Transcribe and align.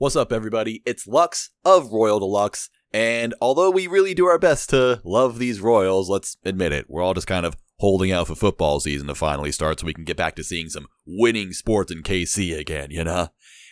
What's 0.00 0.16
up, 0.16 0.32
everybody? 0.32 0.82
It's 0.86 1.06
Lux 1.06 1.50
of 1.62 1.92
Royal 1.92 2.20
Deluxe, 2.20 2.70
and 2.90 3.34
although 3.38 3.70
we 3.70 3.86
really 3.86 4.14
do 4.14 4.24
our 4.24 4.38
best 4.38 4.70
to 4.70 5.02
love 5.04 5.38
these 5.38 5.60
Royals, 5.60 6.08
let's 6.08 6.38
admit 6.42 6.72
it, 6.72 6.86
we're 6.88 7.02
all 7.02 7.12
just 7.12 7.26
kind 7.26 7.44
of 7.44 7.58
holding 7.80 8.10
out 8.10 8.28
for 8.28 8.34
football 8.34 8.80
season 8.80 9.08
to 9.08 9.14
finally 9.14 9.52
start 9.52 9.78
so 9.78 9.84
we 9.84 9.92
can 9.92 10.04
get 10.04 10.16
back 10.16 10.36
to 10.36 10.42
seeing 10.42 10.70
some 10.70 10.86
winning 11.06 11.52
sports 11.52 11.92
in 11.92 12.02
KC 12.02 12.58
again, 12.58 12.90
you 12.90 13.04
know? 13.04 13.28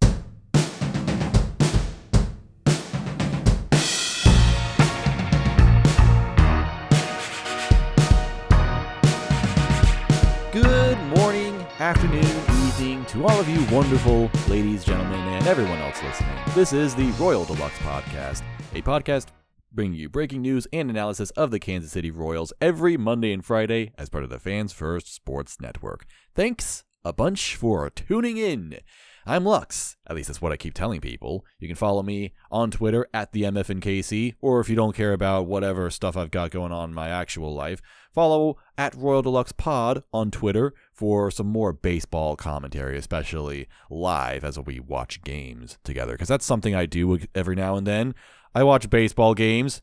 Good 10.53 10.97
morning, 11.17 11.53
afternoon, 11.79 12.23
evening 12.23 13.03
to 13.07 13.25
all 13.25 13.37
of 13.37 13.49
you 13.49 13.65
wonderful 13.75 14.31
ladies, 14.47 14.85
gentlemen, 14.85 15.19
and 15.19 15.45
everyone 15.45 15.79
else 15.79 16.01
listening. 16.01 16.37
This 16.53 16.71
is 16.71 16.95
the 16.95 17.11
Royal 17.19 17.43
Deluxe 17.43 17.77
Podcast, 17.79 18.43
a 18.73 18.81
podcast 18.81 19.25
bringing 19.71 19.99
you 19.99 20.09
breaking 20.09 20.41
news 20.41 20.67
and 20.71 20.89
analysis 20.89 21.31
of 21.31 21.51
the 21.51 21.59
Kansas 21.59 21.91
City 21.91 22.11
Royals 22.11 22.53
every 22.61 22.97
Monday 22.97 23.31
and 23.31 23.43
Friday 23.43 23.91
as 23.97 24.09
part 24.09 24.23
of 24.23 24.29
the 24.29 24.39
Fans 24.39 24.73
First 24.73 25.13
Sports 25.13 25.59
Network. 25.59 26.05
Thanks 26.33 26.83
a 27.03 27.13
bunch 27.13 27.55
for 27.55 27.89
tuning 27.89 28.37
in. 28.37 28.79
I'm 29.27 29.43
Lux. 29.43 29.97
At 30.07 30.15
least 30.15 30.27
that's 30.27 30.41
what 30.41 30.51
I 30.51 30.57
keep 30.57 30.75
telling 30.75 31.01
people. 31.01 31.45
You 31.57 31.67
can 31.67 31.75
follow 31.75 32.03
me 32.03 32.33
on 32.51 32.69
Twitter 32.69 33.07
at 33.11 33.31
the 33.31 33.41
MFNKC, 33.41 34.35
or 34.39 34.59
if 34.59 34.69
you 34.69 34.75
don't 34.75 34.95
care 34.95 35.13
about 35.13 35.47
whatever 35.47 35.89
stuff 35.89 36.15
I've 36.15 36.29
got 36.29 36.51
going 36.51 36.71
on 36.71 36.89
in 36.89 36.95
my 36.95 37.09
actual 37.09 37.51
life, 37.51 37.81
follow 38.13 38.57
at 38.77 38.93
Royal 38.93 39.23
Deluxe 39.23 39.51
Pod 39.51 40.03
on 40.13 40.29
Twitter 40.29 40.75
for 40.93 41.31
some 41.31 41.47
more 41.47 41.73
baseball 41.73 42.35
commentary, 42.35 42.99
especially 42.99 43.67
live 43.89 44.43
as 44.43 44.59
we 44.59 44.79
watch 44.79 45.23
games 45.23 45.79
together. 45.83 46.13
Because 46.13 46.27
that's 46.27 46.45
something 46.45 46.75
I 46.75 46.85
do 46.85 47.17
every 47.33 47.55
now 47.55 47.77
and 47.77 47.87
then. 47.87 48.13
I 48.55 48.63
watch 48.63 48.89
baseball 48.89 49.33
games. 49.33 49.81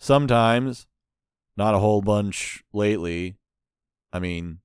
Sometimes, 0.00 0.88
not 1.56 1.74
a 1.74 1.78
whole 1.78 2.02
bunch 2.02 2.64
lately. 2.72 3.36
I 4.12 4.18
mean, 4.18 4.58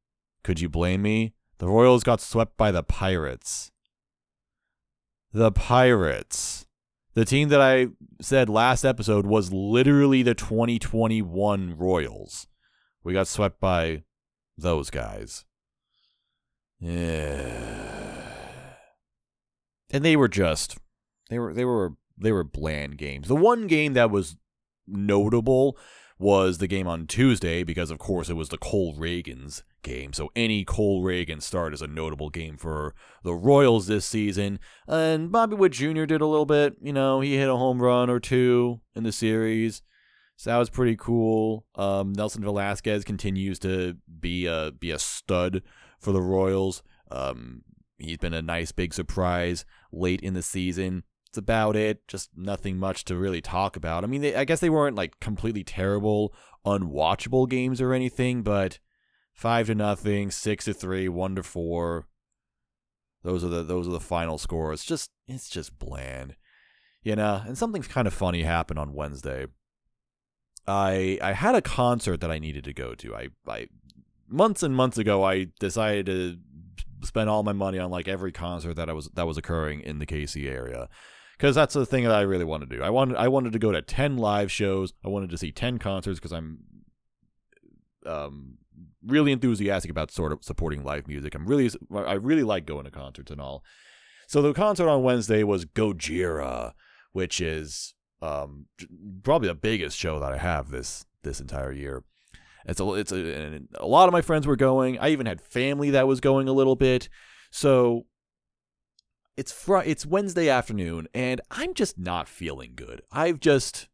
could 0.44 0.60
you 0.60 0.68
blame 0.68 1.04
me? 1.04 1.34
The 1.60 1.68
Royals 1.68 2.04
got 2.04 2.22
swept 2.22 2.58
by 2.58 2.72
the 2.72 2.82
Pirates. 2.82 3.72
The 5.32 5.52
Pirates. 5.52 6.66
The 7.14 7.24
team 7.24 7.50
that 7.50 7.62
I 7.62 7.88
said 8.20 8.50
last 8.50 8.84
episode 8.84 9.28
was 9.28 9.54
literally 9.54 10.24
the 10.24 10.34
2021 10.34 11.78
Royals. 11.78 12.48
We 13.04 13.14
got 13.14 13.28
swept 13.28 13.60
by 13.60 14.04
those 14.58 14.90
guys. 14.90 15.46
Yeah. 16.80 18.00
And 19.92 20.04
they 20.04 20.16
were 20.16 20.28
just 20.28 20.78
they 21.30 21.38
were 21.38 21.54
they 21.54 21.66
were 21.66 21.94
they 22.20 22.32
were 22.32 22.44
bland 22.44 22.98
games. 22.98 23.28
The 23.28 23.36
one 23.36 23.68
game 23.68 23.94
that 23.94 24.12
was 24.12 24.36
notable 24.88 25.78
was 26.18 26.58
the 26.58 26.68
game 26.68 26.88
on 26.88 27.08
Tuesday 27.08 27.64
because 27.64 27.92
of 27.92 27.98
course 27.98 28.30
it 28.30 28.34
was 28.34 28.50
the 28.50 28.58
Cole 28.58 28.94
Ragans 28.94 29.64
game. 29.84 30.12
So 30.12 30.30
any 30.36 30.66
Cole 30.66 31.02
Reagan 31.02 31.40
start 31.40 31.74
is 31.74 31.82
a 31.82 31.88
notable 31.88 32.30
game 32.30 32.58
for 32.58 32.94
the 33.24 33.34
Royals 33.34 33.88
this 33.88 34.06
season. 34.06 34.60
And 34.88 35.32
Bobby 35.32 35.56
Witt 35.56 35.72
Jr. 35.72 36.04
did 36.04 36.22
a 36.22 36.26
little 36.26 36.46
bit, 36.46 36.76
you 36.82 36.92
know, 36.92 37.22
he 37.22 37.38
hit 37.38 37.50
a 37.50 37.56
home 37.56 37.82
run 37.82 38.10
or 38.10 38.20
two 38.20 38.82
in 38.96 39.04
the 39.04 39.14
series. 39.14 39.82
So 40.36 40.50
that 40.50 40.58
was 40.58 40.70
pretty 40.70 40.96
cool. 40.98 41.66
Um, 41.76 42.14
Nelson 42.14 42.44
Velasquez 42.44 43.04
continues 43.04 43.60
to 43.60 43.98
be 44.20 44.46
a 44.46 44.72
be 44.72 44.92
a 44.92 45.00
stud 45.00 45.62
for 46.00 46.12
the 46.14 46.22
Royals. 46.22 46.82
Um, 47.12 47.64
he's 47.98 48.18
been 48.18 48.34
a 48.34 48.42
nice 48.42 48.72
big 48.72 48.94
surprise 48.94 49.66
late 49.92 50.22
in 50.22 50.34
the 50.34 50.42
season. 50.42 51.04
It's 51.30 51.38
about 51.38 51.76
it. 51.76 52.08
Just 52.08 52.32
nothing 52.36 52.78
much 52.78 53.06
to 53.06 53.16
really 53.16 53.42
talk 53.42 53.76
about. 53.76 54.04
I 54.04 54.08
mean, 54.08 54.22
they, 54.22 54.36
I 54.36 54.46
guess 54.46 54.60
they 54.60 54.70
weren't 54.70 54.96
like 54.96 55.20
completely 55.20 55.64
terrible, 55.64 56.34
unwatchable 56.66 57.48
games 57.48 57.82
or 57.82 57.94
anything, 57.94 58.42
but 58.42 58.80
five 59.32 59.68
to 59.68 59.76
nothing, 59.76 60.32
six 60.32 60.66
to 60.66 60.74
three, 60.74 61.08
one 61.08 61.36
to 61.36 61.44
four. 61.44 62.08
Those 63.24 63.44
are 63.44 63.50
the 63.50 63.62
those 63.62 63.88
are 63.88 63.92
the 63.92 64.00
final 64.00 64.40
scores. 64.40 64.84
Just 64.84 65.12
it's 65.28 65.50
just 65.50 65.78
bland, 65.78 66.36
you 67.04 67.16
know. 67.16 67.44
And 67.46 67.56
something 67.58 67.84
kind 67.84 68.08
of 68.08 68.14
funny 68.14 68.42
happened 68.42 68.80
on 68.80 68.94
Wednesday. 68.94 69.46
I 70.66 71.20
I 71.22 71.34
had 71.34 71.54
a 71.54 71.62
concert 71.62 72.22
that 72.22 72.32
I 72.32 72.40
needed 72.40 72.64
to 72.64 72.74
go 72.74 72.96
to. 72.96 73.16
I 73.16 73.28
I 73.48 73.68
months 74.28 74.64
and 74.64 74.76
months 74.76 74.98
ago 74.98 75.24
I 75.24 75.48
decided 75.60 76.08
to 76.08 76.40
spend 77.04 77.30
all 77.30 77.44
my 77.44 77.54
money 77.54 77.78
on 77.78 77.92
like 77.92 78.08
every 78.08 78.32
concert 78.32 78.76
that 78.76 78.90
I 78.90 78.94
was 78.94 79.10
that 79.14 79.28
was 79.28 79.38
occurring 79.38 79.82
in 79.82 80.00
the 80.00 80.08
KC 80.08 80.50
area 80.50 80.90
because 81.40 81.56
that's 81.56 81.74
the 81.74 81.86
thing 81.86 82.04
that 82.04 82.14
I 82.14 82.22
really 82.22 82.44
want 82.44 82.70
to 82.70 82.78
do. 82.78 82.84
I 82.84 82.90
wanted 82.90 83.16
I 83.16 83.30
wanted 83.30 83.54
to 83.54 83.60
go 83.60 83.72
to 83.72 83.82
ten 83.82 84.18
live 84.18 84.52
shows. 84.52 84.94
I 85.06 85.08
wanted 85.08 85.30
to 85.30 85.38
see 85.38 85.52
ten 85.52 85.78
concerts 85.78 86.20
because 86.20 86.34
I'm 86.34 86.60
um 88.06 88.58
really 89.06 89.32
enthusiastic 89.32 89.90
about 89.90 90.12
sort 90.12 90.34
of 90.34 90.44
supporting 90.44 90.84
live 90.84 91.08
music. 91.08 91.34
I'm 91.34 91.46
really 91.46 91.70
I 91.96 92.14
really 92.14 92.44
like 92.44 92.66
going 92.66 92.86
to 92.86 92.92
concerts 92.92 93.32
and 93.32 93.40
all. 93.40 93.64
So 94.28 94.42
the 94.42 94.54
concert 94.54 94.90
on 94.90 95.02
Wednesday 95.02 95.44
was 95.44 95.66
Gojira, 95.66 96.74
which 97.14 97.40
is 97.40 97.94
um 98.22 98.66
probably 99.24 99.48
the 99.48 99.56
biggest 99.56 99.98
show 99.98 100.20
that 100.20 100.34
I 100.34 100.38
have 100.38 100.72
this 100.72 101.06
this 101.24 101.40
entire 101.40 101.72
year. 101.72 102.04
It's 102.66 102.82
a 102.82 102.94
it's 102.96 103.14
a, 103.14 103.62
a 103.76 103.88
lot 103.88 104.10
of 104.10 104.12
my 104.12 104.22
friends 104.22 104.46
were 104.46 104.58
going. 104.58 105.00
I 105.00 105.10
even 105.10 105.26
had 105.26 105.40
family 105.40 105.92
that 105.92 106.06
was 106.06 106.20
going 106.20 106.50
a 106.50 106.54
little 106.54 106.76
bit. 106.76 107.08
So 107.50 108.06
it's 109.40 109.54
fr- 109.54 109.78
it's 109.78 110.06
Wednesday 110.06 110.50
afternoon 110.50 111.08
and 111.14 111.40
I'm 111.50 111.74
just 111.74 111.98
not 111.98 112.28
feeling 112.28 112.74
good. 112.76 113.04
I've 113.10 113.40
just 113.40 113.88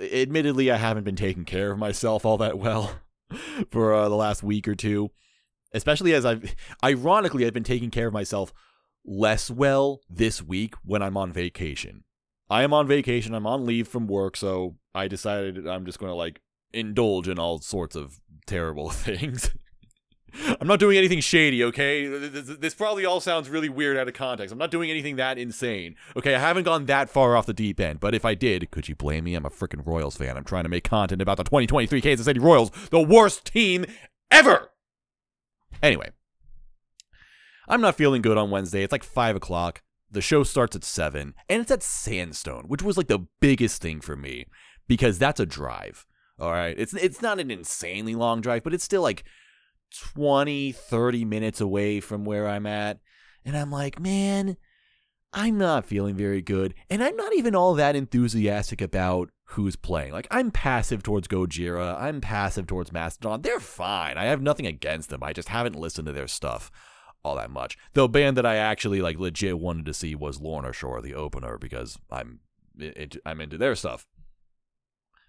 admittedly 0.00 0.70
I 0.70 0.76
haven't 0.76 1.04
been 1.04 1.16
taking 1.16 1.44
care 1.44 1.70
of 1.70 1.78
myself 1.78 2.24
all 2.24 2.38
that 2.38 2.58
well 2.58 2.92
for 3.70 3.92
uh, 3.92 4.08
the 4.08 4.14
last 4.14 4.42
week 4.42 4.66
or 4.66 4.74
two. 4.74 5.10
Especially 5.74 6.14
as 6.14 6.24
I've 6.24 6.56
ironically 6.82 7.44
I've 7.44 7.52
been 7.52 7.62
taking 7.62 7.90
care 7.90 8.06
of 8.06 8.14
myself 8.14 8.54
less 9.04 9.50
well 9.50 10.00
this 10.08 10.42
week 10.42 10.74
when 10.82 11.02
I'm 11.02 11.18
on 11.18 11.30
vacation. 11.30 12.04
I 12.48 12.62
am 12.62 12.72
on 12.72 12.86
vacation, 12.86 13.34
I'm 13.34 13.46
on 13.46 13.66
leave 13.66 13.86
from 13.86 14.06
work, 14.06 14.34
so 14.34 14.76
I 14.94 15.08
decided 15.08 15.68
I'm 15.68 15.84
just 15.84 15.98
going 15.98 16.10
to 16.10 16.16
like 16.16 16.40
indulge 16.72 17.28
in 17.28 17.38
all 17.38 17.58
sorts 17.58 17.94
of 17.94 18.18
terrible 18.46 18.88
things. 18.88 19.50
I'm 20.60 20.66
not 20.66 20.78
doing 20.78 20.96
anything 20.98 21.20
shady, 21.20 21.64
okay? 21.64 22.06
This 22.06 22.74
probably 22.74 23.04
all 23.04 23.20
sounds 23.20 23.48
really 23.48 23.68
weird 23.68 23.96
out 23.96 24.08
of 24.08 24.14
context. 24.14 24.52
I'm 24.52 24.58
not 24.58 24.70
doing 24.70 24.90
anything 24.90 25.16
that 25.16 25.38
insane. 25.38 25.96
Okay, 26.16 26.34
I 26.34 26.38
haven't 26.38 26.64
gone 26.64 26.86
that 26.86 27.10
far 27.10 27.36
off 27.36 27.46
the 27.46 27.52
deep 27.52 27.80
end, 27.80 28.00
but 28.00 28.14
if 28.14 28.24
I 28.24 28.34
did, 28.34 28.70
could 28.70 28.88
you 28.88 28.94
blame 28.94 29.24
me? 29.24 29.34
I'm 29.34 29.46
a 29.46 29.50
freaking 29.50 29.86
Royals 29.86 30.16
fan. 30.16 30.36
I'm 30.36 30.44
trying 30.44 30.64
to 30.64 30.68
make 30.68 30.84
content 30.84 31.22
about 31.22 31.36
the 31.36 31.44
2023 31.44 32.00
Kansas 32.00 32.26
City 32.26 32.40
Royals, 32.40 32.70
the 32.90 33.00
worst 33.00 33.46
team 33.46 33.84
ever! 34.30 34.70
Anyway, 35.82 36.10
I'm 37.68 37.80
not 37.80 37.96
feeling 37.96 38.22
good 38.22 38.38
on 38.38 38.50
Wednesday. 38.50 38.82
It's 38.82 38.92
like 38.92 39.04
5 39.04 39.36
o'clock. 39.36 39.82
The 40.10 40.22
show 40.22 40.42
starts 40.42 40.74
at 40.74 40.84
7, 40.84 41.34
and 41.48 41.62
it's 41.62 41.70
at 41.70 41.82
Sandstone, 41.82 42.64
which 42.66 42.82
was 42.82 42.96
like 42.96 43.08
the 43.08 43.26
biggest 43.40 43.82
thing 43.82 44.00
for 44.00 44.16
me 44.16 44.46
because 44.88 45.18
that's 45.18 45.38
a 45.38 45.46
drive. 45.46 46.06
All 46.40 46.50
right. 46.50 46.74
It's 46.78 46.94
it's 46.94 47.20
not 47.20 47.38
an 47.38 47.50
insanely 47.50 48.14
long 48.14 48.40
drive, 48.40 48.64
but 48.64 48.72
it's 48.74 48.84
still 48.84 49.02
like 49.02 49.24
20, 49.96 50.72
30 50.72 51.24
minutes 51.24 51.60
away 51.60 52.00
from 52.00 52.24
where 52.24 52.48
I'm 52.48 52.66
at. 52.66 52.98
And 53.44 53.56
I'm 53.56 53.70
like, 53.70 53.98
man, 53.98 54.56
I'm 55.32 55.58
not 55.58 55.86
feeling 55.86 56.16
very 56.16 56.42
good. 56.42 56.74
And 56.90 57.02
I'm 57.02 57.16
not 57.16 57.34
even 57.34 57.54
all 57.54 57.74
that 57.74 57.96
enthusiastic 57.96 58.80
about 58.80 59.30
who's 59.44 59.76
playing. 59.76 60.12
Like, 60.12 60.26
I'm 60.30 60.50
passive 60.50 61.02
towards 61.02 61.28
Gojira. 61.28 62.00
I'm 62.00 62.20
passive 62.20 62.66
towards 62.66 62.92
Mastodon. 62.92 63.42
They're 63.42 63.60
fine. 63.60 64.18
I 64.18 64.24
have 64.24 64.42
nothing 64.42 64.66
against 64.66 65.08
them. 65.08 65.22
I 65.22 65.32
just 65.32 65.48
haven't 65.48 65.76
listened 65.76 66.06
to 66.06 66.12
their 66.12 66.28
stuff 66.28 66.70
all 67.24 67.36
that 67.36 67.50
much. 67.50 67.76
The 67.94 68.08
band 68.08 68.36
that 68.36 68.46
I 68.46 68.56
actually 68.56 69.00
like 69.00 69.18
legit 69.18 69.58
wanted 69.58 69.86
to 69.86 69.94
see 69.94 70.14
was 70.14 70.40
Lorna 70.40 70.72
Shore, 70.72 71.00
the 71.00 71.14
opener, 71.14 71.58
because 71.58 71.98
I'm 72.10 72.40
I'm 73.26 73.40
into 73.40 73.58
their 73.58 73.74
stuff. 73.74 74.06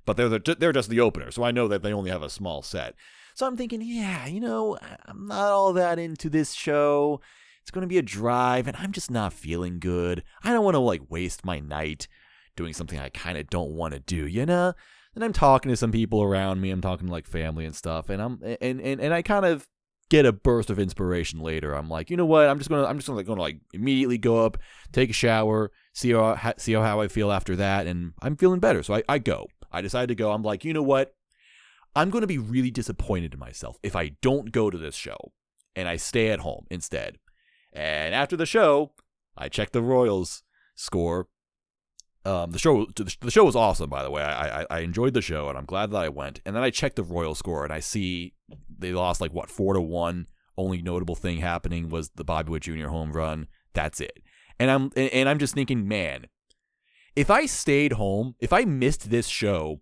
But 0.06 0.18
they're 0.18 0.30
the, 0.30 0.56
they're 0.58 0.72
just 0.72 0.90
the 0.90 1.00
opener, 1.00 1.32
so 1.32 1.44
I 1.44 1.52
know 1.52 1.68
that 1.68 1.82
they 1.82 1.94
only 1.94 2.10
have 2.10 2.24
a 2.24 2.30
small 2.30 2.62
set. 2.62 2.96
So 3.39 3.47
I'm 3.47 3.56
thinking, 3.56 3.81
yeah, 3.81 4.27
you 4.27 4.41
know, 4.41 4.77
I'm 5.06 5.27
not 5.27 5.51
all 5.53 5.71
that 5.71 5.97
into 5.97 6.30
this 6.30 6.51
show. 6.51 7.21
It's 7.62 7.71
going 7.71 7.83
to 7.83 7.88
be 7.88 7.97
a 7.97 8.01
drive, 8.01 8.68
and 8.68 8.75
I'm 8.75 8.91
just 8.91 9.09
not 9.09 9.31
feeling 9.31 9.80
good. 9.80 10.24
I 10.44 10.51
don't 10.51 10.65
want 10.65 10.75
to 10.75 10.80
like 10.80 11.03
waste 11.07 11.45
my 11.45 11.62
night 11.62 12.09
doing 12.57 12.74
something 12.74 13.00
I 13.00 13.07
kind 13.07 13.38
of 13.38 13.50
don't 13.50 13.71
want 13.71 13.94
to 13.94 14.01
do, 14.01 14.27
you 14.27 14.45
know? 14.45 14.74
And 15.15 15.24
I'm 15.24 15.31
talking 15.31 15.69
to 15.69 15.77
some 15.77 15.94
people 15.94 16.21
around 16.21 16.59
me. 16.59 16.69
I'm 16.69 16.81
talking 16.81 17.07
to 17.07 17.13
like 17.13 17.27
family 17.27 17.63
and 17.63 17.74
stuff, 17.74 18.09
and 18.09 18.21
I'm 18.21 18.41
and 18.59 18.81
and, 18.81 19.00
and 19.00 19.13
I 19.13 19.21
kind 19.21 19.45
of 19.45 19.69
get 20.09 20.25
a 20.25 20.33
burst 20.33 20.69
of 20.69 20.77
inspiration 20.77 21.39
later. 21.39 21.74
I'm 21.74 21.88
like, 21.88 22.09
you 22.09 22.18
know 22.18 22.25
what? 22.25 22.50
I'm 22.50 22.57
just 22.57 22.69
gonna 22.69 22.88
I'm 22.88 22.97
just 22.97 23.07
gonna, 23.07 23.24
gonna 23.24 23.39
like 23.39 23.62
immediately 23.71 24.18
go 24.18 24.45
up, 24.45 24.57
take 24.91 25.12
a 25.12 25.13
shower, 25.13 25.71
see 25.94 26.12
how 26.12 26.36
see 26.57 26.74
how 26.74 27.00
I 27.00 27.07
feel 27.07 27.31
after 27.31 27.56
that, 27.56 27.88
and 27.88 28.12
I'm 28.21 28.36
feeling 28.36 28.59
better. 28.59 28.83
So 28.83 28.95
I, 28.95 29.03
I 29.07 29.18
go. 29.18 29.47
I 29.71 29.80
decided 29.80 30.09
to 30.09 30.15
go. 30.15 30.33
I'm 30.33 30.44
like, 30.44 30.65
you 30.65 30.74
know 30.74 30.83
what? 30.83 31.13
I'm 31.95 32.09
going 32.09 32.21
to 32.21 32.27
be 32.27 32.38
really 32.38 32.71
disappointed 32.71 33.33
in 33.33 33.39
myself 33.39 33.77
if 33.83 33.95
I 33.95 34.09
don't 34.21 34.51
go 34.51 34.69
to 34.69 34.77
this 34.77 34.95
show 34.95 35.31
and 35.75 35.88
I 35.88 35.97
stay 35.97 36.30
at 36.30 36.39
home 36.39 36.65
instead. 36.69 37.18
And 37.74 38.13
after 38.15 38.36
the 38.36 38.45
show, 38.45 38.94
I 39.38 39.50
checked 39.50 39.74
the 39.74 39.81
Royals 39.81 40.44
score. 40.75 41.27
Um, 42.25 42.51
the 42.51 42.59
show 42.59 42.86
the 42.95 43.31
show 43.31 43.45
was 43.45 43.56
awesome, 43.56 43.89
by 43.89 44.03
the 44.03 44.12
way. 44.12 44.21
I, 44.21 44.62
I 44.62 44.65
I 44.69 44.80
enjoyed 44.80 45.13
the 45.13 45.21
show, 45.21 45.47
and 45.47 45.57
I'm 45.57 45.65
glad 45.65 45.91
that 45.91 45.97
I 45.97 46.09
went. 46.09 46.41
And 46.45 46.56
then 46.56 46.63
I 46.63 46.69
checked 46.69 46.97
the 46.97 47.03
Royal 47.03 47.33
score, 47.33 47.63
and 47.63 47.71
I 47.71 47.80
see 47.80 48.33
they 48.77 48.91
lost 48.91 49.21
like 49.21 49.33
what 49.33 49.50
four 49.50 49.74
to 49.74 49.81
one. 49.81 50.27
Only 50.57 50.81
notable 50.81 51.15
thing 51.15 51.38
happening 51.38 51.88
was 51.88 52.09
the 52.09 52.25
Bobby 52.25 52.51
Witt 52.51 52.63
Jr. 52.63 52.88
home 52.88 53.13
run. 53.13 53.47
That's 53.74 54.01
it. 54.01 54.19
And 54.59 54.69
I'm 54.69 54.91
and 54.97 55.30
I'm 55.30 55.39
just 55.39 55.53
thinking, 55.53 55.88
man, 55.88 56.25
if 57.15 57.30
I 57.30 57.45
stayed 57.45 57.94
home, 57.94 58.36
if 58.39 58.51
I 58.51 58.65
missed 58.65 59.09
this 59.09 59.27
show, 59.27 59.80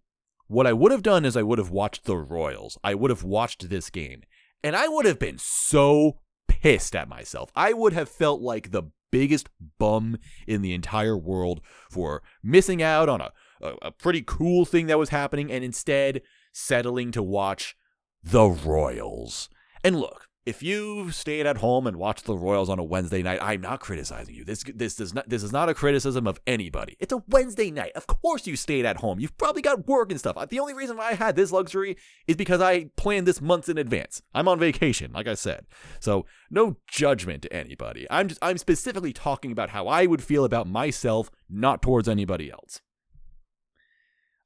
what 0.48 0.68
I 0.68 0.74
would 0.74 0.92
have 0.92 1.04
done 1.04 1.26
is 1.26 1.36
I 1.36 1.44
would 1.44 1.60
have 1.60 1.70
watched 1.70 2.06
the 2.06 2.18
Royals. 2.18 2.78
I 2.84 2.96
would 2.96 3.12
have 3.12 3.24
watched 3.24 3.70
this 3.70 3.90
game. 3.90 4.24
And 4.64 4.76
I 4.76 4.88
would 4.88 5.06
have 5.06 5.20
been 5.20 5.38
so 5.38 6.20
pissed 6.48 6.96
at 6.96 7.10
myself. 7.10 7.52
I 7.56 7.74
would 7.74 7.94
have 7.94 8.10
felt 8.10 8.42
like 8.42 8.72
the 8.72 8.84
biggest 9.12 9.50
bum 9.78 10.18
in 10.46 10.62
the 10.62 10.74
entire 10.74 11.18
world 11.18 11.62
for 11.90 12.24
missing 12.44 12.82
out 12.82 13.10
on 13.10 13.22
a, 13.22 13.32
a, 13.62 13.74
a 13.84 13.92
pretty 13.92 14.24
cool 14.26 14.66
thing 14.66 14.88
that 14.88 15.00
was 15.00 15.10
happening 15.10 15.52
and 15.52 15.64
instead 15.64 16.22
settling 16.52 17.12
to 17.12 17.24
watch 17.24 17.76
the 18.24 18.48
Royals. 18.48 19.50
And 19.84 20.00
look, 20.00 20.27
if 20.48 20.64
you 20.64 21.12
stayed 21.12 21.46
at 21.46 21.58
home 21.58 21.88
and 21.88 21.98
watched 21.98 22.24
the 22.24 22.38
Royals 22.38 22.70
on 22.70 22.80
a 22.80 22.84
Wednesday 22.84 23.22
night, 23.22 23.40
I'm 23.42 23.60
not 23.60 23.82
criticizing 23.82 24.34
you. 24.34 24.46
This 24.46 24.64
this 24.64 24.96
does 24.96 25.14
not 25.14 25.28
this 25.28 25.44
is 25.44 25.52
not 25.52 25.68
a 25.68 25.74
criticism 25.74 26.26
of 26.26 26.40
anybody. 26.48 26.96
It's 27.02 27.12
a 27.12 27.22
Wednesday 27.28 27.70
night. 27.70 27.92
Of 27.96 28.08
course 28.08 28.48
you 28.48 28.56
stayed 28.56 28.86
at 28.86 28.96
home. 28.96 29.20
You've 29.20 29.38
probably 29.38 29.62
got 29.62 29.90
work 29.90 30.10
and 30.10 30.18
stuff. 30.18 30.38
The 30.48 30.62
only 30.62 30.74
reason 30.74 30.96
why 30.96 31.10
I 31.10 31.14
had 31.16 31.36
this 31.36 31.52
luxury 31.52 31.98
is 32.28 32.38
because 32.38 32.62
I 32.62 32.86
planned 32.96 33.28
this 33.28 33.42
months 33.42 33.68
in 33.68 33.78
advance. 33.78 34.22
I'm 34.34 34.48
on 34.48 34.58
vacation, 34.58 35.12
like 35.12 35.28
I 35.28 35.34
said. 35.34 35.66
So, 36.00 36.26
no 36.50 36.78
judgment 36.88 37.42
to 37.42 37.52
anybody. 37.52 38.08
I'm 38.10 38.30
just 38.30 38.42
I'm 38.42 38.58
specifically 38.58 39.12
talking 39.12 39.52
about 39.52 39.72
how 39.72 39.90
I 39.90 40.06
would 40.06 40.24
feel 40.24 40.46
about 40.46 40.66
myself, 40.66 41.30
not 41.50 41.82
towards 41.82 42.08
anybody 42.08 42.50
else. 42.50 42.80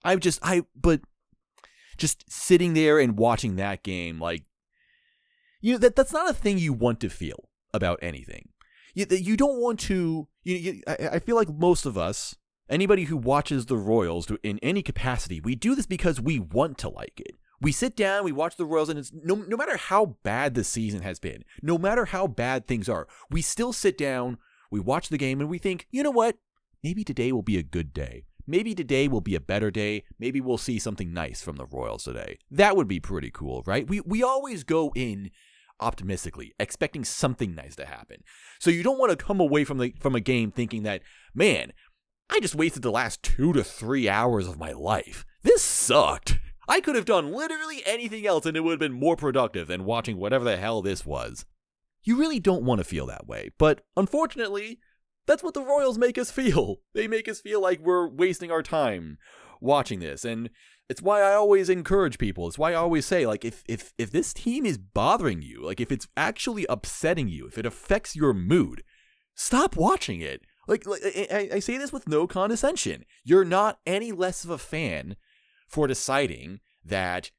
I've 0.04 0.20
just 0.20 0.40
I 0.42 0.64
but 0.76 1.02
just 1.98 2.26
sitting 2.28 2.74
there 2.74 2.98
and 2.98 3.20
watching 3.20 3.58
that 3.58 3.84
game 3.84 4.20
like 4.20 4.46
you 5.62 5.74
know, 5.74 5.78
that 5.80 5.96
that's 5.96 6.14
not 6.14 6.30
a 6.30 6.34
thing 6.34 6.58
you 6.58 6.74
want 6.74 7.00
to 7.02 7.10
feel 7.10 7.50
about 7.74 8.00
anything. 8.02 8.50
You, 8.94 9.06
you 9.10 9.38
don't 9.38 9.62
want 9.62 9.80
to. 9.82 10.28
You, 10.44 10.56
you, 10.56 10.82
I, 10.88 11.10
I 11.14 11.20
feel 11.20 11.36
like 11.36 11.50
most 11.50 11.86
of 11.86 11.98
us, 11.98 12.36
anybody 12.70 13.06
who 13.06 13.18
watches 13.18 13.68
the 13.68 13.78
Royals 13.78 14.30
in 14.44 14.60
any 14.60 14.82
capacity, 14.82 15.40
we 15.40 15.56
do 15.56 15.76
this 15.76 15.86
because 15.86 16.20
we 16.20 16.40
want 16.40 16.78
to 16.80 16.90
like 16.90 17.20
it. 17.20 17.36
We 17.62 17.72
sit 17.72 17.96
down, 17.96 18.24
we 18.24 18.32
watch 18.32 18.58
the 18.58 18.66
Royals, 18.66 18.90
and 18.90 18.98
it's 18.98 19.12
no, 19.14 19.36
no 19.36 19.56
matter 19.56 19.78
how 19.78 20.18
bad 20.24 20.56
the 20.56 20.64
season 20.64 21.04
has 21.04 21.20
been, 21.20 21.44
no 21.62 21.78
matter 21.78 22.06
how 22.06 22.26
bad 22.26 22.68
things 22.68 22.90
are, 22.90 23.08
we 23.30 23.44
still 23.44 23.72
sit 23.72 24.00
down, 24.00 24.40
we 24.72 24.80
watch 24.80 25.10
the 25.10 25.18
game, 25.18 25.40
and 25.40 25.50
we 25.50 25.60
think, 25.60 25.88
you 25.92 26.02
know 26.02 26.10
what? 26.12 26.38
Maybe 26.84 27.04
today 27.04 27.32
will 27.32 27.44
be 27.44 27.60
a 27.60 27.64
good 27.64 27.94
day. 27.94 28.26
Maybe 28.48 28.74
today 28.74 29.08
will 29.08 29.22
be 29.22 29.36
a 29.36 29.40
better 29.40 29.70
day. 29.70 30.04
Maybe 30.18 30.42
we'll 30.42 30.58
see 30.58 30.80
something 30.80 31.14
nice 31.14 31.44
from 31.44 31.58
the 31.58 31.68
Royals 31.68 32.04
today. 32.04 32.40
That 32.50 32.76
would 32.76 32.88
be 32.88 33.00
pretty 33.00 33.30
cool, 33.32 33.62
right? 33.68 33.88
We 33.88 34.02
we 34.02 34.24
always 34.24 34.64
go 34.64 34.92
in 34.96 35.30
optimistically, 35.82 36.54
expecting 36.60 37.04
something 37.04 37.56
nice 37.56 37.76
to 37.76 37.86
happen. 37.86 38.24
So 38.60 38.70
you 38.70 38.84
don't 38.84 39.00
want 39.00 39.12
to 39.12 39.26
come 39.26 39.40
away 39.40 39.64
from 39.64 39.80
the 39.80 39.94
from 40.00 40.16
a 40.16 40.20
game 40.20 40.52
thinking 40.52 40.84
that, 40.84 41.02
man, 41.34 41.74
I 42.30 42.40
just 42.40 42.56
wasted 42.56 42.84
the 42.84 42.92
last 42.92 43.24
2 43.24 43.54
to 43.54 43.64
3 43.64 44.08
hours 44.08 44.48
of 44.48 44.60
my 44.60 44.72
life. 44.72 45.26
This 45.44 45.62
sucked. 45.62 46.40
I 46.68 46.80
could 46.80 46.96
have 46.96 47.06
done 47.06 47.34
literally 47.34 47.82
anything 47.86 48.26
else 48.26 48.46
and 48.46 48.56
it 48.56 48.62
would 48.62 48.72
have 48.72 48.80
been 48.80 48.94
more 48.94 49.18
productive 49.18 49.68
than 49.68 49.84
watching 49.84 50.18
whatever 50.18 50.46
the 50.46 50.58
hell 50.58 50.82
this 50.82 51.06
was. 51.06 51.46
You 52.04 52.18
really 52.18 52.40
don't 52.40 52.64
want 52.64 52.80
to 52.80 52.86
feel 52.86 53.06
that 53.08 53.28
way, 53.28 53.52
but 53.58 53.82
unfortunately, 53.98 54.80
that's 55.28 55.44
what 55.44 55.54
the 55.54 55.64
Royals 55.64 55.98
make 55.98 56.18
us 56.18 56.32
feel. 56.32 56.78
They 56.94 57.08
make 57.08 57.28
us 57.28 57.42
feel 57.42 57.62
like 57.62 57.80
we're 57.80 58.08
wasting 58.08 58.52
our 58.52 58.64
time 58.64 59.18
watching 59.60 60.00
this 60.00 60.26
and 60.26 60.50
it's 60.92 61.02
why 61.02 61.22
I 61.22 61.36
always 61.36 61.70
encourage 61.70 62.18
people. 62.18 62.50
It's 62.50 62.58
why 62.58 62.72
I 62.72 62.76
always 62.76 63.06
say, 63.06 63.26
like, 63.26 63.46
if 63.46 63.64
if 63.66 63.94
if 63.98 64.12
this 64.12 64.34
team 64.34 64.66
is 64.66 64.78
bothering 64.78 65.42
you, 65.42 65.64
like 65.66 65.80
if 65.80 65.90
it's 65.90 66.10
actually 66.18 66.66
upsetting 66.68 67.30
you, 67.30 67.48
if 67.48 67.58
it 67.58 67.66
affects 67.66 68.14
your 68.14 68.34
mood, 68.34 68.84
stop 69.34 69.78
watching 69.78 70.20
it. 70.20 70.42
Like, 70.68 70.86
like 70.86 71.02
I, 71.06 71.50
I 71.54 71.60
say 71.60 71.78
this 71.78 71.94
with 71.94 72.10
no 72.10 72.28
condescension. 72.28 73.06
You're 73.24 73.46
not 73.46 73.80
any 73.86 74.12
less 74.12 74.44
of 74.44 74.50
a 74.50 74.58
fan 74.58 75.16
for 75.66 75.88
deciding 75.88 76.60
that 76.84 77.32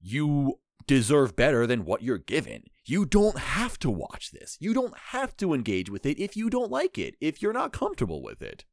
you 0.00 0.58
deserve 0.86 1.36
better 1.36 1.66
than 1.66 1.84
what 1.84 2.00
you're 2.02 2.16
given. 2.16 2.62
You 2.86 3.04
don't 3.04 3.38
have 3.38 3.78
to 3.80 3.90
watch 3.90 4.30
this. 4.30 4.56
You 4.58 4.72
don't 4.72 4.96
have 5.10 5.36
to 5.36 5.52
engage 5.52 5.90
with 5.90 6.06
it 6.06 6.18
if 6.18 6.34
you 6.34 6.48
don't 6.48 6.70
like 6.70 6.96
it, 6.96 7.16
if 7.20 7.42
you're 7.42 7.52
not 7.52 7.74
comfortable 7.74 8.22
with 8.22 8.40
it. 8.40 8.64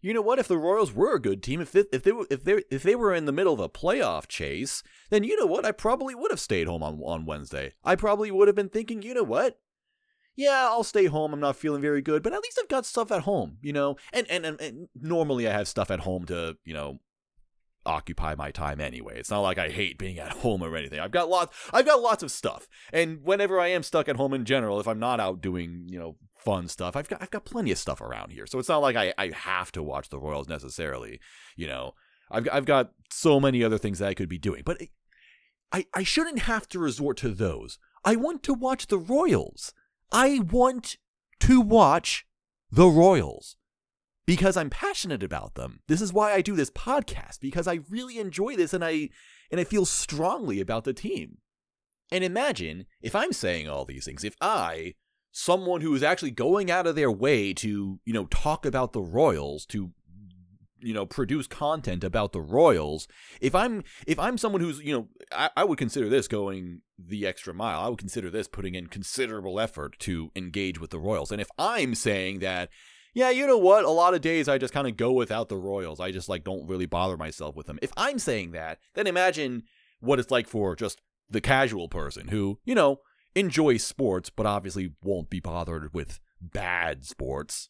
You 0.00 0.14
know 0.14 0.22
what? 0.22 0.38
If 0.38 0.46
the 0.46 0.58
Royals 0.58 0.92
were 0.92 1.14
a 1.14 1.20
good 1.20 1.42
team, 1.42 1.60
if 1.60 1.72
they, 1.72 1.84
if 1.92 2.02
they 2.04 2.12
if 2.30 2.44
they 2.44 2.62
if 2.70 2.82
they 2.82 2.94
were 2.94 3.14
in 3.14 3.24
the 3.24 3.32
middle 3.32 3.54
of 3.54 3.60
a 3.60 3.68
playoff 3.68 4.28
chase, 4.28 4.82
then 5.10 5.24
you 5.24 5.38
know 5.38 5.46
what? 5.46 5.64
I 5.64 5.72
probably 5.72 6.14
would 6.14 6.30
have 6.30 6.40
stayed 6.40 6.68
home 6.68 6.82
on 6.82 7.00
on 7.04 7.26
Wednesday. 7.26 7.72
I 7.82 7.96
probably 7.96 8.30
would 8.30 8.48
have 8.48 8.54
been 8.54 8.68
thinking, 8.68 9.02
you 9.02 9.14
know 9.14 9.24
what? 9.24 9.58
Yeah, 10.36 10.68
I'll 10.70 10.84
stay 10.84 11.06
home. 11.06 11.34
I'm 11.34 11.40
not 11.40 11.56
feeling 11.56 11.82
very 11.82 12.00
good, 12.00 12.22
but 12.22 12.32
at 12.32 12.40
least 12.40 12.60
I've 12.62 12.68
got 12.68 12.86
stuff 12.86 13.10
at 13.10 13.22
home, 13.22 13.58
you 13.60 13.72
know. 13.72 13.96
And 14.12 14.30
and 14.30 14.46
and, 14.46 14.60
and 14.60 14.88
normally 14.94 15.48
I 15.48 15.52
have 15.52 15.66
stuff 15.66 15.90
at 15.90 16.00
home 16.00 16.26
to 16.26 16.56
you 16.64 16.74
know 16.74 17.00
occupy 17.84 18.36
my 18.36 18.52
time 18.52 18.80
anyway. 18.80 19.18
It's 19.18 19.30
not 19.30 19.40
like 19.40 19.58
I 19.58 19.68
hate 19.70 19.98
being 19.98 20.20
at 20.20 20.32
home 20.44 20.62
or 20.62 20.76
anything. 20.76 21.00
I've 21.00 21.10
got 21.10 21.28
lots 21.28 21.56
I've 21.72 21.86
got 21.86 22.00
lots 22.00 22.22
of 22.22 22.30
stuff. 22.30 22.68
And 22.92 23.24
whenever 23.24 23.58
I 23.58 23.68
am 23.68 23.82
stuck 23.82 24.08
at 24.08 24.16
home 24.16 24.32
in 24.32 24.44
general, 24.44 24.78
if 24.78 24.86
I'm 24.86 25.00
not 25.00 25.18
out 25.18 25.40
doing, 25.40 25.86
you 25.88 25.98
know, 25.98 26.16
fun 26.38 26.68
stuff, 26.68 26.96
I've 26.96 27.08
got 27.08 27.22
I've 27.22 27.30
got 27.30 27.44
plenty 27.44 27.70
of 27.72 27.78
stuff 27.78 28.00
around 28.00 28.30
here. 28.30 28.46
So 28.46 28.58
it's 28.58 28.68
not 28.68 28.78
like 28.78 28.96
I, 28.96 29.12
I 29.18 29.30
have 29.34 29.72
to 29.72 29.82
watch 29.82 30.08
the 30.08 30.18
Royals 30.18 30.48
necessarily, 30.48 31.20
you 31.56 31.66
know. 31.66 31.94
I've 32.30 32.48
I've 32.52 32.66
got 32.66 32.92
so 33.10 33.40
many 33.40 33.64
other 33.64 33.78
things 33.78 33.98
that 33.98 34.08
I 34.08 34.14
could 34.14 34.28
be 34.28 34.38
doing. 34.38 34.62
But 34.64 34.82
I 35.72 35.86
I 35.94 36.02
shouldn't 36.02 36.40
have 36.40 36.68
to 36.68 36.78
resort 36.78 37.16
to 37.18 37.30
those. 37.30 37.78
I 38.04 38.16
want 38.16 38.42
to 38.44 38.54
watch 38.54 38.86
the 38.86 38.98
Royals. 38.98 39.72
I 40.12 40.40
want 40.40 40.96
to 41.40 41.60
watch 41.60 42.26
the 42.70 42.88
Royals 42.88 43.56
because 44.26 44.58
I'm 44.58 44.70
passionate 44.70 45.22
about 45.22 45.54
them. 45.54 45.80
This 45.88 46.02
is 46.02 46.12
why 46.12 46.32
I 46.32 46.42
do 46.42 46.54
this 46.54 46.70
podcast 46.70 47.40
because 47.40 47.66
I 47.66 47.80
really 47.88 48.18
enjoy 48.18 48.56
this 48.56 48.74
and 48.74 48.84
I 48.84 49.08
and 49.50 49.58
I 49.58 49.64
feel 49.64 49.86
strongly 49.86 50.60
about 50.60 50.84
the 50.84 50.92
team. 50.92 51.38
And 52.10 52.24
imagine 52.24 52.86
if 53.00 53.14
I'm 53.14 53.32
saying 53.32 53.68
all 53.68 53.84
these 53.84 54.04
things, 54.04 54.24
if 54.24 54.36
I, 54.40 54.94
someone 55.38 55.80
who 55.80 55.94
is 55.94 56.02
actually 56.02 56.32
going 56.32 56.68
out 56.68 56.86
of 56.86 56.96
their 56.96 57.12
way 57.12 57.54
to, 57.54 58.00
you 58.04 58.12
know, 58.12 58.26
talk 58.26 58.66
about 58.66 58.92
the 58.92 59.00
Royals, 59.00 59.64
to 59.66 59.92
you 60.80 60.94
know 60.94 61.04
produce 61.04 61.48
content 61.48 62.04
about 62.04 62.30
the 62.30 62.40
royals 62.40 63.08
if 63.40 63.52
i'm 63.52 63.82
if 64.06 64.16
i'm 64.16 64.38
someone 64.38 64.60
who's 64.60 64.78
you 64.78 64.92
know 64.92 65.08
I, 65.32 65.50
I, 65.56 65.64
would 65.64 65.76
consider 65.76 66.08
this 66.08 66.28
going 66.28 66.82
the 66.96 67.26
extra 67.26 67.52
mile 67.52 67.80
i 67.80 67.88
would 67.88 67.98
consider 67.98 68.30
this 68.30 68.46
putting 68.46 68.76
in 68.76 68.86
considerable 68.86 69.58
effort 69.58 69.98
to 69.98 70.30
engage 70.36 70.80
with 70.80 70.90
the 70.90 71.00
royals 71.00 71.32
and 71.32 71.40
if 71.40 71.48
i'm 71.58 71.96
saying 71.96 72.38
that 72.38 72.68
yeah, 73.14 73.30
you 73.30 73.48
know 73.48 73.58
what? 73.58 73.84
A 73.84 73.90
lot 73.90 74.14
of 74.14 74.20
days 74.20 74.48
I 74.48 74.58
just 74.58 74.72
kind 74.72 74.86
of 74.86 74.96
go 74.96 75.10
without 75.10 75.48
the 75.48 75.56
Royals. 75.56 75.98
I 75.98 76.12
just 76.12 76.28
like 76.28 76.44
don't 76.44 76.68
really 76.68 76.86
bother 76.86 77.16
myself 77.16 77.56
with 77.56 77.66
them. 77.66 77.78
If 77.82 77.90
I'm 77.96 78.18
saying 78.20 78.52
that, 78.52 78.78
then 78.94 79.08
imagine 79.08 79.64
what 79.98 80.20
it's 80.20 80.30
like 80.30 80.46
for 80.46 80.76
just 80.76 81.00
the 81.28 81.40
casual 81.40 81.88
person 81.88 82.28
who, 82.28 82.60
you 82.64 82.76
know, 82.76 83.00
enjoys 83.38 83.84
sports 83.84 84.30
but 84.30 84.46
obviously 84.46 84.92
won't 85.02 85.30
be 85.30 85.40
bothered 85.40 85.92
with 85.94 86.20
bad 86.40 87.04
sports. 87.04 87.68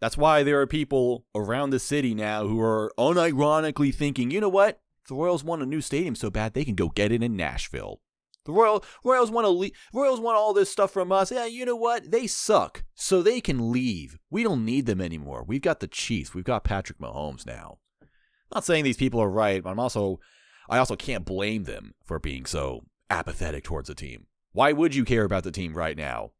That's 0.00 0.18
why 0.18 0.42
there 0.42 0.60
are 0.60 0.66
people 0.66 1.24
around 1.34 1.70
the 1.70 1.78
city 1.78 2.14
now 2.14 2.46
who 2.46 2.60
are 2.60 2.92
unironically 2.98 3.94
thinking, 3.94 4.30
you 4.30 4.40
know 4.40 4.48
what? 4.48 4.80
the 5.08 5.14
Royals 5.14 5.44
want 5.44 5.62
a 5.62 5.66
new 5.66 5.80
stadium 5.80 6.14
so 6.14 6.30
bad 6.30 6.54
they 6.54 6.64
can 6.64 6.74
go 6.74 6.88
get 6.88 7.12
it 7.12 7.22
in 7.22 7.36
Nashville. 7.36 8.00
The 8.44 8.52
Royal 8.52 8.84
Royals 9.02 9.30
want 9.30 9.46
to 9.46 9.50
leave. 9.50 9.72
Royals 9.92 10.20
want 10.20 10.36
all 10.36 10.52
this 10.52 10.70
stuff 10.70 10.90
from 10.90 11.10
us. 11.10 11.32
Yeah, 11.32 11.46
you 11.46 11.64
know 11.64 11.76
what? 11.76 12.10
They 12.10 12.26
suck, 12.26 12.84
so 12.94 13.22
they 13.22 13.40
can 13.40 13.72
leave. 13.72 14.18
We 14.30 14.42
don't 14.42 14.66
need 14.66 14.84
them 14.86 15.00
anymore. 15.00 15.44
We've 15.46 15.62
got 15.62 15.80
the 15.80 15.86
Chiefs. 15.86 16.34
We've 16.34 16.44
got 16.44 16.64
Patrick 16.64 16.98
Mahomes 16.98 17.46
now. 17.46 17.78
I'm 18.02 18.08
not 18.56 18.64
saying 18.64 18.84
these 18.84 18.98
people 18.98 19.20
are 19.20 19.30
right, 19.30 19.62
but 19.62 19.70
I'm 19.70 19.80
also 19.80 20.20
I 20.68 20.78
also 20.78 20.96
can't 20.96 21.24
blame 21.24 21.64
them 21.64 21.94
for 22.04 22.18
being 22.18 22.44
so 22.44 22.84
apathetic 23.08 23.64
towards 23.64 23.88
the 23.88 23.94
team. 23.94 24.26
Why 24.54 24.72
would 24.72 24.94
you 24.94 25.04
care 25.04 25.24
about 25.24 25.42
the 25.42 25.50
team 25.50 25.74
right 25.74 25.96
now? 25.96 26.30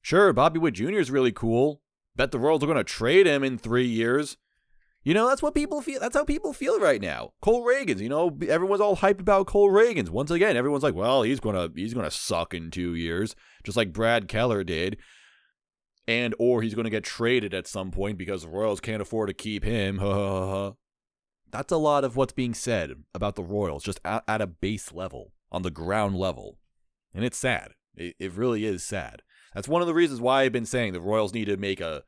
Sure, 0.00 0.32
Bobby 0.32 0.58
Witt 0.58 0.72
Jr. 0.72 0.98
is 0.98 1.10
really 1.10 1.32
cool. 1.32 1.82
Bet 2.16 2.30
the 2.30 2.38
Royals 2.38 2.62
are 2.62 2.66
going 2.66 2.78
to 2.78 2.84
trade 2.84 3.26
him 3.26 3.44
in 3.44 3.58
three 3.58 3.86
years. 3.86 4.38
You 5.02 5.12
know, 5.12 5.28
that's 5.28 5.42
what 5.42 5.54
people 5.54 5.82
feel. 5.82 6.00
That's 6.00 6.16
how 6.16 6.24
people 6.24 6.54
feel 6.54 6.80
right 6.80 7.00
now. 7.00 7.34
Cole 7.42 7.62
Ragans, 7.62 8.00
you 8.00 8.08
know, 8.08 8.34
everyone's 8.48 8.80
all 8.80 8.96
hyped 8.96 9.20
about 9.20 9.46
Cole 9.46 9.70
Ragans. 9.70 10.08
Once 10.08 10.30
again, 10.30 10.56
everyone's 10.56 10.82
like, 10.82 10.94
well, 10.94 11.22
he's 11.22 11.38
gonna 11.38 11.68
he's 11.76 11.92
gonna 11.92 12.10
suck 12.10 12.54
in 12.54 12.70
two 12.70 12.94
years, 12.94 13.36
just 13.64 13.76
like 13.76 13.92
Brad 13.92 14.28
Keller 14.28 14.64
did. 14.64 14.96
And 16.08 16.34
or 16.38 16.62
he's 16.62 16.74
gonna 16.74 16.88
get 16.88 17.04
traded 17.04 17.52
at 17.52 17.66
some 17.66 17.90
point 17.90 18.16
because 18.16 18.42
the 18.42 18.48
Royals 18.48 18.80
can't 18.80 19.02
afford 19.02 19.28
to 19.28 19.34
keep 19.34 19.62
him. 19.62 19.98
That's 21.50 21.70
a 21.70 21.76
lot 21.76 22.02
of 22.02 22.16
what's 22.16 22.32
being 22.32 22.54
said 22.54 22.92
about 23.14 23.34
the 23.34 23.44
Royals, 23.44 23.84
just 23.84 24.00
at, 24.06 24.24
at 24.26 24.40
a 24.40 24.46
base 24.46 24.90
level, 24.90 25.32
on 25.52 25.60
the 25.60 25.70
ground 25.70 26.16
level. 26.16 26.58
And 27.16 27.24
it's 27.24 27.38
sad. 27.38 27.72
It, 27.96 28.14
it 28.20 28.32
really 28.32 28.64
is 28.64 28.84
sad. 28.84 29.22
That's 29.54 29.68
one 29.68 29.80
of 29.80 29.88
the 29.88 29.94
reasons 29.94 30.20
why 30.20 30.42
I've 30.42 30.52
been 30.52 30.66
saying 30.66 30.92
the 30.92 31.00
Royals 31.00 31.32
need 31.32 31.46
to 31.46 31.56
make 31.56 31.80
a 31.80 32.04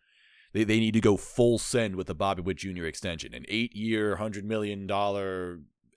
they, 0.52 0.64
they 0.64 0.78
need 0.78 0.94
to 0.94 1.00
go 1.00 1.16
full 1.16 1.58
send 1.58 1.96
with 1.96 2.06
the 2.06 2.14
Bobby 2.14 2.42
Witt 2.42 2.58
Jr. 2.58 2.84
extension. 2.84 3.34
An 3.34 3.44
eight 3.48 3.74
year, 3.74 4.16
$100 4.16 4.44
million 4.44 4.88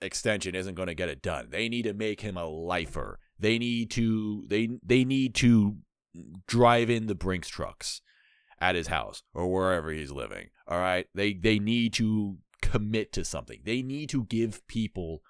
extension 0.01 0.55
isn't 0.55 0.75
going 0.75 0.87
to 0.87 0.95
get 0.95 1.09
it 1.09 1.21
done. 1.21 1.47
They 1.49 1.69
need 1.69 1.83
to 1.83 1.93
make 1.93 2.21
him 2.21 2.37
a 2.37 2.47
lifer. 2.47 3.19
They 3.39 3.57
need 3.57 3.91
to 3.91 4.45
they 4.47 4.69
they 4.83 5.03
need 5.03 5.35
to 5.35 5.77
drive 6.47 6.89
in 6.89 7.07
the 7.07 7.15
Brinks 7.15 7.49
trucks 7.49 8.01
at 8.59 8.75
his 8.75 8.87
house 8.87 9.23
or 9.33 9.51
wherever 9.51 9.91
he's 9.91 10.11
living. 10.11 10.49
All 10.67 10.79
right? 10.79 11.07
They 11.13 11.33
they 11.33 11.59
need 11.59 11.93
to 11.93 12.37
commit 12.61 13.11
to 13.13 13.25
something. 13.25 13.59
They 13.63 13.81
need 13.81 14.09
to 14.09 14.25
give 14.25 14.65
people 14.67 15.21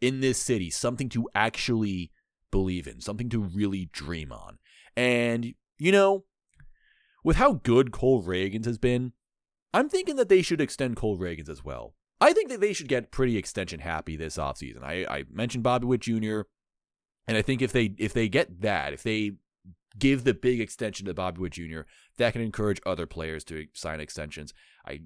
in 0.00 0.20
this 0.20 0.38
city 0.38 0.70
something 0.70 1.08
to 1.10 1.28
actually 1.34 2.10
believe 2.52 2.86
in, 2.86 3.00
something 3.00 3.28
to 3.30 3.40
really 3.40 3.90
dream 3.92 4.30
on. 4.30 4.58
And 4.96 5.54
you 5.78 5.90
know, 5.90 6.24
with 7.24 7.36
how 7.36 7.54
good 7.54 7.90
Cole 7.90 8.22
Ragans 8.22 8.66
has 8.66 8.78
been, 8.78 9.12
I'm 9.74 9.88
thinking 9.88 10.14
that 10.16 10.28
they 10.28 10.42
should 10.42 10.60
extend 10.60 10.96
Cole 10.96 11.18
Ragans 11.18 11.48
as 11.48 11.64
well. 11.64 11.94
I 12.20 12.32
think 12.32 12.50
that 12.50 12.60
they 12.60 12.72
should 12.72 12.86
get 12.86 13.10
pretty 13.10 13.36
extension 13.36 13.80
happy 13.80 14.16
this 14.16 14.36
offseason. 14.36 14.84
I, 14.84 15.04
I 15.08 15.24
mentioned 15.28 15.64
Bobby 15.64 15.86
Witt 15.86 16.02
Jr., 16.02 16.42
and 17.26 17.36
I 17.36 17.42
think 17.42 17.62
if 17.62 17.72
they 17.72 17.94
if 17.98 18.12
they 18.12 18.28
get 18.28 18.60
that, 18.60 18.92
if 18.92 19.02
they 19.02 19.32
give 19.98 20.24
the 20.24 20.34
big 20.34 20.60
extension 20.60 21.06
to 21.06 21.14
Bobby 21.14 21.40
Witt 21.40 21.52
Jr., 21.52 21.80
that 22.18 22.32
can 22.32 22.42
encourage 22.42 22.80
other 22.86 23.06
players 23.06 23.44
to 23.44 23.66
sign 23.74 24.00
extensions. 24.00 24.54
I 24.86 25.00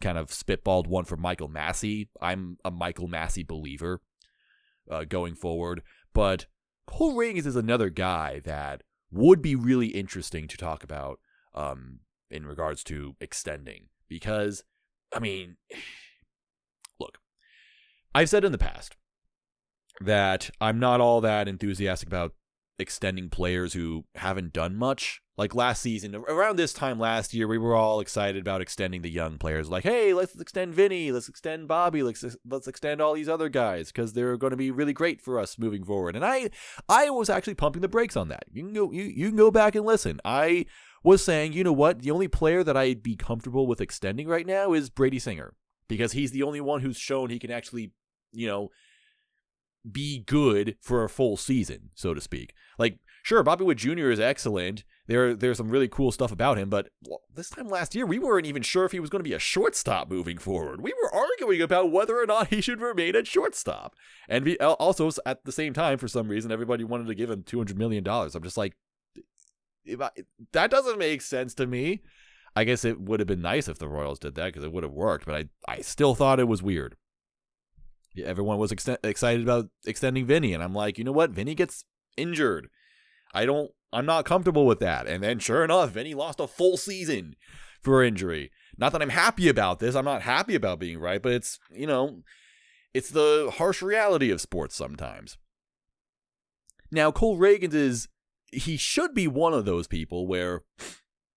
kind 0.00 0.18
of 0.18 0.28
spitballed 0.28 0.86
one 0.86 1.04
for 1.04 1.16
Michael 1.16 1.48
Massey. 1.48 2.08
I'm 2.20 2.58
a 2.64 2.70
Michael 2.70 3.08
Massey 3.08 3.42
believer 3.42 4.00
uh, 4.90 5.04
going 5.04 5.34
forward, 5.34 5.82
but 6.12 6.46
Cole 6.86 7.14
Ragans 7.14 7.46
is 7.46 7.56
another 7.56 7.90
guy 7.90 8.40
that 8.44 8.82
would 9.10 9.42
be 9.42 9.54
really 9.54 9.88
interesting 9.88 10.48
to 10.48 10.56
talk 10.56 10.84
about 10.84 11.18
um, 11.54 12.00
in 12.30 12.46
regards 12.46 12.84
to 12.84 13.16
extending. 13.20 13.88
Because, 14.08 14.62
I 15.14 15.18
mean, 15.18 15.56
look, 17.00 17.18
I've 18.14 18.28
said 18.28 18.44
in 18.44 18.52
the 18.52 18.58
past 18.58 18.96
that 20.00 20.50
I'm 20.60 20.78
not 20.78 21.00
all 21.00 21.20
that 21.22 21.48
enthusiastic 21.48 22.08
about 22.08 22.34
extending 22.78 23.30
players 23.30 23.72
who 23.72 24.04
haven't 24.14 24.52
done 24.52 24.76
much. 24.76 25.20
Like 25.38 25.54
last 25.54 25.82
season, 25.82 26.14
around 26.14 26.56
this 26.56 26.72
time 26.72 26.98
last 26.98 27.34
year, 27.34 27.46
we 27.46 27.58
were 27.58 27.74
all 27.74 28.00
excited 28.00 28.40
about 28.40 28.62
extending 28.62 29.02
the 29.02 29.10
young 29.10 29.36
players. 29.36 29.68
Like, 29.68 29.84
hey, 29.84 30.14
let's 30.14 30.34
extend 30.34 30.72
Vinny, 30.72 31.12
let's 31.12 31.28
extend 31.28 31.68
Bobby, 31.68 32.02
let's 32.02 32.24
let's 32.48 32.66
extend 32.66 33.02
all 33.02 33.12
these 33.12 33.28
other 33.28 33.50
guys 33.50 33.92
because 33.92 34.14
they're 34.14 34.38
going 34.38 34.52
to 34.52 34.56
be 34.56 34.70
really 34.70 34.94
great 34.94 35.20
for 35.20 35.38
us 35.38 35.58
moving 35.58 35.84
forward. 35.84 36.16
And 36.16 36.24
I, 36.24 36.48
I 36.88 37.10
was 37.10 37.28
actually 37.28 37.54
pumping 37.54 37.82
the 37.82 37.88
brakes 37.88 38.16
on 38.16 38.28
that. 38.28 38.44
You 38.50 38.64
can 38.64 38.72
go, 38.72 38.90
you 38.90 39.02
you 39.04 39.28
can 39.28 39.36
go 39.36 39.50
back 39.50 39.74
and 39.74 39.84
listen. 39.84 40.20
I 40.24 40.64
was 41.04 41.22
saying, 41.22 41.52
you 41.52 41.64
know 41.64 41.72
what? 41.72 42.00
The 42.00 42.10
only 42.10 42.28
player 42.28 42.64
that 42.64 42.76
I'd 42.76 43.02
be 43.02 43.14
comfortable 43.14 43.66
with 43.66 43.82
extending 43.82 44.28
right 44.28 44.46
now 44.46 44.72
is 44.72 44.88
Brady 44.88 45.18
Singer 45.18 45.54
because 45.86 46.12
he's 46.12 46.32
the 46.32 46.42
only 46.42 46.60
one 46.60 46.80
who's 46.80 46.96
shown 46.96 47.28
he 47.28 47.38
can 47.38 47.50
actually, 47.50 47.92
you 48.32 48.46
know, 48.46 48.70
be 49.90 50.18
good 50.18 50.76
for 50.80 51.04
a 51.04 51.08
full 51.08 51.36
season, 51.36 51.90
so 51.94 52.14
to 52.14 52.20
speak. 52.20 52.54
Like, 52.78 52.98
sure, 53.22 53.42
Bobby 53.42 53.64
Witt 53.64 53.78
Jr. 53.78 54.10
is 54.10 54.20
excellent. 54.20 54.84
There, 55.06 55.34
there's 55.34 55.58
some 55.58 55.68
really 55.68 55.88
cool 55.88 56.10
stuff 56.10 56.32
about 56.32 56.58
him, 56.58 56.68
but 56.68 56.88
this 57.32 57.50
time 57.50 57.68
last 57.68 57.94
year, 57.94 58.04
we 58.04 58.18
weren't 58.18 58.46
even 58.46 58.62
sure 58.62 58.84
if 58.84 58.92
he 58.92 58.98
was 58.98 59.08
going 59.08 59.20
to 59.20 59.28
be 59.28 59.34
a 59.34 59.38
shortstop 59.38 60.10
moving 60.10 60.38
forward. 60.38 60.80
We 60.80 60.92
were 61.00 61.14
arguing 61.14 61.62
about 61.62 61.92
whether 61.92 62.20
or 62.20 62.26
not 62.26 62.48
he 62.48 62.60
should 62.60 62.80
remain 62.80 63.14
at 63.14 63.26
shortstop. 63.26 63.94
And 64.28 64.44
be, 64.44 64.58
also, 64.58 65.10
at 65.24 65.44
the 65.44 65.52
same 65.52 65.72
time, 65.72 65.98
for 65.98 66.08
some 66.08 66.28
reason, 66.28 66.50
everybody 66.50 66.82
wanted 66.82 67.06
to 67.06 67.14
give 67.14 67.30
him 67.30 67.44
$200 67.44 67.76
million. 67.76 68.06
I'm 68.06 68.42
just 68.42 68.56
like, 68.56 68.74
I, 69.88 70.10
that 70.52 70.70
doesn't 70.70 70.98
make 70.98 71.22
sense 71.22 71.54
to 71.54 71.66
me. 71.66 72.02
I 72.56 72.64
guess 72.64 72.84
it 72.84 73.00
would 73.00 73.20
have 73.20 73.26
been 73.26 73.42
nice 73.42 73.68
if 73.68 73.78
the 73.78 73.88
Royals 73.88 74.18
did 74.18 74.34
that 74.34 74.46
because 74.46 74.64
it 74.64 74.72
would 74.72 74.82
have 74.82 74.92
worked, 74.92 75.26
but 75.26 75.34
I, 75.34 75.44
I 75.68 75.80
still 75.82 76.14
thought 76.14 76.40
it 76.40 76.48
was 76.48 76.62
weird. 76.62 76.96
everyone 78.24 78.58
was 78.58 78.72
ex- 78.72 78.88
excited 79.04 79.42
about 79.42 79.68
extending 79.84 80.24
Vinny, 80.24 80.54
and 80.54 80.62
I'm 80.64 80.74
like, 80.74 80.96
you 80.96 81.04
know 81.04 81.12
what? 81.12 81.30
Vinny 81.30 81.54
gets 81.54 81.84
injured. 82.16 82.68
I 83.34 83.44
don't. 83.44 83.70
I'm 83.96 84.04
not 84.04 84.26
comfortable 84.26 84.66
with 84.66 84.78
that. 84.80 85.06
And 85.06 85.22
then, 85.22 85.38
sure 85.38 85.64
enough, 85.64 85.90
Vinny 85.90 86.12
lost 86.12 86.38
a 86.38 86.46
full 86.46 86.76
season 86.76 87.34
for 87.82 88.02
injury. 88.04 88.50
Not 88.76 88.92
that 88.92 89.00
I'm 89.00 89.08
happy 89.08 89.48
about 89.48 89.78
this. 89.78 89.94
I'm 89.94 90.04
not 90.04 90.20
happy 90.20 90.54
about 90.54 90.78
being 90.78 90.98
right, 90.98 91.22
but 91.22 91.32
it's 91.32 91.58
you 91.72 91.86
know, 91.86 92.22
it's 92.92 93.08
the 93.08 93.50
harsh 93.56 93.80
reality 93.80 94.30
of 94.30 94.42
sports 94.42 94.76
sometimes. 94.76 95.38
Now, 96.90 97.10
Cole 97.10 97.38
Ragans 97.38 97.72
is 97.72 98.08
he 98.52 98.76
should 98.76 99.14
be 99.14 99.26
one 99.26 99.54
of 99.54 99.64
those 99.64 99.86
people 99.86 100.26
where 100.26 100.62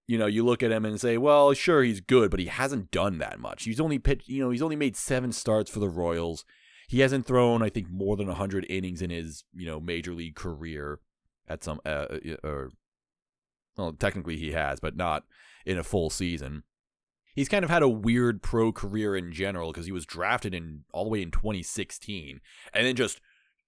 you 0.06 0.18
know, 0.18 0.26
you 0.26 0.44
look 0.44 0.64
at 0.64 0.72
him 0.72 0.86
and 0.86 1.00
say, 1.00 1.20
well, 1.20 1.54
sure, 1.54 1.84
he's 1.84 2.02
good, 2.02 2.32
but 2.32 2.40
he 2.40 2.48
hasn't 2.48 2.90
done 2.90 3.20
that 3.20 3.40
much. 3.40 3.66
He's 3.66 3.80
only 3.80 4.00
pitched, 4.00 4.28
you 4.28 4.44
know, 4.44 4.50
he's 4.50 4.64
only 4.64 4.76
made 4.76 4.98
seven 4.98 5.32
starts 5.32 5.70
for 5.70 5.78
the 5.78 5.88
Royals. 5.88 6.46
He 6.88 7.02
hasn't 7.02 7.28
thrown, 7.28 7.62
I 7.62 7.70
think, 7.70 7.92
more 7.92 8.18
than 8.18 8.26
100 8.26 8.66
innings 8.70 9.04
in 9.04 9.12
his, 9.12 9.44
you 9.54 9.68
know, 9.68 9.80
major 9.80 10.12
league 10.12 10.34
career 10.34 11.00
at 11.50 11.64
some, 11.64 11.80
uh, 11.86 12.08
uh, 12.10 12.36
or, 12.44 12.72
well, 13.78 13.94
technically 13.94 14.38
he 14.38 14.52
has, 14.52 14.80
but 14.80 14.96
not 14.96 15.24
in 15.66 15.78
a 15.78 15.84
full 15.84 16.10
season. 16.10 16.64
He's 17.36 17.50
kind 17.50 17.64
of 17.64 17.70
had 17.70 17.84
a 17.84 17.90
weird 17.90 18.42
pro 18.42 18.72
career 18.72 19.16
in 19.16 19.32
general 19.32 19.72
because 19.72 19.86
he 19.86 19.92
was 19.92 20.06
drafted 20.06 20.54
in 20.54 20.84
all 20.94 21.04
the 21.04 21.10
way 21.10 21.22
in 21.22 21.32
2016 21.32 22.42
and 22.74 22.86
then 22.86 22.96
just 22.96 23.22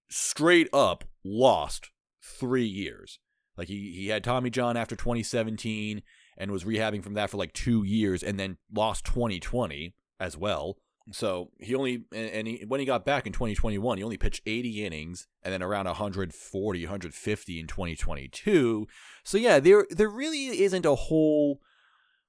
straight 0.09 0.67
up 0.73 1.05
lost 1.23 1.91
three 2.21 2.65
years. 2.65 3.19
Like 3.57 3.67
he, 3.67 3.93
he 3.95 4.07
had 4.07 4.23
Tommy 4.23 4.49
John 4.49 4.75
after 4.75 4.95
2017 4.95 6.01
and 6.37 6.51
was 6.51 6.63
rehabbing 6.63 7.03
from 7.03 7.13
that 7.13 7.29
for 7.29 7.37
like 7.37 7.53
two 7.53 7.83
years 7.83 8.23
and 8.23 8.39
then 8.39 8.57
lost 8.73 9.05
2020 9.05 9.93
as 10.19 10.37
well. 10.37 10.77
So 11.11 11.49
he 11.59 11.75
only 11.75 12.03
and 12.13 12.47
he, 12.47 12.63
when 12.67 12.79
he 12.79 12.85
got 12.85 13.05
back 13.05 13.25
in 13.25 13.33
2021, 13.33 13.97
he 13.97 14.03
only 14.03 14.17
pitched 14.17 14.43
80 14.45 14.85
innings 14.85 15.27
and 15.43 15.51
then 15.51 15.63
around 15.63 15.85
140, 15.85 16.85
150 16.85 17.59
in 17.59 17.67
2022. 17.67 18.87
So 19.23 19.37
yeah, 19.37 19.59
there 19.59 19.87
there 19.89 20.09
really 20.09 20.61
isn't 20.61 20.85
a 20.85 20.95
whole 20.95 21.59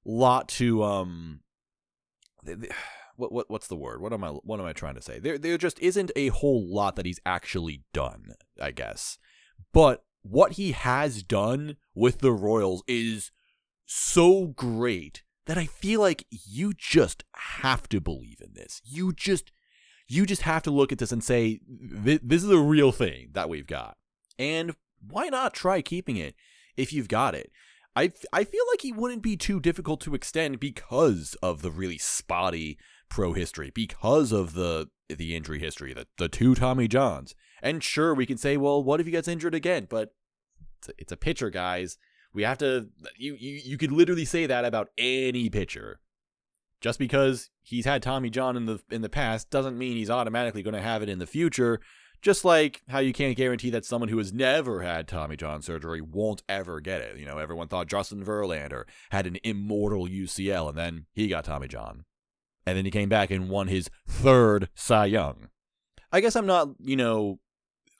lot 0.04 0.48
to 0.48 0.82
um 0.82 1.40
what 3.16 3.32
what 3.32 3.50
what's 3.50 3.68
the 3.68 3.76
word? 3.76 4.00
What 4.00 4.12
am 4.12 4.24
I 4.24 4.28
what 4.28 4.58
am 4.58 4.66
I 4.66 4.72
trying 4.72 4.94
to 4.94 5.02
say? 5.02 5.18
There 5.18 5.38
there 5.38 5.58
just 5.58 5.78
isn't 5.80 6.10
a 6.16 6.28
whole 6.28 6.66
lot 6.66 6.96
that 6.96 7.06
he's 7.06 7.20
actually 7.26 7.82
done, 7.92 8.34
I 8.60 8.70
guess. 8.70 9.18
But 9.72 10.04
what 10.22 10.52
he 10.52 10.72
has 10.72 11.22
done 11.22 11.76
with 11.94 12.18
the 12.18 12.32
Royals 12.32 12.82
is 12.86 13.32
so 13.84 14.46
great 14.46 15.24
that 15.46 15.58
I 15.58 15.66
feel 15.66 16.00
like 16.00 16.26
you 16.30 16.72
just 16.76 17.24
have 17.34 17.88
to 17.90 18.00
believe 18.00 18.40
in 18.40 18.54
this. 18.54 18.80
You 18.84 19.12
just 19.12 19.52
you 20.06 20.26
just 20.26 20.42
have 20.42 20.62
to 20.64 20.70
look 20.70 20.92
at 20.92 20.98
this 20.98 21.12
and 21.12 21.24
say 21.24 21.60
this 21.66 22.42
is 22.42 22.50
a 22.50 22.58
real 22.58 22.92
thing 22.92 23.30
that 23.32 23.48
we've 23.48 23.66
got. 23.66 23.96
And 24.38 24.74
why 25.00 25.28
not 25.28 25.54
try 25.54 25.80
keeping 25.80 26.16
it 26.16 26.34
if 26.76 26.92
you've 26.92 27.08
got 27.08 27.34
it? 27.34 27.50
I, 27.94 28.12
I 28.32 28.44
feel 28.44 28.64
like 28.70 28.80
he 28.80 28.92
wouldn't 28.92 29.22
be 29.22 29.36
too 29.36 29.60
difficult 29.60 30.00
to 30.02 30.14
extend 30.14 30.60
because 30.60 31.36
of 31.42 31.62
the 31.62 31.70
really 31.70 31.98
spotty 31.98 32.78
pro 33.08 33.32
history, 33.32 33.70
because 33.74 34.32
of 34.32 34.54
the 34.54 34.88
the 35.08 35.36
injury 35.36 35.58
history, 35.58 35.92
the, 35.92 36.06
the 36.16 36.28
two 36.28 36.54
Tommy 36.54 36.88
Johns. 36.88 37.34
And 37.62 37.82
sure, 37.82 38.14
we 38.14 38.26
can 38.26 38.38
say, 38.38 38.56
well, 38.56 38.82
what 38.82 38.98
if 38.98 39.06
he 39.06 39.12
gets 39.12 39.28
injured 39.28 39.54
again? 39.54 39.86
But 39.88 40.14
it's 40.78 40.88
a, 40.88 40.92
it's 40.98 41.12
a 41.12 41.16
pitcher, 41.18 41.50
guys. 41.50 41.98
We 42.34 42.42
have 42.44 42.58
to 42.58 42.88
you, 43.16 43.34
you 43.34 43.60
you 43.64 43.78
could 43.78 43.92
literally 43.92 44.24
say 44.24 44.46
that 44.46 44.64
about 44.64 44.90
any 44.98 45.50
pitcher. 45.50 46.00
Just 46.80 46.98
because 46.98 47.50
he's 47.62 47.84
had 47.84 48.02
Tommy 48.02 48.30
John 48.30 48.56
in 48.56 48.66
the 48.66 48.80
in 48.90 49.02
the 49.02 49.08
past 49.08 49.50
doesn't 49.50 49.78
mean 49.78 49.96
he's 49.96 50.10
automatically 50.10 50.62
going 50.62 50.74
to 50.74 50.80
have 50.80 51.02
it 51.02 51.08
in 51.08 51.18
the 51.18 51.26
future. 51.26 51.80
Just 52.22 52.44
like 52.44 52.82
how 52.88 53.00
you 53.00 53.12
can't 53.12 53.36
guarantee 53.36 53.70
that 53.70 53.84
someone 53.84 54.08
who 54.08 54.18
has 54.18 54.32
never 54.32 54.82
had 54.82 55.08
Tommy 55.08 55.36
John 55.36 55.60
surgery 55.60 56.00
won't 56.00 56.42
ever 56.48 56.80
get 56.80 57.00
it. 57.00 57.18
You 57.18 57.26
know, 57.26 57.38
everyone 57.38 57.66
thought 57.66 57.88
Justin 57.88 58.24
Verlander 58.24 58.84
had 59.10 59.26
an 59.26 59.38
immortal 59.42 60.06
UCL 60.06 60.68
and 60.68 60.78
then 60.78 61.06
he 61.12 61.26
got 61.26 61.44
Tommy 61.44 61.66
John. 61.66 62.04
And 62.64 62.76
then 62.76 62.84
he 62.84 62.92
came 62.92 63.08
back 63.08 63.32
and 63.32 63.48
won 63.48 63.66
his 63.66 63.90
third 64.06 64.68
Cy 64.76 65.06
Young. 65.06 65.48
I 66.12 66.20
guess 66.20 66.36
I'm 66.36 66.46
not, 66.46 66.68
you 66.78 66.94
know, 66.94 67.40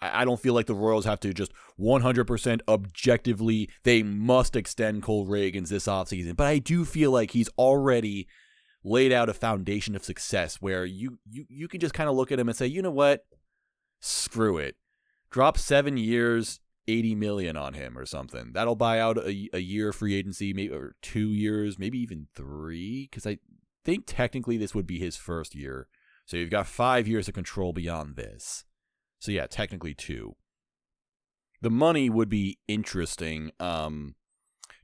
I 0.03 0.25
don't 0.25 0.41
feel 0.41 0.55
like 0.55 0.67
the 0.67 0.75
Royals 0.75 1.05
have 1.05 1.21
to 1.21 1.33
just 1.33 1.53
100% 1.79 2.61
objectively, 2.67 3.71
they 3.85 4.03
must 4.03 4.57
extend 4.57 5.03
Cole 5.03 5.27
Ragans 5.27 5.69
this 5.69 5.87
offseason. 5.87 6.37
But 6.37 6.49
I 6.49 6.59
do 6.59 6.85
feel 6.85 7.11
like 7.11 7.31
he's 7.31 7.49
already 7.59 8.27
laid 8.85 9.13
out 9.13 9.29
a 9.29 9.35
foundation 9.35 9.95
of 9.95 10.05
success 10.05 10.57
where 10.57 10.85
you 10.85 11.19
you 11.25 11.47
you 11.49 11.69
can 11.69 11.79
just 11.79 11.95
kind 11.95 12.11
of 12.11 12.17
look 12.17 12.33
at 12.33 12.41
him 12.41 12.49
and 12.49 12.57
say, 12.57 12.67
you 12.67 12.83
know 12.83 12.91
what? 12.91 13.25
Screw 14.01 14.59
it. 14.59 14.77
Drop 15.31 15.57
seven 15.57 15.97
years, 15.97 16.61
80 16.89 17.15
million 17.15 17.57
on 17.57 17.75
him 17.75 17.97
or 17.97 18.05
something. 18.05 18.53
That'll 18.53 18.75
buy 18.75 18.99
out 18.99 19.19
a, 19.19 19.49
a 19.53 19.61
year 19.61 19.93
free 19.93 20.15
agency, 20.15 20.53
maybe 20.53 20.75
or 20.75 20.97
two 21.01 21.29
years, 21.29 21.79
maybe 21.79 21.99
even 21.99 22.27
three. 22.35 23.09
Because 23.11 23.27
I 23.27 23.39
think 23.85 24.05
technically 24.07 24.57
this 24.57 24.75
would 24.75 24.87
be 24.87 24.99
his 24.99 25.17
first 25.17 25.55
year. 25.55 25.87
So 26.27 26.37
you've 26.37 26.51
got 26.51 26.67
five 26.67 27.09
years 27.09 27.29
of 27.29 27.35
control 27.35 27.73
beyond 27.73 28.17
this. 28.17 28.65
So 29.23 29.31
yeah, 29.31 29.47
technically 29.47 29.95
two. 29.95 30.35
The 31.61 31.71
money 31.71 32.11
would 32.11 32.29
be 32.29 32.59
interesting. 32.67 33.53
Um, 33.61 34.17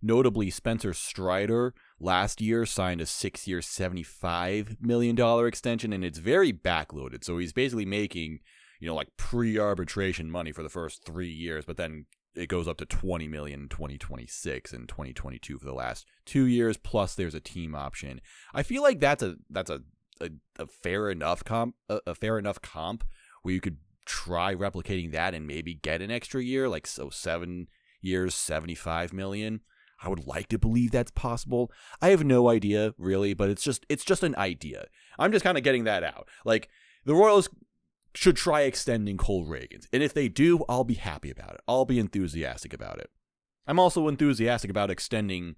notably, 0.00 0.48
Spencer 0.48 0.94
Strider 0.94 1.74
last 1.98 2.40
year 2.40 2.64
signed 2.64 3.00
a 3.00 3.06
six-year, 3.06 3.60
seventy-five 3.62 4.76
million 4.80 5.16
dollar 5.16 5.48
extension, 5.48 5.92
and 5.92 6.04
it's 6.04 6.20
very 6.20 6.52
backloaded. 6.52 7.24
So 7.24 7.38
he's 7.38 7.52
basically 7.52 7.84
making, 7.84 8.38
you 8.78 8.86
know, 8.86 8.94
like 8.94 9.08
pre-arbitration 9.16 10.30
money 10.30 10.52
for 10.52 10.62
the 10.62 10.68
first 10.68 11.04
three 11.04 11.32
years, 11.32 11.64
but 11.64 11.76
then 11.76 12.06
it 12.36 12.48
goes 12.48 12.68
up 12.68 12.76
to 12.76 12.86
20 12.86 13.26
million 13.26 13.62
in 13.62 13.68
2026 13.68 14.72
and 14.72 14.88
2022 14.88 15.58
for 15.58 15.64
the 15.64 15.72
last 15.72 16.06
two 16.24 16.44
years 16.44 16.76
plus 16.76 17.16
there's 17.16 17.34
a 17.34 17.40
team 17.40 17.74
option 17.74 18.20
i 18.54 18.62
feel 18.62 18.82
like 18.82 19.00
that's 19.00 19.24
a 19.24 19.34
that's 19.50 19.70
a 19.70 19.80
a, 20.20 20.30
a 20.60 20.66
fair 20.66 21.10
enough 21.10 21.42
comp 21.42 21.74
a, 21.88 22.00
a, 22.06 22.14
fair 22.14 22.38
enough 22.38 22.60
comp 22.60 23.02
where 23.42 23.54
you 23.54 23.60
could 23.60 23.78
try 24.08 24.54
replicating 24.54 25.12
that 25.12 25.34
and 25.34 25.46
maybe 25.46 25.74
get 25.74 26.02
an 26.02 26.10
extra 26.10 26.42
year, 26.42 26.68
like 26.68 26.86
so 26.86 27.10
seven 27.10 27.68
years, 28.00 28.34
75 28.34 29.12
million. 29.12 29.60
I 30.02 30.08
would 30.08 30.26
like 30.26 30.48
to 30.48 30.58
believe 30.58 30.92
that's 30.92 31.10
possible. 31.10 31.70
I 32.00 32.08
have 32.08 32.24
no 32.24 32.48
idea 32.48 32.94
really, 32.98 33.34
but 33.34 33.50
it's 33.50 33.62
just 33.62 33.84
it's 33.88 34.04
just 34.04 34.22
an 34.22 34.36
idea. 34.36 34.86
I'm 35.18 35.32
just 35.32 35.44
kind 35.44 35.58
of 35.58 35.64
getting 35.64 35.84
that 35.84 36.04
out. 36.04 36.28
Like 36.44 36.68
the 37.04 37.14
Royals 37.14 37.48
should 38.14 38.36
try 38.36 38.62
extending 38.62 39.16
Cole 39.16 39.46
Ragans. 39.46 39.86
And 39.92 40.02
if 40.02 40.14
they 40.14 40.28
do, 40.28 40.64
I'll 40.68 40.84
be 40.84 40.94
happy 40.94 41.30
about 41.30 41.54
it. 41.54 41.60
I'll 41.68 41.84
be 41.84 41.98
enthusiastic 41.98 42.72
about 42.72 42.98
it. 42.98 43.10
I'm 43.66 43.78
also 43.78 44.08
enthusiastic 44.08 44.70
about 44.70 44.90
extending 44.90 45.56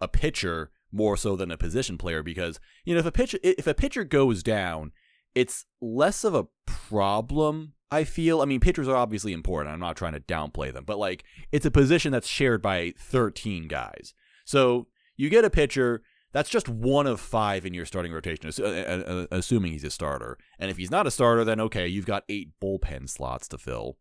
a 0.00 0.08
pitcher 0.08 0.70
more 0.92 1.16
so 1.16 1.36
than 1.36 1.50
a 1.50 1.58
position 1.58 1.98
player 1.98 2.22
because, 2.22 2.58
you 2.84 2.94
know, 2.94 3.00
if 3.00 3.06
a 3.06 3.12
pitcher 3.12 3.38
if 3.42 3.66
a 3.66 3.74
pitcher 3.74 4.04
goes 4.04 4.42
down, 4.42 4.92
it's 5.34 5.66
less 5.80 6.24
of 6.24 6.34
a 6.34 6.46
problem 6.66 7.74
I 7.90 8.04
feel, 8.04 8.40
I 8.40 8.44
mean, 8.44 8.60
pitchers 8.60 8.88
are 8.88 8.96
obviously 8.96 9.32
important. 9.32 9.72
I'm 9.72 9.80
not 9.80 9.96
trying 9.96 10.12
to 10.12 10.20
downplay 10.20 10.72
them, 10.72 10.84
but 10.84 10.98
like 10.98 11.24
it's 11.50 11.66
a 11.66 11.70
position 11.70 12.12
that's 12.12 12.28
shared 12.28 12.62
by 12.62 12.94
13 12.98 13.66
guys. 13.66 14.14
So 14.44 14.86
you 15.16 15.28
get 15.28 15.44
a 15.44 15.50
pitcher 15.50 16.02
that's 16.32 16.50
just 16.50 16.68
one 16.68 17.08
of 17.08 17.20
five 17.20 17.66
in 17.66 17.74
your 17.74 17.86
starting 17.86 18.12
rotation, 18.12 18.50
uh, 18.56 18.64
uh, 18.64 18.66
uh, 18.66 19.26
assuming 19.32 19.72
he's 19.72 19.82
a 19.82 19.90
starter. 19.90 20.38
And 20.60 20.70
if 20.70 20.76
he's 20.76 20.90
not 20.90 21.06
a 21.06 21.10
starter, 21.10 21.44
then 21.44 21.60
okay, 21.60 21.88
you've 21.88 22.06
got 22.06 22.24
eight 22.28 22.50
bullpen 22.62 23.10
slots 23.10 23.48
to 23.48 23.58
fill. 23.58 23.96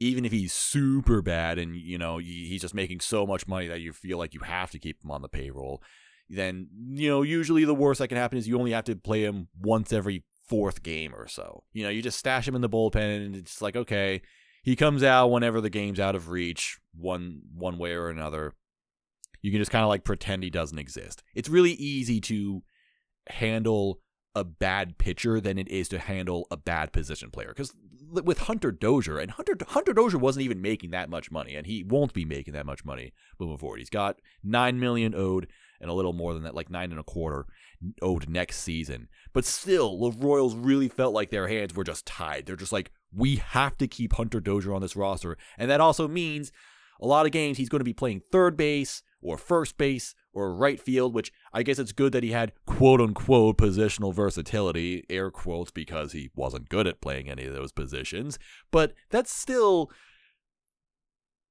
Even 0.00 0.26
if 0.26 0.32
he's 0.32 0.52
super 0.52 1.22
bad 1.22 1.58
and 1.58 1.74
you 1.74 1.96
know 1.96 2.18
he's 2.18 2.60
just 2.60 2.74
making 2.74 3.00
so 3.00 3.26
much 3.26 3.46
money 3.46 3.68
that 3.68 3.80
you 3.80 3.92
feel 3.92 4.18
like 4.18 4.34
you 4.34 4.40
have 4.40 4.70
to 4.72 4.78
keep 4.78 5.02
him 5.02 5.10
on 5.10 5.22
the 5.22 5.28
payroll, 5.28 5.82
then 6.28 6.68
you 6.90 7.08
know 7.08 7.22
usually 7.22 7.64
the 7.64 7.74
worst 7.74 8.00
that 8.00 8.08
can 8.08 8.18
happen 8.18 8.36
is 8.36 8.46
you 8.46 8.58
only 8.58 8.72
have 8.72 8.84
to 8.84 8.96
play 8.96 9.22
him 9.22 9.48
once 9.58 9.92
every 9.92 10.24
fourth 10.48 10.82
game 10.82 11.14
or 11.14 11.26
so. 11.26 11.64
You 11.72 11.84
know, 11.84 11.90
you 11.90 12.02
just 12.02 12.18
stash 12.18 12.46
him 12.46 12.54
in 12.54 12.60
the 12.60 12.68
bullpen 12.68 13.24
and 13.24 13.36
it's 13.36 13.62
like, 13.62 13.76
okay, 13.76 14.22
he 14.62 14.76
comes 14.76 15.02
out 15.02 15.30
whenever 15.30 15.60
the 15.60 15.70
game's 15.70 16.00
out 16.00 16.14
of 16.14 16.28
reach, 16.28 16.78
one 16.94 17.42
one 17.54 17.78
way 17.78 17.92
or 17.92 18.08
another. 18.08 18.54
You 19.42 19.50
can 19.50 19.60
just 19.60 19.70
kind 19.70 19.82
of 19.82 19.88
like 19.88 20.04
pretend 20.04 20.42
he 20.42 20.50
doesn't 20.50 20.78
exist. 20.78 21.22
It's 21.34 21.50
really 21.50 21.72
easy 21.72 22.20
to 22.22 22.62
handle 23.28 24.00
a 24.34 24.42
bad 24.42 24.98
pitcher 24.98 25.40
than 25.40 25.58
it 25.58 25.68
is 25.68 25.88
to 25.88 25.98
handle 25.98 26.46
a 26.50 26.56
bad 26.56 26.92
position 26.92 27.30
player. 27.30 27.48
Because 27.48 27.72
with 28.10 28.38
Hunter 28.38 28.72
Dozier, 28.72 29.18
and 29.18 29.30
Hunter 29.30 29.54
Hunter 29.68 29.92
Dozier 29.92 30.18
wasn't 30.18 30.44
even 30.44 30.62
making 30.62 30.90
that 30.90 31.10
much 31.10 31.30
money, 31.30 31.54
and 31.54 31.66
he 31.66 31.84
won't 31.84 32.12
be 32.12 32.24
making 32.24 32.54
that 32.54 32.66
much 32.66 32.84
money 32.84 33.12
moving 33.38 33.58
forward. 33.58 33.78
He's 33.78 33.90
got 33.90 34.20
nine 34.42 34.80
million 34.80 35.14
owed 35.14 35.46
and 35.84 35.90
a 35.90 35.94
little 35.94 36.14
more 36.14 36.32
than 36.32 36.44
that, 36.44 36.54
like 36.54 36.70
nine 36.70 36.90
and 36.92 36.98
a 36.98 37.04
quarter 37.04 37.44
oh, 38.00 38.14
owed 38.14 38.26
next 38.26 38.60
season. 38.60 39.06
But 39.34 39.44
still, 39.44 39.98
the 39.98 40.18
Royals 40.18 40.54
really 40.54 40.88
felt 40.88 41.12
like 41.12 41.30
their 41.30 41.46
hands 41.46 41.74
were 41.74 41.84
just 41.84 42.06
tied. 42.06 42.46
They're 42.46 42.56
just 42.56 42.72
like, 42.72 42.90
we 43.14 43.36
have 43.36 43.76
to 43.76 43.86
keep 43.86 44.14
Hunter 44.14 44.40
Dozier 44.40 44.72
on 44.72 44.80
this 44.80 44.96
roster. 44.96 45.36
And 45.58 45.70
that 45.70 45.82
also 45.82 46.08
means 46.08 46.52
a 47.02 47.06
lot 47.06 47.26
of 47.26 47.32
games 47.32 47.58
he's 47.58 47.68
going 47.68 47.80
to 47.80 47.84
be 47.84 47.92
playing 47.92 48.22
third 48.32 48.56
base 48.56 49.02
or 49.20 49.36
first 49.36 49.76
base 49.76 50.14
or 50.32 50.54
right 50.54 50.80
field, 50.80 51.12
which 51.12 51.30
I 51.52 51.62
guess 51.62 51.78
it's 51.78 51.92
good 51.92 52.12
that 52.12 52.22
he 52.22 52.32
had 52.32 52.52
quote 52.64 53.02
unquote 53.02 53.58
positional 53.58 54.14
versatility, 54.14 55.04
air 55.10 55.30
quotes, 55.30 55.70
because 55.70 56.12
he 56.12 56.30
wasn't 56.34 56.70
good 56.70 56.86
at 56.86 57.02
playing 57.02 57.28
any 57.28 57.44
of 57.44 57.52
those 57.52 57.72
positions. 57.72 58.38
But 58.70 58.94
that's 59.10 59.30
still 59.30 59.90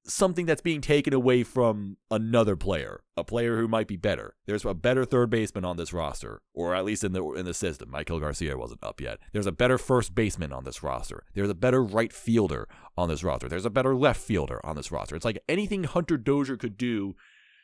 something 0.05 0.45
that's 0.45 0.61
being 0.61 0.81
taken 0.81 1.13
away 1.13 1.43
from 1.43 1.97
another 2.11 2.55
player, 2.55 3.01
a 3.15 3.23
player 3.23 3.57
who 3.57 3.67
might 3.67 3.87
be 3.87 3.95
better. 3.95 4.35
There's 4.45 4.65
a 4.65 4.73
better 4.73 5.05
third 5.05 5.29
baseman 5.29 5.65
on 5.65 5.77
this 5.77 5.93
roster, 5.93 6.41
or 6.53 6.75
at 6.75 6.85
least 6.85 7.03
in 7.03 7.13
the 7.13 7.23
in 7.33 7.45
the 7.45 7.53
system. 7.53 7.89
Maikel 7.89 8.19
Garcia 8.19 8.57
wasn't 8.57 8.83
up 8.83 8.99
yet. 8.99 9.19
There's 9.31 9.47
a 9.47 9.51
better 9.51 9.77
first 9.77 10.13
baseman 10.13 10.51
on 10.51 10.63
this 10.63 10.83
roster. 10.83 11.23
There's 11.33 11.49
a 11.49 11.55
better 11.55 11.83
right 11.83 12.11
fielder 12.11 12.67
on 12.97 13.09
this 13.09 13.23
roster. 13.23 13.47
There's 13.47 13.65
a 13.65 13.69
better 13.69 13.95
left 13.95 14.21
fielder 14.21 14.59
on 14.65 14.75
this 14.75 14.91
roster. 14.91 15.15
It's 15.15 15.25
like 15.25 15.43
anything 15.47 15.85
Hunter 15.85 16.17
Dozier 16.17 16.57
could 16.57 16.77
do, 16.77 17.15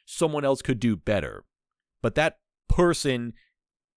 someone 0.06 0.46
else 0.46 0.62
could 0.62 0.80
do 0.80 0.96
better. 0.96 1.44
But 2.02 2.16
that 2.16 2.40
person 2.70 3.34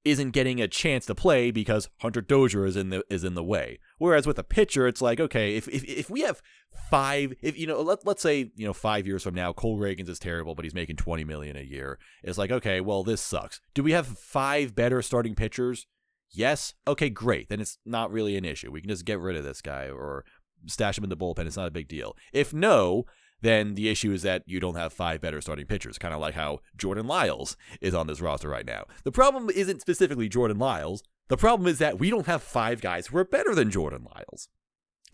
isn't 0.04 0.30
getting 0.30 0.60
a 0.60 0.68
chance 0.68 1.06
to 1.06 1.14
play 1.14 1.50
because 1.50 1.88
Hunter 2.00 2.20
Dozier 2.20 2.66
is 2.66 2.76
in 2.76 2.90
the 2.90 3.04
is 3.08 3.24
in 3.24 3.34
the 3.34 3.44
way. 3.44 3.78
Whereas 3.98 4.26
with 4.26 4.38
a 4.38 4.44
pitcher, 4.44 4.86
it's 4.86 5.02
like 5.02 5.20
okay, 5.20 5.56
if 5.56 5.68
if, 5.68 5.84
if 5.84 6.10
we 6.10 6.22
have 6.22 6.42
five, 6.90 7.34
if 7.40 7.58
you 7.58 7.66
know, 7.66 7.80
let 7.80 8.04
let's 8.06 8.22
say 8.22 8.50
you 8.56 8.66
know 8.66 8.72
five 8.72 9.06
years 9.06 9.22
from 9.22 9.34
now, 9.34 9.52
Cole 9.52 9.78
Ragans 9.78 10.08
is 10.08 10.18
terrible, 10.18 10.54
but 10.54 10.64
he's 10.64 10.74
making 10.74 10.96
twenty 10.96 11.24
million 11.24 11.56
a 11.56 11.62
year. 11.62 11.98
It's 12.22 12.38
like 12.38 12.50
okay, 12.50 12.80
well 12.80 13.04
this 13.04 13.20
sucks. 13.20 13.60
Do 13.74 13.82
we 13.82 13.92
have 13.92 14.06
five 14.06 14.74
better 14.74 15.02
starting 15.02 15.34
pitchers? 15.34 15.86
Yes. 16.30 16.74
Okay, 16.88 17.10
great. 17.10 17.48
Then 17.48 17.60
it's 17.60 17.78
not 17.84 18.10
really 18.10 18.36
an 18.36 18.44
issue. 18.44 18.70
We 18.70 18.80
can 18.80 18.88
just 18.88 19.04
get 19.04 19.20
rid 19.20 19.36
of 19.36 19.44
this 19.44 19.60
guy 19.60 19.90
or 19.90 20.24
stash 20.66 20.96
him 20.96 21.04
in 21.04 21.10
the 21.10 21.16
bullpen. 21.16 21.46
It's 21.46 21.56
not 21.56 21.68
a 21.68 21.72
big 21.72 21.88
deal. 21.88 22.16
If 22.32 22.54
no, 22.54 23.04
then 23.42 23.74
the 23.74 23.88
issue 23.88 24.12
is 24.12 24.22
that 24.22 24.42
you 24.46 24.60
don't 24.60 24.76
have 24.76 24.92
five 24.92 25.20
better 25.20 25.40
starting 25.40 25.66
pitchers, 25.66 25.98
kind 25.98 26.14
of 26.14 26.20
like 26.20 26.34
how 26.34 26.60
Jordan 26.76 27.06
Lyles 27.06 27.56
is 27.80 27.94
on 27.94 28.06
this 28.06 28.20
roster 28.20 28.48
right 28.48 28.66
now. 28.66 28.84
The 29.04 29.12
problem 29.12 29.50
isn't 29.50 29.80
specifically 29.80 30.28
Jordan 30.28 30.58
Lyles. 30.58 31.02
The 31.28 31.36
problem 31.36 31.68
is 31.68 31.78
that 31.78 31.98
we 31.98 32.10
don't 32.10 32.26
have 32.26 32.42
five 32.42 32.80
guys 32.80 33.08
who 33.08 33.18
are 33.18 33.24
better 33.24 33.54
than 33.54 33.70
Jordan 33.70 34.06
Lyles. 34.14 34.48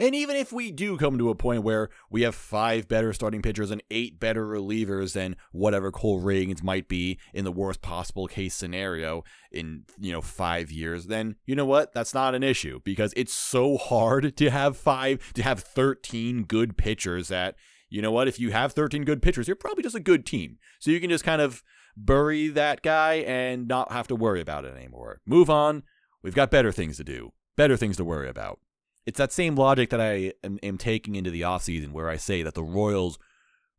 And 0.01 0.15
even 0.15 0.37
if 0.37 0.53
we 0.53 0.71
do 0.71 0.97
come 0.97 1.19
to 1.19 1.31
a 1.31 1.35
point 1.35 1.65
where 1.65 1.89
we 2.09 2.23
have 2.23 2.35
five 2.35 2.87
better 2.87 3.13
starting 3.13 3.43
pitchers 3.43 3.73
and 3.73 3.83
eight 3.91 4.21
better 4.21 4.47
relievers 4.47 5.15
than 5.15 5.35
whatever 5.51 5.91
Cole 5.91 6.23
Ragans 6.23 6.63
might 6.63 6.89
be 6.89 7.19
in 7.35 7.45
the 7.45 7.51
worst 7.51 7.83
possible 7.83 8.29
case 8.29 8.55
scenario 8.55 9.25
in, 9.51 9.85
you 9.99 10.13
know, 10.13 10.21
five 10.21 10.71
years, 10.71 11.07
then 11.07 11.35
you 11.47 11.57
know 11.57 11.67
what? 11.67 11.93
That's 11.95 12.15
not 12.15 12.37
an 12.37 12.45
issue 12.45 12.81
because 12.85 13.13
it's 13.17 13.35
so 13.35 13.77
hard 13.77 14.37
to 14.37 14.51
have 14.51 14.77
five, 14.77 15.33
to 15.35 15.43
have 15.43 15.61
13 15.61 16.45
good 16.45 16.77
pitchers 16.77 17.27
that 17.29 17.57
you 17.89 18.03
know 18.03 18.13
what? 18.13 18.29
If 18.29 18.39
you 18.39 18.51
have 18.51 18.73
13 18.73 19.05
good 19.05 19.23
pitchers, 19.23 19.49
you're 19.49 19.57
probably 19.57 19.83
just 19.83 19.95
a 19.95 20.01
good 20.01 20.27
team. 20.27 20.59
So 20.79 20.91
you 20.91 21.01
can 21.01 21.11
just 21.11 21.25
kind 21.25 21.41
of 21.41 21.63
bury 21.97 22.49
that 22.49 22.83
guy 22.83 23.15
and 23.15 23.67
not 23.67 23.93
have 23.93 24.09
to 24.09 24.15
worry 24.15 24.41
about 24.41 24.65
it 24.65 24.77
anymore. 24.77 25.21
Move 25.27 25.51
on. 25.51 25.83
We've 26.23 26.35
got 26.35 26.51
better 26.51 26.73
things 26.73 26.97
to 26.99 27.05
do, 27.05 27.33
better 27.57 27.77
things 27.77 27.97
to 27.97 28.05
worry 28.05 28.29
about. 28.29 28.61
It's 29.07 29.19
that 29.19 29.33
same 29.33 29.55
logic 29.55 29.91
that 29.91 30.01
I 30.01 30.35
am, 30.45 30.59
am 30.63 30.77
taking 30.77 31.15
into 31.15 31.31
the 31.31 31.41
offseason 31.41 31.93
where 31.93 32.11
I 32.11 32.17
say 32.17 32.43
that 32.43 32.55
the 32.55 32.63
Royals 32.63 33.19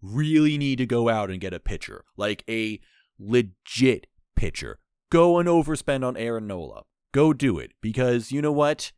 really 0.01 0.57
need 0.57 0.77
to 0.77 0.85
go 0.85 1.09
out 1.09 1.29
and 1.29 1.39
get 1.39 1.53
a 1.53 1.59
pitcher, 1.59 2.05
like 2.17 2.43
a 2.49 2.79
legit 3.19 4.07
pitcher. 4.35 4.79
Go 5.11 5.37
and 5.37 5.47
overspend 5.47 6.05
on 6.05 6.17
Aaron 6.17 6.47
Nola. 6.47 6.83
Go 7.11 7.33
do 7.33 7.59
it 7.59 7.73
because 7.81 8.31
you 8.31 8.41
know 8.41 8.51
what? 8.51 8.91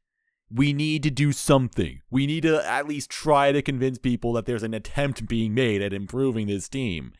We 0.53 0.73
need 0.73 1.03
to 1.03 1.11
do 1.11 1.31
something. 1.31 2.01
We 2.09 2.27
need 2.27 2.43
to 2.43 2.65
at 2.67 2.87
least 2.87 3.09
try 3.09 3.51
to 3.51 3.61
convince 3.61 3.97
people 3.97 4.33
that 4.33 4.45
there's 4.45 4.63
an 4.63 4.73
attempt 4.73 5.27
being 5.27 5.53
made 5.53 5.81
at 5.81 5.93
improving 5.93 6.47
this 6.47 6.67
team. 6.67 7.13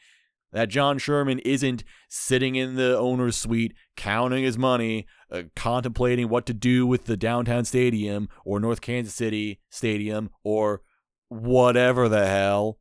That 0.52 0.68
John 0.68 0.98
Sherman 0.98 1.40
isn't 1.40 1.86
sitting 2.10 2.56
in 2.56 2.76
the 2.76 2.98
owner's 2.98 3.38
suite 3.38 3.74
counting 3.96 4.44
his 4.44 4.58
money, 4.58 5.08
uh, 5.32 5.44
contemplating 5.56 6.28
what 6.28 6.46
to 6.48 6.54
do 6.54 6.86
with 6.86 7.06
the 7.06 7.16
downtown 7.16 7.64
stadium 7.64 8.28
or 8.44 8.60
North 8.60 8.82
Kansas 8.82 9.14
City 9.14 9.62
stadium 9.70 10.30
or 10.44 10.82
whatever 11.30 12.10
the 12.10 12.28
hell. 12.28 12.80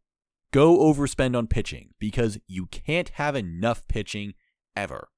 Go 0.52 0.78
overspend 0.78 1.36
on 1.38 1.46
pitching 1.46 1.90
because 2.00 2.40
you 2.48 2.66
can't 2.66 3.10
have 3.10 3.36
enough 3.36 3.86
pitching 3.86 4.34
ever. 4.74 5.08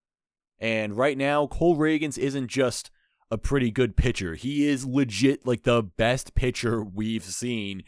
And 0.58 0.94
right 0.94 1.16
now, 1.16 1.46
Cole 1.46 1.76
Ragans 1.76 2.18
isn't 2.18 2.48
just 2.48 2.90
a 3.32 3.38
pretty 3.38 3.70
good 3.70 3.96
pitcher. 3.96 4.34
He 4.34 4.68
is 4.68 4.84
legit 4.84 5.46
like 5.46 5.62
the 5.62 5.82
best 5.82 6.34
pitcher 6.34 6.84
we've 6.84 7.24
seen. 7.24 7.82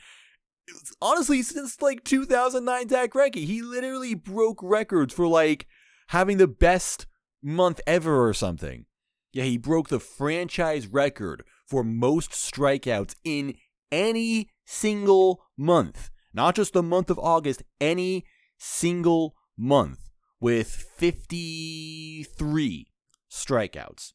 Honestly, 1.03 1.43
since 1.43 1.83
like 1.83 2.03
2009 2.03 2.89
Zack 2.89 3.11
Greinke, 3.11 3.45
he 3.45 3.61
literally 3.61 4.15
broke 4.15 4.61
records 4.63 5.13
for 5.13 5.27
like 5.27 5.67
having 6.09 6.39
the 6.39 6.49
best 6.49 7.07
month 7.43 7.79
ever 7.87 8.27
or 8.27 8.33
something. 8.33 8.87
Yeah, 9.35 9.45
he 9.45 9.59
broke 9.59 9.91
the 9.91 10.01
franchise 10.01 10.87
record 10.87 11.45
for 11.67 11.85
most 11.85 12.31
strikeouts 12.31 13.15
in 13.23 13.57
any 13.93 14.49
single 14.65 15.45
month. 15.59 16.09
Not 16.33 16.57
just 16.57 16.73
the 16.73 16.83
month 16.83 17.11
of 17.11 17.19
August, 17.19 17.63
any 17.83 18.25
single 18.57 19.37
month 19.59 20.09
with 20.41 20.69
53 20.97 22.87
strikeouts 23.31 24.14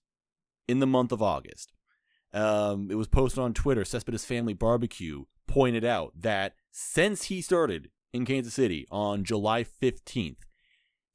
in 0.70 0.80
the 0.80 0.88
month 0.88 1.12
of 1.12 1.22
August. 1.22 1.74
Um, 2.32 2.90
it 2.92 2.96
was 2.96 3.08
posted 3.08 3.40
on 3.40 3.54
Twitter. 3.54 3.84
Cespedes 3.84 4.24
Family 4.24 4.54
Barbecue 4.54 5.24
pointed 5.48 5.84
out 5.84 6.14
that 6.16 6.54
since 6.70 7.24
he 7.24 7.42
started 7.42 7.90
in 8.14 8.24
Kansas 8.24 8.54
City 8.54 8.86
on 8.92 9.24
July 9.24 9.64
15th, 9.64 10.38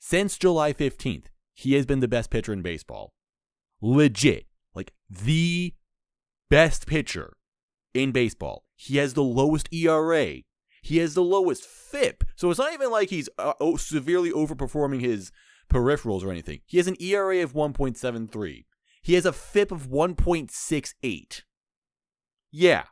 since 0.01 0.37
July 0.37 0.73
15th, 0.73 1.27
he 1.53 1.75
has 1.75 1.87
been 1.87 2.01
the 2.01 2.09
best 2.09 2.31
pitcher 2.31 2.53
in 2.53 2.62
baseball. 2.62 3.14
Legit. 3.81 4.47
Like 4.75 4.93
the 5.09 5.75
best 6.51 6.87
pitcher 6.88 7.37
in 7.95 8.11
baseball. 8.11 8.64
He 8.75 8.97
has 8.97 9.14
the 9.14 9.23
lowest 9.23 9.73
ERA. 9.73 10.38
He 10.83 10.99
has 10.99 11.14
the 11.14 11.23
lowest 11.23 11.64
FIP. 11.64 12.25
So 12.35 12.51
it's 12.51 12.59
not 12.59 12.73
even 12.73 12.90
like 12.90 13.11
he's 13.11 13.29
uh, 13.38 13.55
severely 13.77 14.33
overperforming 14.33 15.01
his 15.01 15.31
peripherals 15.71 16.25
or 16.25 16.33
anything. 16.33 16.61
He 16.67 16.77
has 16.79 16.88
an 16.88 16.97
ERA 17.01 17.43
of 17.43 17.53
1.73. 17.55 18.64
He 19.05 19.14
has 19.14 19.27
a 19.27 19.33
FIP 19.35 19.71
of 19.71 19.88
1.68. 19.88 21.43
Yeah, 22.51 22.85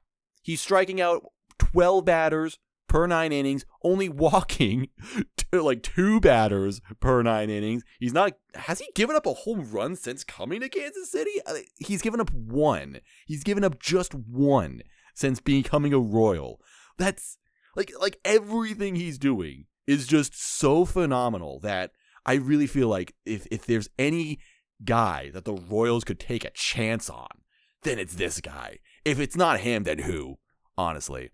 he's 0.43 0.61
striking 0.61 1.01
out 1.01 1.25
12 1.59 2.05
batters 2.05 2.59
per 2.87 3.07
nine 3.07 3.33
innings, 3.33 3.65
only 3.83 4.11
walking 4.11 4.89
to 5.39 5.63
like 5.63 5.83
two 5.83 6.21
batters 6.21 6.83
per 7.01 7.23
nine 7.23 7.49
innings. 7.49 7.83
He's 7.99 8.13
not, 8.13 8.35
has 8.55 8.81
he 8.81 8.89
given 8.95 9.17
up 9.17 9.25
a 9.25 9.33
home 9.33 9.71
run 9.71 9.97
since 9.97 10.23
coming 10.23 10.61
to 10.61 10.69
Kansas 10.69 11.11
City? 11.11 11.31
He's 11.79 12.03
given 12.03 12.21
up 12.21 12.31
one. 12.31 13.01
He's 13.27 13.43
given 13.43 13.65
up 13.65 13.81
just 13.81 14.15
one 14.15 14.83
since 15.15 15.41
becoming 15.41 15.95
a 15.95 15.99
Royal. 15.99 16.61
That's 16.99 17.39
like, 17.75 17.91
like 17.99 18.19
everything 18.23 18.97
he's 18.97 19.17
doing 19.17 19.65
is 19.87 20.07
just 20.07 20.39
so 20.39 20.85
phenomenal 20.85 21.59
that 21.61 21.93
I 22.27 22.35
really 22.35 22.67
feel 22.67 22.89
like 22.89 23.15
if, 23.25 23.47
if 23.51 23.65
there's 23.65 23.89
any 23.99 24.41
guy 24.85 25.31
that 25.31 25.45
the 25.45 25.55
Royals 25.55 26.05
could 26.05 26.21
take 26.21 26.45
a 26.45 26.51
chance 26.51 27.09
on, 27.09 27.29
then 27.83 27.99
it's 27.99 28.15
this 28.15 28.41
guy. 28.41 28.79
If 29.05 29.19
it's 29.19 29.37
not 29.37 29.61
him, 29.61 29.85
then 29.85 30.01
who? 30.01 30.39
Honestly. 30.77 31.31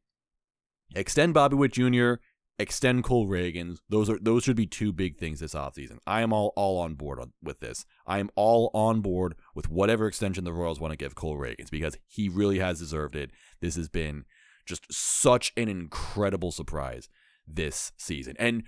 Extend 0.94 1.34
Bobby 1.34 1.56
Witt 1.56 1.72
Jr., 1.72 2.14
extend 2.58 3.04
Cole 3.04 3.28
Ragans. 3.28 3.78
Those 3.88 4.10
are 4.10 4.18
those 4.20 4.42
should 4.42 4.56
be 4.56 4.66
two 4.66 4.92
big 4.92 5.16
things 5.16 5.40
this 5.40 5.54
offseason. 5.54 5.98
I 6.06 6.22
am 6.22 6.32
all 6.32 6.52
all 6.56 6.78
on 6.78 6.94
board 6.94 7.20
on, 7.20 7.32
with 7.42 7.60
this. 7.60 7.84
I 8.06 8.18
am 8.18 8.30
all 8.34 8.70
on 8.74 9.00
board 9.00 9.34
with 9.54 9.70
whatever 9.70 10.06
extension 10.06 10.44
the 10.44 10.52
Royals 10.52 10.80
want 10.80 10.92
to 10.92 10.96
give 10.96 11.14
Cole 11.14 11.36
Ragans 11.36 11.70
because 11.70 11.96
he 12.06 12.28
really 12.28 12.58
has 12.58 12.78
deserved 12.78 13.14
it. 13.14 13.30
This 13.60 13.76
has 13.76 13.88
been 13.88 14.24
just 14.66 14.86
such 14.90 15.52
an 15.56 15.68
incredible 15.68 16.52
surprise 16.52 17.08
this 17.46 17.92
season. 17.96 18.34
And 18.38 18.64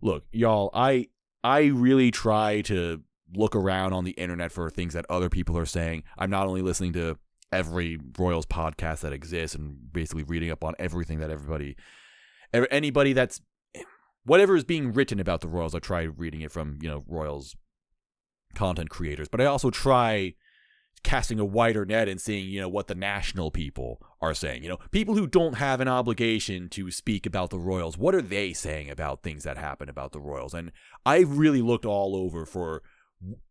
look, 0.00 0.24
y'all, 0.32 0.70
I 0.74 1.08
I 1.42 1.66
really 1.66 2.10
try 2.10 2.60
to 2.62 3.02
look 3.34 3.56
around 3.56 3.92
on 3.92 4.04
the 4.04 4.12
internet 4.12 4.52
for 4.52 4.70
things 4.70 4.94
that 4.94 5.06
other 5.10 5.28
people 5.28 5.56
are 5.58 5.66
saying. 5.66 6.04
I'm 6.18 6.30
not 6.30 6.46
only 6.46 6.62
listening 6.62 6.92
to 6.94 7.18
every 7.52 7.98
Royals 8.18 8.46
podcast 8.46 9.00
that 9.00 9.12
exists 9.12 9.54
and 9.54 9.92
basically 9.92 10.24
reading 10.24 10.50
up 10.50 10.64
on 10.64 10.74
everything 10.78 11.18
that 11.20 11.30
everybody, 11.30 11.76
anybody 12.52 13.12
that's 13.12 13.40
whatever 14.24 14.56
is 14.56 14.64
being 14.64 14.92
written 14.92 15.20
about 15.20 15.40
the 15.40 15.48
Royals. 15.48 15.74
I 15.74 15.78
try 15.78 16.02
reading 16.02 16.42
it 16.42 16.52
from 16.52 16.78
you 16.82 16.88
know 16.88 17.04
Royals 17.06 17.56
content 18.54 18.90
creators, 18.90 19.28
but 19.28 19.40
I 19.40 19.46
also 19.46 19.70
try 19.70 20.34
casting 21.02 21.38
a 21.38 21.44
wider 21.44 21.84
net 21.84 22.08
and 22.08 22.20
seeing 22.20 22.48
you 22.48 22.60
know 22.60 22.68
what 22.68 22.88
the 22.88 22.94
national 22.94 23.50
people 23.50 24.02
are 24.20 24.34
saying. 24.34 24.62
You 24.62 24.70
know, 24.70 24.78
people 24.90 25.14
who 25.14 25.26
don't 25.26 25.54
have 25.54 25.80
an 25.80 25.88
obligation 25.88 26.68
to 26.70 26.90
speak 26.90 27.26
about 27.26 27.50
the 27.50 27.58
Royals. 27.58 27.96
What 27.96 28.14
are 28.14 28.22
they 28.22 28.52
saying 28.52 28.90
about 28.90 29.22
things 29.22 29.44
that 29.44 29.56
happen 29.56 29.88
about 29.88 30.12
the 30.12 30.20
Royals? 30.20 30.52
And 30.54 30.72
i've 31.04 31.38
really 31.38 31.62
looked 31.62 31.86
all 31.86 32.16
over 32.16 32.44
for 32.44 32.82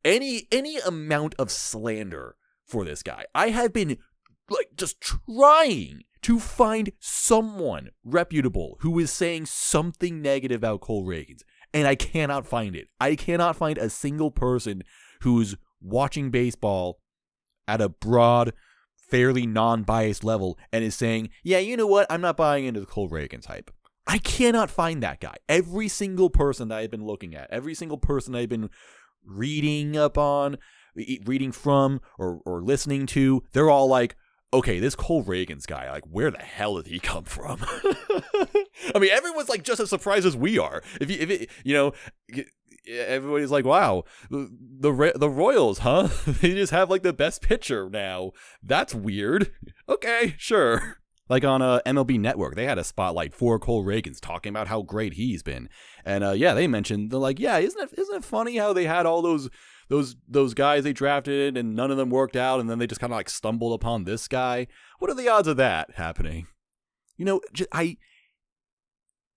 any 0.03 0.47
any 0.51 0.77
amount 0.77 1.35
of 1.37 1.51
slander 1.51 2.35
for 2.65 2.85
this 2.85 3.03
guy. 3.03 3.25
I 3.33 3.49
have 3.49 3.73
been 3.73 3.97
like 4.49 4.69
just 4.75 5.01
trying 5.01 6.03
to 6.21 6.39
find 6.39 6.91
someone 6.99 7.89
reputable 8.03 8.77
who 8.81 8.97
is 8.99 9.11
saying 9.11 9.45
something 9.45 10.21
negative 10.21 10.57
about 10.57 10.81
Cole 10.81 11.05
Ragans. 11.05 11.41
and 11.73 11.87
I 11.87 11.95
cannot 11.95 12.47
find 12.47 12.75
it. 12.75 12.87
I 13.01 13.15
cannot 13.15 13.57
find 13.57 13.77
a 13.77 13.89
single 13.89 14.31
person 14.31 14.81
who's 15.21 15.55
watching 15.81 16.31
baseball 16.31 16.99
at 17.67 17.81
a 17.81 17.89
broad, 17.89 18.53
fairly 18.95 19.45
non-biased 19.45 20.23
level 20.23 20.57
and 20.71 20.83
is 20.83 20.95
saying, 20.95 21.29
"Yeah, 21.43 21.59
you 21.59 21.75
know 21.75 21.87
what? 21.87 22.07
I'm 22.09 22.21
not 22.21 22.37
buying 22.37 22.65
into 22.65 22.79
the 22.79 22.85
Cole 22.85 23.09
Ragans 23.09 23.43
type." 23.43 23.71
I 24.07 24.19
cannot 24.19 24.69
find 24.69 25.01
that 25.03 25.19
guy. 25.19 25.35
Every 25.49 25.87
single 25.87 26.29
person 26.29 26.69
that 26.69 26.77
I've 26.77 26.91
been 26.91 27.05
looking 27.05 27.35
at, 27.35 27.49
every 27.51 27.73
single 27.73 27.97
person 27.97 28.35
I've 28.35 28.49
been 28.49 28.69
reading 29.25 29.97
up 29.97 30.17
on, 30.17 30.57
reading 30.95 31.51
from, 31.51 32.01
or 32.17 32.39
or 32.45 32.61
listening 32.61 33.05
to, 33.07 33.43
they're 33.53 33.69
all 33.69 33.87
like, 33.87 34.15
okay, 34.53 34.79
this 34.79 34.95
Cole 34.95 35.23
Ragans 35.23 35.67
guy, 35.67 35.91
like, 35.91 36.05
where 36.09 36.31
the 36.31 36.39
hell 36.39 36.77
did 36.77 36.87
he 36.87 36.99
come 36.99 37.25
from? 37.25 37.59
I 38.93 38.99
mean, 38.99 39.11
everyone's 39.11 39.49
like 39.49 39.63
just 39.63 39.79
as 39.79 39.89
surprised 39.89 40.25
as 40.25 40.37
we 40.37 40.57
are. 40.57 40.81
If 41.01 41.11
you, 41.11 41.17
if 41.19 41.29
it, 41.29 41.49
you 41.63 41.73
know, 41.73 41.93
everybody's 42.87 43.51
like, 43.51 43.65
wow, 43.65 44.03
the 44.29 45.11
the 45.15 45.29
Royals, 45.29 45.79
huh? 45.79 46.09
they 46.27 46.53
just 46.53 46.71
have 46.71 46.89
like 46.89 47.03
the 47.03 47.13
best 47.13 47.41
pitcher 47.41 47.89
now. 47.89 48.31
That's 48.63 48.95
weird. 48.95 49.51
Okay, 49.87 50.33
sure. 50.39 50.97
Like 51.27 51.43
on 51.43 51.61
uh, 51.61 51.79
MLB 51.87 52.19
Network, 52.19 52.55
they 52.55 52.65
had 52.65 52.77
a 52.77 52.83
spotlight 52.83 53.33
for 53.33 53.57
Cole 53.57 53.83
Ragans 53.83 54.19
talking 54.21 54.51
about 54.51 54.67
how 54.67 54.83
great 54.83 55.13
he's 55.13 55.41
been, 55.41 55.69
and 56.05 56.23
uh, 56.23 56.31
yeah, 56.31 56.53
they 56.53 56.67
mentioned 56.67 57.09
they're 57.09 57.19
like, 57.19 57.39
yeah, 57.39 57.57
isn't 57.57 57.81
it 57.81 57.99
isn't 57.99 58.17
it 58.17 58.23
funny 58.23 58.57
how 58.57 58.73
they 58.73 58.85
had 58.85 59.07
all 59.07 59.23
those 59.23 59.49
those 59.89 60.15
those 60.27 60.53
guys 60.53 60.83
they 60.83 60.93
drafted 60.93 61.57
and 61.57 61.75
none 61.75 61.89
of 61.89 61.97
them 61.97 62.11
worked 62.11 62.35
out, 62.35 62.59
and 62.59 62.69
then 62.69 62.77
they 62.77 62.85
just 62.85 63.01
kind 63.01 63.11
of 63.11 63.17
like 63.17 63.29
stumbled 63.29 63.73
upon 63.73 64.03
this 64.03 64.27
guy. 64.27 64.67
What 64.99 65.09
are 65.09 65.15
the 65.15 65.29
odds 65.29 65.47
of 65.47 65.57
that 65.57 65.95
happening? 65.95 66.45
You 67.17 67.25
know, 67.25 67.41
just, 67.53 67.69
I 67.71 67.97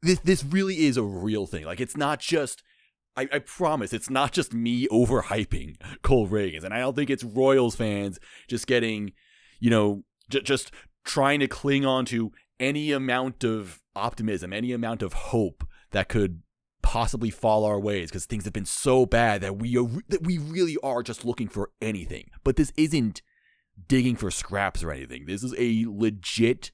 this 0.02 0.18
this 0.20 0.44
really 0.44 0.86
is 0.86 0.96
a 0.96 1.02
real 1.02 1.46
thing. 1.46 1.64
Like 1.64 1.80
it's 1.80 1.96
not 1.96 2.20
just. 2.20 2.62
I, 3.16 3.28
I 3.32 3.38
promise 3.40 3.92
it's 3.92 4.10
not 4.10 4.30
just 4.30 4.54
me 4.54 4.86
overhyping 4.92 5.74
Cole 6.02 6.28
Ragans, 6.28 6.62
and 6.62 6.72
I 6.72 6.78
don't 6.78 6.94
think 6.94 7.10
it's 7.10 7.24
Royals 7.24 7.74
fans 7.74 8.20
just 8.46 8.68
getting, 8.68 9.10
you 9.58 9.70
know, 9.70 10.04
just 10.28 10.70
trying 11.08 11.40
to 11.40 11.48
cling 11.48 11.86
on 11.86 12.04
to 12.04 12.30
any 12.60 12.92
amount 12.92 13.42
of 13.42 13.82
optimism, 13.96 14.52
any 14.52 14.72
amount 14.72 15.02
of 15.02 15.12
hope 15.14 15.66
that 15.90 16.08
could 16.08 16.42
possibly 16.82 17.30
fall 17.30 17.64
our 17.64 17.80
ways 17.80 18.10
because 18.10 18.26
things 18.26 18.44
have 18.44 18.52
been 18.52 18.64
so 18.64 19.06
bad 19.06 19.40
that 19.40 19.58
we 19.58 19.76
are 19.76 19.88
that 20.08 20.22
we 20.22 20.38
really 20.38 20.76
are 20.82 21.02
just 21.02 21.24
looking 21.24 21.48
for 21.48 21.70
anything. 21.80 22.30
But 22.44 22.56
this 22.56 22.72
isn't 22.76 23.22
digging 23.88 24.16
for 24.16 24.30
scraps 24.30 24.84
or 24.84 24.92
anything. 24.92 25.24
This 25.26 25.42
is 25.42 25.54
a 25.58 25.86
legit 25.88 26.70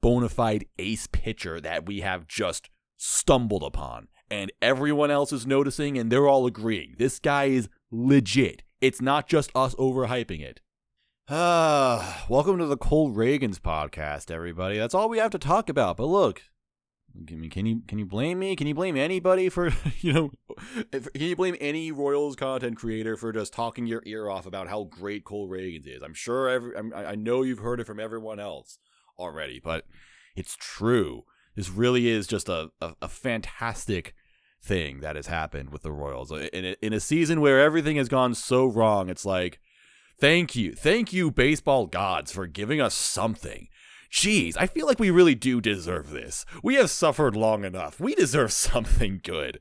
bona 0.00 0.28
fide 0.28 0.66
ace 0.78 1.06
pitcher 1.06 1.60
that 1.60 1.86
we 1.86 2.00
have 2.00 2.26
just 2.26 2.70
stumbled 2.96 3.62
upon. 3.62 4.08
And 4.30 4.52
everyone 4.62 5.10
else 5.10 5.32
is 5.32 5.46
noticing 5.46 5.98
and 5.98 6.10
they're 6.10 6.28
all 6.28 6.46
agreeing. 6.46 6.94
This 6.98 7.18
guy 7.18 7.44
is 7.44 7.68
legit. 7.90 8.62
It's 8.80 9.00
not 9.00 9.28
just 9.28 9.50
us 9.54 9.74
overhyping 9.76 10.40
it. 10.40 10.60
Ah, 11.28 12.24
welcome 12.28 12.56
to 12.58 12.66
the 12.66 12.76
Cole 12.76 13.10
Ragans 13.12 13.58
podcast, 13.58 14.30
everybody. 14.30 14.78
That's 14.78 14.94
all 14.94 15.08
we 15.08 15.18
have 15.18 15.32
to 15.32 15.40
talk 15.40 15.68
about. 15.68 15.96
But 15.96 16.06
look, 16.06 16.42
can 17.26 17.66
you 17.66 17.82
can 17.88 17.98
you 17.98 18.06
blame 18.06 18.38
me? 18.38 18.54
Can 18.54 18.68
you 18.68 18.76
blame 18.76 18.96
anybody 18.96 19.48
for 19.48 19.72
you 20.02 20.12
know? 20.12 20.30
Can 20.92 21.02
you 21.14 21.34
blame 21.34 21.56
any 21.60 21.90
Royals 21.90 22.36
content 22.36 22.76
creator 22.76 23.16
for 23.16 23.32
just 23.32 23.52
talking 23.52 23.88
your 23.88 24.04
ear 24.06 24.30
off 24.30 24.46
about 24.46 24.68
how 24.68 24.84
great 24.84 25.24
Cole 25.24 25.48
Ragans 25.48 25.88
is? 25.88 26.00
I'm 26.00 26.14
sure 26.14 26.48
every 26.48 26.76
I'm, 26.76 26.94
I 26.94 27.16
know 27.16 27.42
you've 27.42 27.58
heard 27.58 27.80
it 27.80 27.88
from 27.88 27.98
everyone 27.98 28.38
else 28.38 28.78
already, 29.18 29.58
but 29.58 29.84
it's 30.36 30.56
true. 30.56 31.24
This 31.56 31.70
really 31.70 32.06
is 32.06 32.28
just 32.28 32.48
a 32.48 32.70
a, 32.80 32.94
a 33.02 33.08
fantastic 33.08 34.14
thing 34.62 35.00
that 35.00 35.16
has 35.16 35.26
happened 35.26 35.70
with 35.70 35.82
the 35.82 35.90
Royals 35.90 36.30
in 36.30 36.64
a, 36.64 36.76
in 36.80 36.92
a 36.92 37.00
season 37.00 37.40
where 37.40 37.60
everything 37.60 37.96
has 37.96 38.08
gone 38.08 38.36
so 38.36 38.64
wrong. 38.64 39.08
It's 39.08 39.26
like, 39.26 39.58
thank 40.20 40.56
you, 40.56 40.74
thank 40.74 41.12
you, 41.12 41.30
baseball 41.30 41.86
gods, 41.86 42.32
for 42.32 42.46
giving 42.46 42.80
us 42.80 42.94
something 42.94 43.68
Jeez, 44.10 44.56
I 44.58 44.66
feel 44.66 44.86
like 44.86 44.98
we 44.98 45.10
really 45.10 45.34
do 45.34 45.60
deserve 45.60 46.10
this. 46.10 46.46
We 46.62 46.76
have 46.76 46.90
suffered 46.90 47.36
long 47.36 47.64
enough. 47.64 48.00
We 48.00 48.14
deserve 48.14 48.52
something 48.52 49.20
good. 49.22 49.60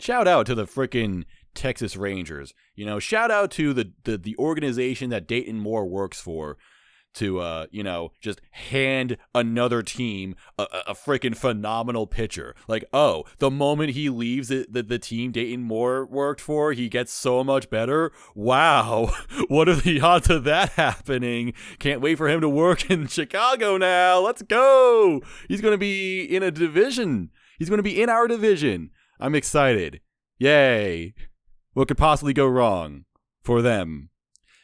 Shout 0.00 0.26
out 0.26 0.46
to 0.46 0.54
the 0.54 0.64
frickin' 0.66 1.24
Texas 1.54 1.96
Rangers. 1.96 2.54
You 2.74 2.86
know, 2.86 2.98
shout 2.98 3.30
out 3.30 3.50
to 3.52 3.72
the, 3.72 3.92
the, 4.04 4.16
the 4.16 4.36
organization 4.38 5.10
that 5.10 5.28
Dayton 5.28 5.58
Moore 5.58 5.86
works 5.86 6.20
for 6.20 6.56
to 7.14 7.40
uh 7.40 7.66
you 7.70 7.82
know 7.82 8.12
just 8.20 8.40
hand 8.50 9.16
another 9.34 9.82
team 9.82 10.34
a, 10.58 10.66
a 10.88 10.94
freaking 10.94 11.36
phenomenal 11.36 12.06
pitcher. 12.06 12.54
Like 12.68 12.84
oh 12.92 13.24
the 13.38 13.50
moment 13.50 13.90
he 13.90 14.08
leaves 14.08 14.48
the, 14.48 14.66
the, 14.68 14.82
the 14.82 14.98
team 14.98 15.32
dayton 15.32 15.62
moore 15.62 16.06
worked 16.06 16.40
for 16.40 16.72
he 16.72 16.88
gets 16.88 17.12
so 17.12 17.44
much 17.44 17.70
better? 17.70 18.12
Wow. 18.34 19.10
What 19.48 19.68
are 19.68 19.76
the 19.76 20.00
odds 20.00 20.30
of 20.30 20.44
that 20.44 20.70
happening? 20.70 21.52
Can't 21.78 22.00
wait 22.00 22.16
for 22.16 22.28
him 22.28 22.40
to 22.40 22.48
work 22.48 22.90
in 22.90 23.06
chicago 23.06 23.76
now. 23.76 24.20
Let's 24.20 24.42
go. 24.42 25.20
He's 25.48 25.60
gonna 25.60 25.78
be 25.78 26.22
in 26.22 26.42
a 26.42 26.50
division. 26.50 27.30
He's 27.58 27.68
gonna 27.68 27.82
be 27.82 28.00
in 28.00 28.08
our 28.08 28.28
division. 28.28 28.90
I'm 29.20 29.34
excited. 29.34 30.00
Yay. 30.38 31.14
What 31.74 31.88
could 31.88 31.98
possibly 31.98 32.32
go 32.32 32.46
wrong 32.46 33.04
for 33.42 33.62
them 33.62 34.10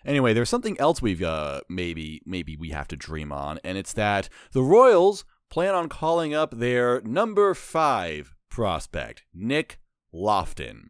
Anyway, 0.08 0.32
there's 0.32 0.48
something 0.48 0.80
else 0.80 1.02
we've 1.02 1.22
uh, 1.22 1.60
maybe 1.68 2.22
maybe 2.24 2.56
we 2.56 2.70
have 2.70 2.88
to 2.88 2.96
dream 2.96 3.30
on, 3.30 3.60
and 3.62 3.76
it's 3.76 3.92
that 3.92 4.30
the 4.52 4.62
Royals 4.62 5.26
plan 5.50 5.74
on 5.74 5.90
calling 5.90 6.32
up 6.32 6.56
their 6.56 7.02
number 7.02 7.52
five 7.52 8.34
prospect, 8.48 9.24
Nick 9.34 9.78
Loftin. 10.10 10.88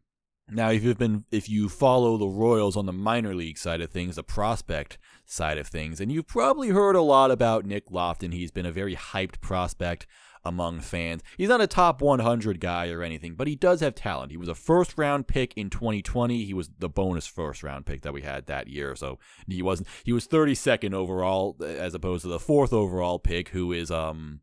Now, 0.48 0.70
if 0.70 0.85
you've 0.85 0.98
been 0.98 1.24
if 1.33 1.48
you 1.48 1.68
follow 1.68 2.16
the 2.16 2.28
Royals 2.28 2.76
on 2.76 2.87
the 2.87 2.92
minor 2.92 3.35
league 3.35 3.59
side 3.59 3.81
of 3.81 3.90
things, 3.90 4.14
the 4.14 4.22
prospect 4.22 4.98
side 5.26 5.59
of 5.59 5.66
things, 5.66 6.00
and 6.00 6.12
you've 6.12 6.28
probably 6.28 6.68
heard 6.68 6.94
a 6.94 7.02
lot 7.02 7.33
about 7.33 7.66
Nick 7.66 7.90
Loftin. 7.90 8.31
He's 8.31 8.52
been 8.52 8.66
a 8.66 8.70
very 8.72 8.94
hyped 8.94 9.40
prospect 9.40 10.07
among 10.44 10.81
fans. 10.81 11.22
He's 11.37 11.48
not 11.48 11.61
a 11.61 11.66
top 11.66 12.01
100 12.01 12.61
guy 12.61 12.90
or 12.90 13.03
anything, 13.03 13.35
but 13.35 13.46
he 13.46 13.57
does 13.57 13.81
have 13.81 13.94
talent. 13.94 14.31
He 14.31 14.37
was 14.37 14.48
a 14.48 14.55
first 14.55 14.96
round 14.96 15.27
pick 15.27 15.55
in 15.57 15.70
2020. 15.70 16.44
He 16.44 16.55
was 16.55 16.70
the 16.79 16.88
bonus 16.88 17.27
first 17.27 17.62
round 17.62 17.87
pick 17.87 18.03
that 18.03 18.12
we 18.12 18.22
had 18.22 18.46
that 18.46 18.68
year. 18.68 18.96
So 18.96 19.18
he 19.46 19.62
wasn't 19.62 19.88
he 20.05 20.12
was 20.12 20.29
32nd 20.29 20.94
overall 20.94 21.57
as 21.62 21.94
opposed 21.94 22.22
to 22.22 22.29
the 22.29 22.40
fourth 22.40 22.72
overall 22.72 23.18
pick 23.18 23.51
who 23.51 23.72
is 23.72 23.90
um 23.90 24.40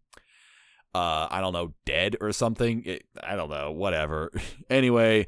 uh 0.93 1.27
I 1.29 1.41
don't 1.41 1.53
know, 1.53 1.73
dead 1.85 2.17
or 2.21 2.31
something. 2.31 2.83
It, 2.85 3.05
I 3.21 3.35
don't 3.35 3.49
know, 3.49 3.71
whatever. 3.71 4.31
anyway, 4.69 5.27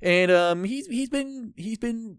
and 0.00 0.30
um 0.30 0.64
he's 0.64 0.86
he's 0.86 1.10
been 1.10 1.54
he's 1.56 1.78
been 1.78 2.18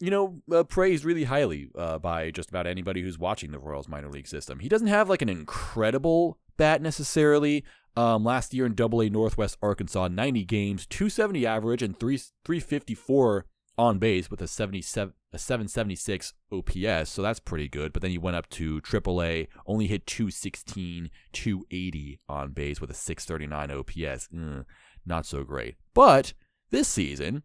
you 0.00 0.10
know, 0.10 0.40
uh, 0.52 0.64
praised 0.64 1.04
really 1.04 1.24
highly 1.24 1.68
uh, 1.76 1.98
by 1.98 2.30
just 2.30 2.50
about 2.50 2.66
anybody 2.66 3.02
who's 3.02 3.18
watching 3.18 3.50
the 3.50 3.58
Royals 3.58 3.88
minor 3.88 4.08
league 4.08 4.28
system. 4.28 4.60
He 4.60 4.68
doesn't 4.68 4.86
have 4.86 5.08
like 5.08 5.22
an 5.22 5.28
incredible 5.28 6.38
bat 6.56 6.80
necessarily. 6.82 7.64
Um, 7.96 8.24
last 8.24 8.54
year 8.54 8.64
in 8.64 8.74
Double 8.74 9.00
A 9.00 9.10
Northwest 9.10 9.56
Arkansas, 9.60 10.06
90 10.08 10.44
games, 10.44 10.86
270 10.86 11.44
average, 11.44 11.82
and 11.82 11.98
3 11.98 12.16
354 12.44 13.44
on 13.76 13.98
base 13.98 14.30
with 14.30 14.40
a 14.40 14.46
77 14.46 15.14
a 15.32 15.38
776 15.38 16.32
OPS, 16.50 17.10
so 17.10 17.20
that's 17.20 17.40
pretty 17.40 17.68
good. 17.68 17.92
But 17.92 18.00
then 18.02 18.10
he 18.10 18.18
went 18.18 18.36
up 18.36 18.48
to 18.50 18.80
AAA, 18.80 19.48
only 19.66 19.86
hit 19.86 20.06
216, 20.06 21.10
280 21.32 22.20
on 22.28 22.52
base 22.52 22.80
with 22.80 22.90
a 22.90 22.94
639 22.94 23.70
OPS. 23.70 24.28
Mm, 24.34 24.64
not 25.04 25.26
so 25.26 25.44
great. 25.44 25.76
But 25.92 26.32
this 26.70 26.88
season, 26.88 27.42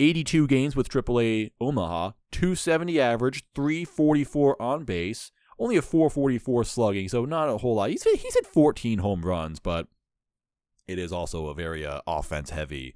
82 0.00 0.46
games 0.46 0.76
with 0.76 0.88
AAA 0.88 1.52
Omaha, 1.60 2.12
270 2.32 3.00
average, 3.00 3.44
344 3.54 4.60
on 4.60 4.84
base, 4.84 5.30
only 5.58 5.76
a 5.76 5.82
444 5.82 6.64
slugging, 6.64 7.08
so 7.08 7.24
not 7.24 7.48
a 7.48 7.58
whole 7.58 7.76
lot. 7.76 7.90
He's 7.90 8.02
hit, 8.02 8.18
he's 8.18 8.34
hit 8.34 8.46
14 8.46 8.98
home 8.98 9.22
runs, 9.22 9.60
but 9.60 9.86
it 10.86 10.98
is 10.98 11.12
also 11.12 11.46
a 11.48 11.54
very 11.54 11.86
uh, 11.86 12.00
offense 12.06 12.50
heavy 12.50 12.94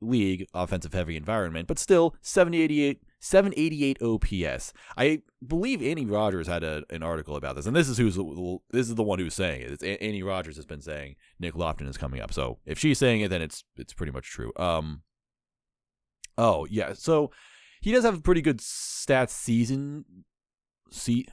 league, 0.00 0.46
offensive 0.54 0.92
heavy 0.92 1.16
environment, 1.16 1.68
but 1.68 1.78
still 1.78 2.14
788 2.20 3.00
788 3.20 4.02
OPS. 4.02 4.72
I 4.98 5.22
believe 5.46 5.82
Annie 5.82 6.04
Rogers 6.04 6.46
had 6.46 6.62
a, 6.62 6.82
an 6.90 7.02
article 7.02 7.36
about 7.36 7.56
this, 7.56 7.66
and 7.66 7.74
this 7.74 7.88
is 7.88 7.96
who's 7.96 8.16
this 8.70 8.88
is 8.88 8.94
the 8.94 9.02
one 9.02 9.18
who's 9.18 9.34
saying 9.34 9.62
it. 9.62 9.72
It's 9.72 9.82
Annie 9.82 10.22
Rogers 10.22 10.56
has 10.56 10.66
been 10.66 10.82
saying 10.82 11.16
Nick 11.38 11.56
Loftin 11.56 11.86
is 11.86 11.96
coming 11.96 12.20
up. 12.20 12.32
So 12.32 12.58
if 12.66 12.78
she's 12.78 12.98
saying 12.98 13.22
it, 13.22 13.28
then 13.28 13.40
it's 13.40 13.64
it's 13.76 13.94
pretty 13.94 14.12
much 14.12 14.28
true. 14.28 14.52
Um. 14.56 15.02
Oh 16.36 16.66
yeah, 16.70 16.92
so 16.94 17.30
he 17.80 17.92
does 17.92 18.04
have 18.04 18.18
a 18.18 18.22
pretty 18.22 18.42
good 18.42 18.58
stats 18.58 19.30
season. 19.30 20.04
See, 20.90 21.26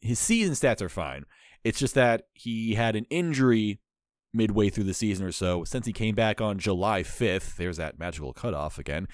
his 0.00 0.18
season 0.18 0.54
stats 0.54 0.82
are 0.82 0.88
fine. 0.88 1.24
It's 1.64 1.78
just 1.78 1.94
that 1.94 2.24
he 2.32 2.74
had 2.74 2.96
an 2.96 3.06
injury 3.10 3.80
midway 4.32 4.68
through 4.70 4.84
the 4.84 4.94
season 4.94 5.24
or 5.24 5.32
so. 5.32 5.64
Since 5.64 5.86
he 5.86 5.92
came 5.92 6.14
back 6.14 6.40
on 6.40 6.58
July 6.58 7.02
5th, 7.02 7.56
there's 7.56 7.78
that 7.78 7.98
magical 7.98 8.32
cutoff 8.32 8.78
again. 8.78 9.08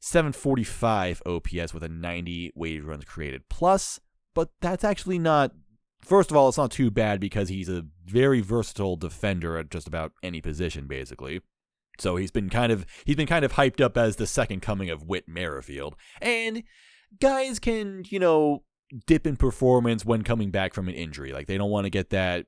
745 0.00 1.22
OPS 1.26 1.74
with 1.74 1.82
a 1.82 1.88
90 1.88 2.52
weighted 2.54 2.84
runs 2.84 3.04
created 3.04 3.48
plus, 3.48 3.98
but 4.34 4.50
that's 4.60 4.84
actually 4.84 5.18
not 5.18 5.52
first 6.02 6.30
of 6.30 6.36
all, 6.36 6.48
it's 6.48 6.58
not 6.58 6.70
too 6.70 6.90
bad 6.90 7.20
because 7.20 7.48
he's 7.48 7.68
a 7.68 7.86
very 8.04 8.40
versatile 8.40 8.96
defender 8.96 9.56
at 9.56 9.70
just 9.70 9.86
about 9.86 10.12
any 10.22 10.40
position, 10.40 10.86
basically. 10.86 11.40
So 11.98 12.16
he's 12.16 12.30
been 12.30 12.50
kind 12.50 12.72
of 12.72 12.86
he's 13.04 13.16
been 13.16 13.26
kind 13.26 13.44
of 13.44 13.54
hyped 13.54 13.80
up 13.80 13.96
as 13.96 14.16
the 14.16 14.26
second 14.26 14.60
coming 14.60 14.90
of 14.90 15.02
Whit 15.02 15.28
Merrifield. 15.28 15.96
And 16.20 16.62
guys 17.20 17.58
can, 17.58 18.04
you 18.08 18.18
know, 18.18 18.62
dip 19.06 19.26
in 19.26 19.36
performance 19.36 20.04
when 20.04 20.22
coming 20.22 20.50
back 20.50 20.74
from 20.74 20.88
an 20.88 20.94
injury. 20.94 21.32
Like 21.32 21.46
they 21.46 21.58
don't 21.58 21.70
want 21.70 21.84
to 21.84 21.90
get 21.90 22.10
that 22.10 22.46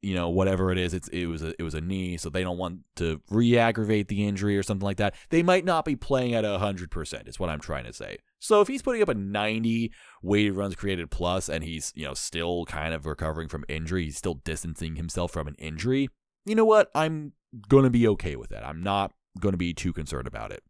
you 0.00 0.14
know 0.14 0.28
whatever 0.28 0.70
it 0.70 0.78
is 0.78 0.94
it's 0.94 1.08
it 1.08 1.26
was 1.26 1.42
a 1.42 1.52
it 1.58 1.62
was 1.62 1.74
a 1.74 1.80
knee 1.80 2.16
so 2.16 2.30
they 2.30 2.42
don't 2.42 2.58
want 2.58 2.80
to 2.94 3.20
re-aggravate 3.30 4.08
the 4.08 4.26
injury 4.26 4.56
or 4.56 4.62
something 4.62 4.84
like 4.84 4.96
that 4.96 5.14
they 5.30 5.42
might 5.42 5.64
not 5.64 5.84
be 5.84 5.96
playing 5.96 6.34
at 6.34 6.44
100% 6.44 7.28
is 7.28 7.40
what 7.40 7.50
i'm 7.50 7.60
trying 7.60 7.84
to 7.84 7.92
say 7.92 8.16
so 8.38 8.60
if 8.60 8.68
he's 8.68 8.82
putting 8.82 9.02
up 9.02 9.08
a 9.08 9.14
90 9.14 9.90
weighted 10.22 10.54
runs 10.54 10.76
created 10.76 11.10
plus 11.10 11.48
and 11.48 11.64
he's 11.64 11.92
you 11.96 12.04
know 12.04 12.14
still 12.14 12.64
kind 12.66 12.94
of 12.94 13.06
recovering 13.06 13.48
from 13.48 13.64
injury 13.68 14.04
he's 14.04 14.16
still 14.16 14.34
distancing 14.34 14.96
himself 14.96 15.32
from 15.32 15.48
an 15.48 15.56
injury 15.56 16.08
you 16.44 16.54
know 16.54 16.64
what 16.64 16.90
i'm 16.94 17.32
gonna 17.68 17.90
be 17.90 18.06
okay 18.06 18.36
with 18.36 18.50
that 18.50 18.66
i'm 18.66 18.82
not 18.82 19.12
gonna 19.40 19.56
be 19.56 19.72
too 19.72 19.92
concerned 19.92 20.26
about 20.26 20.52
it 20.52 20.62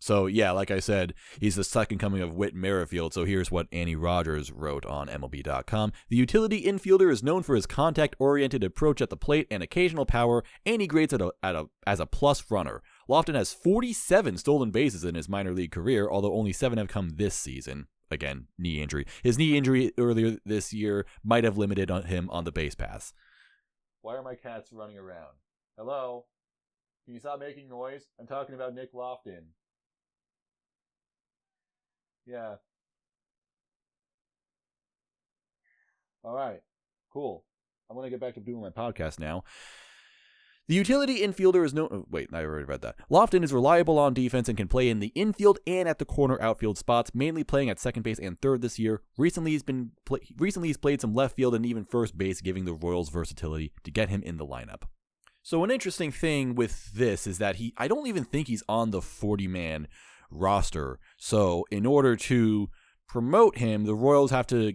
so 0.00 0.26
yeah, 0.26 0.52
like 0.52 0.70
I 0.70 0.78
said, 0.78 1.14
he's 1.40 1.56
the 1.56 1.64
second 1.64 1.98
coming 1.98 2.22
of 2.22 2.34
Whit 2.34 2.54
Merrifield. 2.54 3.12
So 3.12 3.24
here's 3.24 3.50
what 3.50 3.66
Annie 3.72 3.96
Rogers 3.96 4.52
wrote 4.52 4.86
on 4.86 5.08
MLB.com. 5.08 5.92
The 6.08 6.16
utility 6.16 6.62
infielder 6.62 7.10
is 7.10 7.22
known 7.22 7.42
for 7.42 7.56
his 7.56 7.66
contact-oriented 7.66 8.62
approach 8.62 9.00
at 9.00 9.10
the 9.10 9.16
plate 9.16 9.48
and 9.50 9.62
occasional 9.62 10.06
power, 10.06 10.44
and 10.64 10.80
he 10.80 10.86
grades 10.86 11.12
at 11.12 11.20
a, 11.20 11.32
at 11.42 11.56
a, 11.56 11.66
as 11.86 11.98
a 11.98 12.06
plus 12.06 12.48
runner. 12.50 12.82
Loftin 13.08 13.34
has 13.34 13.52
47 13.52 14.38
stolen 14.38 14.70
bases 14.70 15.04
in 15.04 15.14
his 15.14 15.28
minor 15.28 15.52
league 15.52 15.72
career, 15.72 16.08
although 16.08 16.34
only 16.34 16.52
seven 16.52 16.78
have 16.78 16.88
come 16.88 17.10
this 17.10 17.34
season. 17.34 17.86
Again, 18.10 18.46
knee 18.56 18.80
injury. 18.80 19.04
His 19.22 19.36
knee 19.36 19.56
injury 19.56 19.92
earlier 19.98 20.38
this 20.44 20.72
year 20.72 21.06
might 21.24 21.44
have 21.44 21.58
limited 21.58 21.90
him 21.90 22.30
on 22.30 22.44
the 22.44 22.52
base 22.52 22.74
pass. 22.74 23.12
Why 24.00 24.14
are 24.14 24.22
my 24.22 24.36
cats 24.36 24.72
running 24.72 24.96
around? 24.96 25.34
Hello? 25.78 26.24
Can 27.04 27.14
you 27.14 27.20
stop 27.20 27.38
making 27.38 27.68
noise? 27.68 28.02
I'm 28.18 28.26
talking 28.26 28.56
about 28.56 28.74
Nick 28.74 28.88
Loftin. 28.92 29.44
Yeah. 32.26 32.56
All 36.24 36.34
right. 36.34 36.58
Cool. 37.12 37.44
I'm 37.88 37.96
going 37.96 38.06
to 38.06 38.10
get 38.10 38.20
back 38.20 38.34
to 38.34 38.40
doing 38.40 38.60
my 38.60 38.70
podcast 38.70 39.20
now. 39.20 39.44
The 40.66 40.74
utility 40.74 41.20
infielder 41.20 41.64
is 41.64 41.72
no. 41.72 41.84
Oh, 41.90 42.06
wait, 42.10 42.28
I 42.32 42.42
already 42.42 42.64
read 42.64 42.82
that. 42.82 42.96
Loftin 43.08 43.44
is 43.44 43.52
reliable 43.52 44.00
on 44.00 44.14
defense 44.14 44.48
and 44.48 44.58
can 44.58 44.66
play 44.66 44.88
in 44.88 44.98
the 44.98 45.12
infield 45.14 45.60
and 45.64 45.88
at 45.88 46.00
the 46.00 46.04
corner 46.04 46.42
outfield 46.42 46.76
spots, 46.76 47.14
mainly 47.14 47.44
playing 47.44 47.70
at 47.70 47.78
second 47.78 48.02
base 48.02 48.18
and 48.18 48.38
third 48.42 48.62
this 48.62 48.80
year. 48.80 49.00
Recently, 49.16 49.52
he's 49.52 49.62
been 49.62 49.92
play, 50.04 50.18
recently 50.36 50.68
he's 50.68 50.76
played 50.76 51.00
some 51.00 51.14
left 51.14 51.36
field 51.36 51.54
and 51.54 51.64
even 51.64 51.84
first 51.84 52.18
base, 52.18 52.40
giving 52.40 52.64
the 52.64 52.74
Royals 52.74 53.10
versatility 53.10 53.72
to 53.84 53.92
get 53.92 54.08
him 54.08 54.22
in 54.24 54.38
the 54.38 54.46
lineup. 54.46 54.82
So 55.48 55.64
an 55.64 55.70
interesting 55.70 56.12
thing 56.12 56.56
with 56.56 56.92
this 56.92 57.26
is 57.26 57.38
that 57.38 57.56
he 57.56 57.72
I 57.78 57.88
don't 57.88 58.06
even 58.06 58.24
think 58.24 58.48
he's 58.48 58.62
on 58.68 58.90
the 58.90 59.00
40 59.00 59.48
man 59.48 59.88
roster. 60.30 60.98
So 61.16 61.64
in 61.70 61.86
order 61.86 62.16
to 62.16 62.68
promote 63.08 63.56
him, 63.56 63.86
the 63.86 63.94
Royals 63.94 64.30
have 64.30 64.46
to 64.48 64.74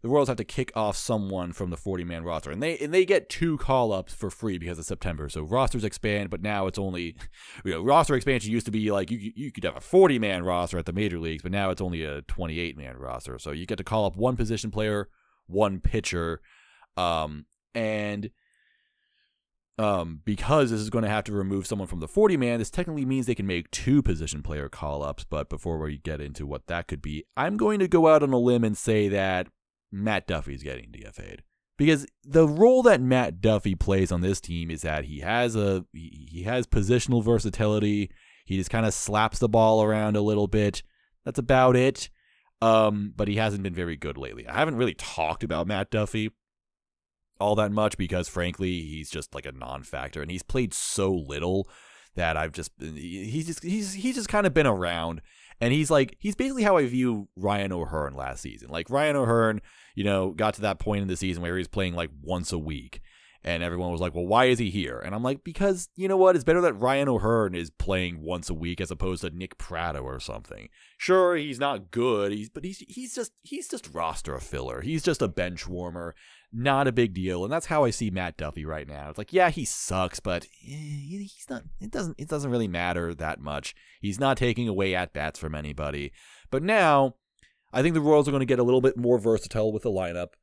the 0.00 0.08
Royals 0.08 0.28
have 0.28 0.38
to 0.38 0.44
kick 0.44 0.72
off 0.74 0.96
someone 0.96 1.52
from 1.52 1.68
the 1.68 1.76
40 1.76 2.02
man 2.02 2.24
roster. 2.24 2.50
And 2.50 2.62
they 2.62 2.78
and 2.78 2.94
they 2.94 3.04
get 3.04 3.28
two 3.28 3.58
call 3.58 3.92
ups 3.92 4.14
for 4.14 4.30
free 4.30 4.56
because 4.56 4.78
of 4.78 4.86
September. 4.86 5.28
So 5.28 5.42
rosters 5.42 5.84
expand, 5.84 6.30
but 6.30 6.40
now 6.40 6.66
it's 6.66 6.78
only 6.78 7.14
you 7.62 7.72
know, 7.72 7.82
roster 7.82 8.14
expansion 8.14 8.50
used 8.50 8.64
to 8.64 8.72
be 8.72 8.90
like 8.90 9.10
you 9.10 9.32
you 9.36 9.52
could 9.52 9.64
have 9.64 9.76
a 9.76 9.82
40 9.82 10.18
man 10.18 10.44
roster 10.44 10.78
at 10.78 10.86
the 10.86 10.94
major 10.94 11.18
leagues, 11.18 11.42
but 11.42 11.52
now 11.52 11.68
it's 11.68 11.82
only 11.82 12.04
a 12.04 12.22
28 12.22 12.78
man 12.78 12.96
roster. 12.96 13.38
So 13.38 13.50
you 13.50 13.66
get 13.66 13.76
to 13.76 13.84
call 13.84 14.06
up 14.06 14.16
one 14.16 14.34
position 14.34 14.70
player, 14.70 15.10
one 15.46 15.78
pitcher. 15.78 16.40
Um, 16.96 17.44
and 17.74 18.30
um, 19.82 20.20
because 20.24 20.70
this 20.70 20.80
is 20.80 20.90
going 20.90 21.04
to 21.04 21.10
have 21.10 21.24
to 21.24 21.32
remove 21.32 21.66
someone 21.66 21.88
from 21.88 22.00
the 22.00 22.08
40 22.08 22.36
man, 22.36 22.58
this 22.58 22.70
technically 22.70 23.04
means 23.04 23.26
they 23.26 23.34
can 23.34 23.46
make 23.46 23.70
two 23.70 24.02
position 24.02 24.42
player 24.42 24.68
call 24.68 25.02
ups. 25.02 25.24
But 25.24 25.48
before 25.48 25.78
we 25.78 25.98
get 25.98 26.20
into 26.20 26.46
what 26.46 26.66
that 26.68 26.88
could 26.88 27.02
be, 27.02 27.24
I'm 27.36 27.56
going 27.56 27.78
to 27.80 27.88
go 27.88 28.08
out 28.08 28.22
on 28.22 28.32
a 28.32 28.38
limb 28.38 28.64
and 28.64 28.76
say 28.76 29.08
that 29.08 29.48
Matt 29.90 30.26
Duffy's 30.26 30.62
getting 30.62 30.90
DFA'd. 30.90 31.42
Because 31.78 32.06
the 32.22 32.46
role 32.46 32.82
that 32.84 33.00
Matt 33.00 33.40
Duffy 33.40 33.74
plays 33.74 34.12
on 34.12 34.20
this 34.20 34.40
team 34.40 34.70
is 34.70 34.82
that 34.82 35.06
he 35.06 35.20
has 35.20 35.56
a 35.56 35.84
he 35.92 36.44
has 36.44 36.66
positional 36.66 37.24
versatility. 37.24 38.10
He 38.44 38.56
just 38.56 38.70
kind 38.70 38.86
of 38.86 38.94
slaps 38.94 39.38
the 39.38 39.48
ball 39.48 39.82
around 39.82 40.16
a 40.16 40.20
little 40.20 40.46
bit. 40.46 40.82
That's 41.24 41.38
about 41.38 41.74
it. 41.74 42.08
Um, 42.60 43.12
but 43.16 43.26
he 43.26 43.36
hasn't 43.36 43.64
been 43.64 43.74
very 43.74 43.96
good 43.96 44.16
lately. 44.16 44.46
I 44.46 44.58
haven't 44.58 44.76
really 44.76 44.94
talked 44.94 45.42
about 45.42 45.66
Matt 45.66 45.90
Duffy 45.90 46.30
all 47.42 47.54
that 47.56 47.72
much 47.72 47.96
because 47.96 48.28
frankly 48.28 48.80
he's 48.80 49.10
just 49.10 49.34
like 49.34 49.46
a 49.46 49.52
non-factor 49.52 50.22
and 50.22 50.30
he's 50.30 50.42
played 50.42 50.72
so 50.72 51.12
little 51.12 51.68
that 52.14 52.36
I've 52.36 52.52
just 52.52 52.70
uh, 52.80 52.86
he's 52.86 53.46
just 53.46 53.62
he's 53.62 53.94
he's 53.94 54.14
just 54.14 54.28
kind 54.28 54.46
of 54.46 54.54
been 54.54 54.66
around 54.66 55.20
and 55.60 55.72
he's 55.72 55.90
like 55.90 56.16
he's 56.18 56.34
basically 56.34 56.62
how 56.62 56.76
I 56.76 56.86
view 56.86 57.28
Ryan 57.36 57.72
O'Hearn 57.72 58.14
last 58.14 58.42
season. 58.42 58.68
Like 58.68 58.90
Ryan 58.90 59.16
O'Hearn, 59.16 59.60
you 59.94 60.04
know, 60.04 60.30
got 60.30 60.54
to 60.54 60.60
that 60.62 60.78
point 60.78 61.02
in 61.02 61.08
the 61.08 61.16
season 61.16 61.42
where 61.42 61.54
he 61.54 61.58
was 61.58 61.68
playing 61.68 61.94
like 61.94 62.10
once 62.22 62.52
a 62.52 62.58
week 62.58 63.00
and 63.44 63.62
everyone 63.62 63.90
was 63.90 64.00
like, 64.00 64.14
"Well, 64.14 64.26
why 64.26 64.46
is 64.46 64.58
he 64.58 64.70
here?" 64.70 64.98
And 64.98 65.14
I'm 65.14 65.22
like, 65.22 65.42
"Because 65.42 65.88
you 65.96 66.06
know 66.06 66.16
what? 66.16 66.36
It's 66.36 66.44
better 66.44 66.60
that 66.60 66.74
Ryan 66.74 67.08
O'Hearn 67.08 67.54
is 67.54 67.70
playing 67.70 68.22
once 68.22 68.48
a 68.48 68.54
week 68.54 68.80
as 68.80 68.90
opposed 68.90 69.22
to 69.22 69.30
Nick 69.30 69.58
Pratto 69.58 70.02
or 70.02 70.20
something. 70.20 70.68
Sure, 70.96 71.34
he's 71.36 71.58
not 71.58 71.90
good, 71.90 72.32
he's 72.32 72.48
but 72.48 72.64
he's 72.64 72.78
he's 72.88 73.14
just 73.14 73.32
he's 73.42 73.68
just 73.68 73.92
roster 73.92 74.38
filler. 74.38 74.80
He's 74.82 75.02
just 75.02 75.22
a 75.22 75.28
bench 75.28 75.66
warmer, 75.66 76.14
not 76.52 76.86
a 76.86 76.92
big 76.92 77.14
deal. 77.14 77.44
And 77.44 77.52
that's 77.52 77.66
how 77.66 77.84
I 77.84 77.90
see 77.90 78.10
Matt 78.10 78.36
Duffy 78.36 78.64
right 78.64 78.86
now. 78.86 79.08
It's 79.08 79.18
like, 79.18 79.32
yeah, 79.32 79.50
he 79.50 79.64
sucks, 79.64 80.20
but 80.20 80.44
eh, 80.44 80.68
he's 80.68 81.46
not. 81.48 81.62
It 81.80 81.90
doesn't 81.90 82.16
it 82.18 82.28
doesn't 82.28 82.50
really 82.50 82.68
matter 82.68 83.14
that 83.14 83.40
much. 83.40 83.74
He's 84.00 84.20
not 84.20 84.36
taking 84.36 84.68
away 84.68 84.94
at 84.94 85.12
bats 85.12 85.38
from 85.38 85.54
anybody. 85.54 86.12
But 86.50 86.62
now, 86.62 87.14
I 87.72 87.82
think 87.82 87.94
the 87.94 88.00
Royals 88.00 88.28
are 88.28 88.32
going 88.32 88.40
to 88.40 88.46
get 88.46 88.58
a 88.58 88.64
little 88.64 88.80
bit 88.80 88.96
more 88.96 89.18
versatile 89.18 89.72
with 89.72 89.82
the 89.82 89.90
lineup 89.90 90.34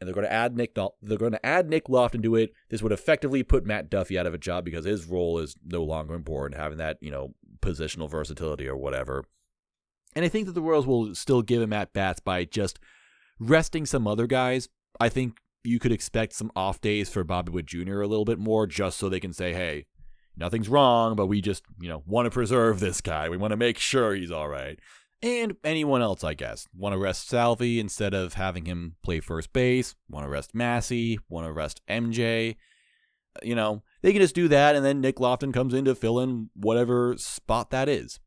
and 0.00 0.06
they're 0.06 0.14
going 0.14 0.26
to 0.26 0.32
add 0.32 0.56
Nick. 0.56 0.74
They're 0.74 1.18
going 1.18 1.32
to 1.32 1.46
add 1.46 1.68
Nick 1.68 1.88
Loftin 1.88 2.22
to 2.22 2.36
it. 2.36 2.52
This 2.68 2.82
would 2.82 2.92
effectively 2.92 3.42
put 3.42 3.64
Matt 3.64 3.88
Duffy 3.88 4.18
out 4.18 4.26
of 4.26 4.34
a 4.34 4.38
job 4.38 4.64
because 4.64 4.84
his 4.84 5.06
role 5.06 5.38
is 5.38 5.56
no 5.64 5.82
longer 5.82 6.14
important, 6.14 6.60
having 6.60 6.78
that 6.78 6.98
you 7.00 7.10
know 7.10 7.34
positional 7.60 8.10
versatility 8.10 8.68
or 8.68 8.76
whatever. 8.76 9.24
And 10.14 10.24
I 10.24 10.28
think 10.28 10.46
that 10.46 10.52
the 10.52 10.62
Royals 10.62 10.86
will 10.86 11.14
still 11.14 11.42
give 11.42 11.62
him 11.62 11.72
at 11.72 11.92
bats 11.92 12.20
by 12.20 12.44
just 12.44 12.78
resting 13.38 13.86
some 13.86 14.06
other 14.06 14.26
guys. 14.26 14.68
I 15.00 15.08
think 15.08 15.38
you 15.64 15.78
could 15.78 15.92
expect 15.92 16.32
some 16.32 16.50
off 16.54 16.80
days 16.80 17.08
for 17.08 17.24
Bobby 17.24 17.52
Witt 17.52 17.66
Jr. 17.66 18.00
a 18.00 18.06
little 18.06 18.24
bit 18.24 18.38
more, 18.38 18.66
just 18.66 18.98
so 18.98 19.08
they 19.08 19.20
can 19.20 19.32
say, 19.32 19.52
"Hey, 19.52 19.86
nothing's 20.36 20.68
wrong, 20.68 21.16
but 21.16 21.26
we 21.26 21.40
just 21.40 21.64
you 21.80 21.88
know 21.88 22.02
want 22.06 22.26
to 22.26 22.30
preserve 22.30 22.80
this 22.80 23.00
guy. 23.00 23.28
We 23.28 23.36
want 23.36 23.52
to 23.52 23.56
make 23.56 23.78
sure 23.78 24.14
he's 24.14 24.30
all 24.30 24.48
right." 24.48 24.78
and 25.22 25.56
anyone 25.64 26.02
else, 26.02 26.22
I 26.24 26.34
guess. 26.34 26.66
Want 26.76 26.92
to 26.92 26.98
rest 26.98 27.28
Salvy 27.28 27.80
instead 27.80 28.14
of 28.14 28.34
having 28.34 28.66
him 28.66 28.96
play 29.02 29.20
first 29.20 29.52
base. 29.52 29.94
Want 30.08 30.24
to 30.24 30.30
rest 30.30 30.54
Massey. 30.54 31.18
Want 31.28 31.46
to 31.46 31.52
rest 31.52 31.80
MJ. 31.88 32.56
You 33.42 33.54
know, 33.54 33.82
they 34.02 34.12
can 34.12 34.22
just 34.22 34.34
do 34.34 34.48
that, 34.48 34.76
and 34.76 34.84
then 34.84 35.00
Nick 35.00 35.20
Loftin 35.20 35.52
comes 35.52 35.74
in 35.74 35.84
to 35.84 35.94
fill 35.94 36.20
in 36.20 36.50
whatever 36.54 37.16
spot 37.18 37.70
that 37.70 37.88
is. 37.88 38.18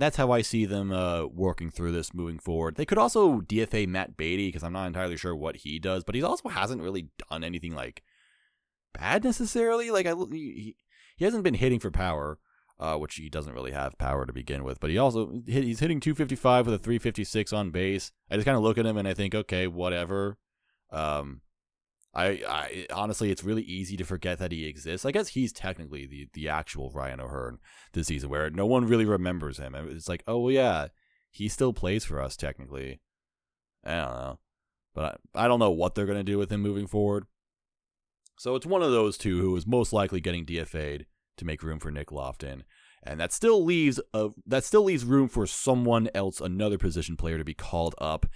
That's 0.00 0.16
how 0.16 0.32
I 0.32 0.42
see 0.42 0.64
them 0.64 0.92
uh, 0.92 1.26
working 1.26 1.70
through 1.70 1.92
this 1.92 2.14
moving 2.14 2.38
forward. 2.38 2.76
They 2.76 2.86
could 2.86 2.98
also 2.98 3.40
DFA 3.40 3.86
Matt 3.86 4.16
Beaty 4.16 4.48
because 4.48 4.62
I'm 4.62 4.72
not 4.72 4.86
entirely 4.86 5.16
sure 5.16 5.36
what 5.36 5.56
he 5.56 5.78
does, 5.78 6.04
but 6.04 6.14
he 6.14 6.22
also 6.22 6.48
hasn't 6.48 6.82
really 6.82 7.08
done 7.30 7.44
anything 7.44 7.74
like 7.74 8.02
bad 8.94 9.24
necessarily. 9.24 9.90
Like 9.90 10.06
I, 10.06 10.14
he, 10.30 10.76
he 11.16 11.24
hasn't 11.24 11.44
been 11.44 11.54
hitting 11.54 11.80
for 11.80 11.90
power 11.90 12.38
uh, 12.80 12.96
which 12.96 13.16
he 13.16 13.28
doesn't 13.28 13.52
really 13.52 13.72
have 13.72 13.98
power 13.98 14.24
to 14.24 14.32
begin 14.32 14.64
with. 14.64 14.80
But 14.80 14.90
he 14.90 14.98
also 14.98 15.42
he's 15.46 15.80
hitting 15.80 16.00
255 16.00 16.66
with 16.66 16.74
a 16.74 16.78
356 16.78 17.52
on 17.52 17.70
base. 17.70 18.10
I 18.30 18.36
just 18.36 18.46
kind 18.46 18.56
of 18.56 18.62
look 18.62 18.78
at 18.78 18.86
him 18.86 18.96
and 18.96 19.06
I 19.06 19.14
think, 19.14 19.34
okay, 19.34 19.66
whatever. 19.66 20.38
Um, 20.90 21.42
I, 22.12 22.42
I 22.48 22.86
honestly, 22.92 23.30
it's 23.30 23.44
really 23.44 23.62
easy 23.62 23.96
to 23.96 24.04
forget 24.04 24.38
that 24.38 24.52
he 24.52 24.66
exists. 24.66 25.06
I 25.06 25.12
guess 25.12 25.28
he's 25.28 25.52
technically 25.52 26.06
the 26.06 26.28
the 26.32 26.48
actual 26.48 26.90
Ryan 26.90 27.20
O'Hearn 27.20 27.58
this 27.92 28.08
season, 28.08 28.30
where 28.30 28.50
no 28.50 28.66
one 28.66 28.86
really 28.86 29.04
remembers 29.04 29.58
him. 29.58 29.74
It's 29.74 30.08
like, 30.08 30.24
oh 30.26 30.40
well, 30.40 30.52
yeah, 30.52 30.88
he 31.30 31.48
still 31.48 31.72
plays 31.72 32.04
for 32.04 32.20
us 32.20 32.36
technically. 32.36 33.00
I 33.84 33.96
don't 33.96 34.14
know, 34.14 34.38
but 34.94 35.20
I, 35.34 35.44
I 35.44 35.48
don't 35.48 35.60
know 35.60 35.70
what 35.70 35.94
they're 35.94 36.06
gonna 36.06 36.24
do 36.24 36.38
with 36.38 36.50
him 36.50 36.60
moving 36.60 36.88
forward. 36.88 37.26
So 38.38 38.56
it's 38.56 38.66
one 38.66 38.82
of 38.82 38.90
those 38.90 39.16
two 39.16 39.40
who 39.40 39.54
is 39.54 39.66
most 39.66 39.92
likely 39.92 40.20
getting 40.20 40.46
DFA'd 40.46 41.06
to 41.36 41.44
make 41.44 41.62
room 41.62 41.78
for 41.78 41.90
Nick 41.90 42.10
Loftin. 42.10 42.64
And 43.02 43.20
that 43.20 43.32
still 43.32 43.64
leaves 43.64 44.00
a, 44.12 44.30
that 44.46 44.64
still 44.64 44.84
leaves 44.84 45.04
room 45.04 45.28
for 45.28 45.46
someone 45.46 46.08
else, 46.14 46.40
another 46.40 46.78
position 46.78 47.16
player 47.16 47.38
to 47.38 47.44
be 47.44 47.54
called 47.54 47.94
up. 47.98 48.26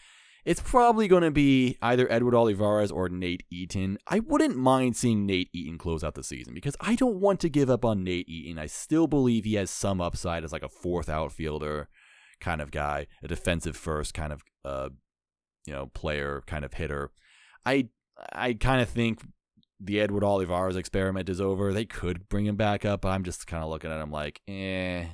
It's 0.45 0.61
probably 0.61 1.09
going 1.09 1.23
to 1.23 1.31
be 1.31 1.79
either 1.81 2.11
Edward 2.13 2.35
Olivares 2.35 2.91
or 2.91 3.09
Nate 3.09 3.45
Eaton. 3.51 3.99
I 4.07 4.21
wouldn't 4.21 4.57
mind 4.57 4.95
seeing 4.97 5.25
Nate 5.25 5.49
Eaton 5.55 5.79
close 5.79 6.05
out 6.05 6.15
the 6.15 6.23
season 6.23 6.53
because 6.53 6.77
I 6.81 6.97
don't 6.97 7.17
want 7.17 7.41
to 7.41 7.49
give 7.49 7.71
up 7.71 7.85
on 7.85 8.05
Nate 8.05 8.29
Eaton. 8.29 8.59
I 8.59 8.67
still 8.67 9.07
believe 9.07 9.45
he 9.45 9.55
has 9.55 9.71
some 9.71 10.03
upside 10.03 10.45
as 10.45 10.53
like 10.53 10.63
a 10.63 10.69
fourth 10.69 11.09
outfielder 11.09 11.89
kind 12.41 12.61
of 12.61 12.71
guy, 12.71 13.07
a 13.23 13.29
defensive 13.29 13.77
first 13.77 14.13
kind 14.13 14.33
of 14.33 14.43
uh, 14.65 14.91
you 15.67 15.73
know 15.73 15.87
player, 15.87 16.43
kind 16.47 16.65
of 16.65 16.75
hitter. 16.75 17.11
I 17.65 17.89
I 18.33 18.53
kind 18.53 18.83
of 18.83 18.89
think 18.89 19.23
the 19.81 20.01
Edward 20.01 20.25
Olivares 20.25 20.77
experiment 20.77 21.29
is 21.29 21.41
over. 21.41 21.73
They 21.73 21.85
could 21.85 22.29
bring 22.29 22.47
him 22.47 22.57
back 22.57 22.85
up, 22.85 23.03
but 23.03 23.09
I'm 23.09 23.25
just 23.25 23.47
kind 23.47 23.65
of 23.65 23.71
looking 23.71 23.91
at 23.91 24.01
him 24.01 24.11
like, 24.11 24.41
eh, 24.47 25.07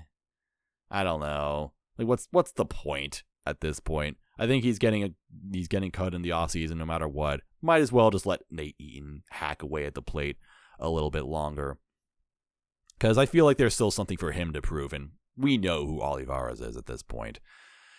I 0.90 1.04
don't 1.04 1.20
know. 1.20 1.72
Like, 1.98 2.08
what's 2.08 2.28
what's 2.30 2.52
the 2.52 2.66
point 2.66 3.22
at 3.46 3.60
this 3.60 3.80
point? 3.80 4.16
I 4.40 4.46
think 4.46 4.64
he's 4.64 4.78
getting 4.78 5.04
a 5.04 5.10
he's 5.52 5.68
getting 5.68 5.90
cut 5.90 6.14
in 6.14 6.22
the 6.22 6.30
offseason 6.30 6.78
no 6.78 6.86
matter 6.86 7.06
what. 7.06 7.42
Might 7.60 7.82
as 7.82 7.92
well 7.92 8.10
just 8.10 8.24
let 8.24 8.40
Nate 8.50 8.74
Eaton 8.78 9.22
hack 9.28 9.62
away 9.62 9.84
at 9.84 9.94
the 9.94 10.00
plate 10.00 10.38
a 10.78 10.88
little 10.88 11.10
bit 11.10 11.26
longer. 11.26 11.76
Because 12.98 13.18
I 13.18 13.26
feel 13.26 13.44
like 13.44 13.58
there's 13.58 13.74
still 13.74 13.90
something 13.90 14.16
for 14.16 14.32
him 14.32 14.54
to 14.54 14.62
prove, 14.62 14.94
and 14.94 15.10
we 15.36 15.58
know 15.58 15.86
who 15.86 16.00
Olivares 16.00 16.62
is 16.62 16.74
at 16.74 16.86
this 16.86 17.02
point. 17.02 17.38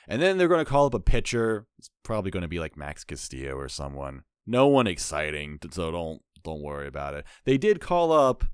And 0.08 0.20
then 0.20 0.38
they're 0.38 0.48
going 0.48 0.66
to 0.66 0.70
call 0.70 0.88
up 0.88 0.96
a 0.96 1.00
pitcher. 1.00 1.68
It's 1.78 1.92
probably 2.04 2.32
going 2.32 2.42
to 2.42 2.48
be 2.48 2.60
like 2.60 2.76
Max 2.76 3.04
Castillo 3.04 3.56
or 3.56 3.70
someone. 3.70 4.24
No 4.48 4.68
one 4.68 4.88
exciting, 4.88 5.60
so 5.72 5.92
don't 5.92 6.22
don't 6.44 6.64
worry 6.64 6.88
about 6.88 7.14
it. 7.14 7.26
They 7.46 7.60
did 7.60 7.80
call 7.80 8.12
up 8.12 8.46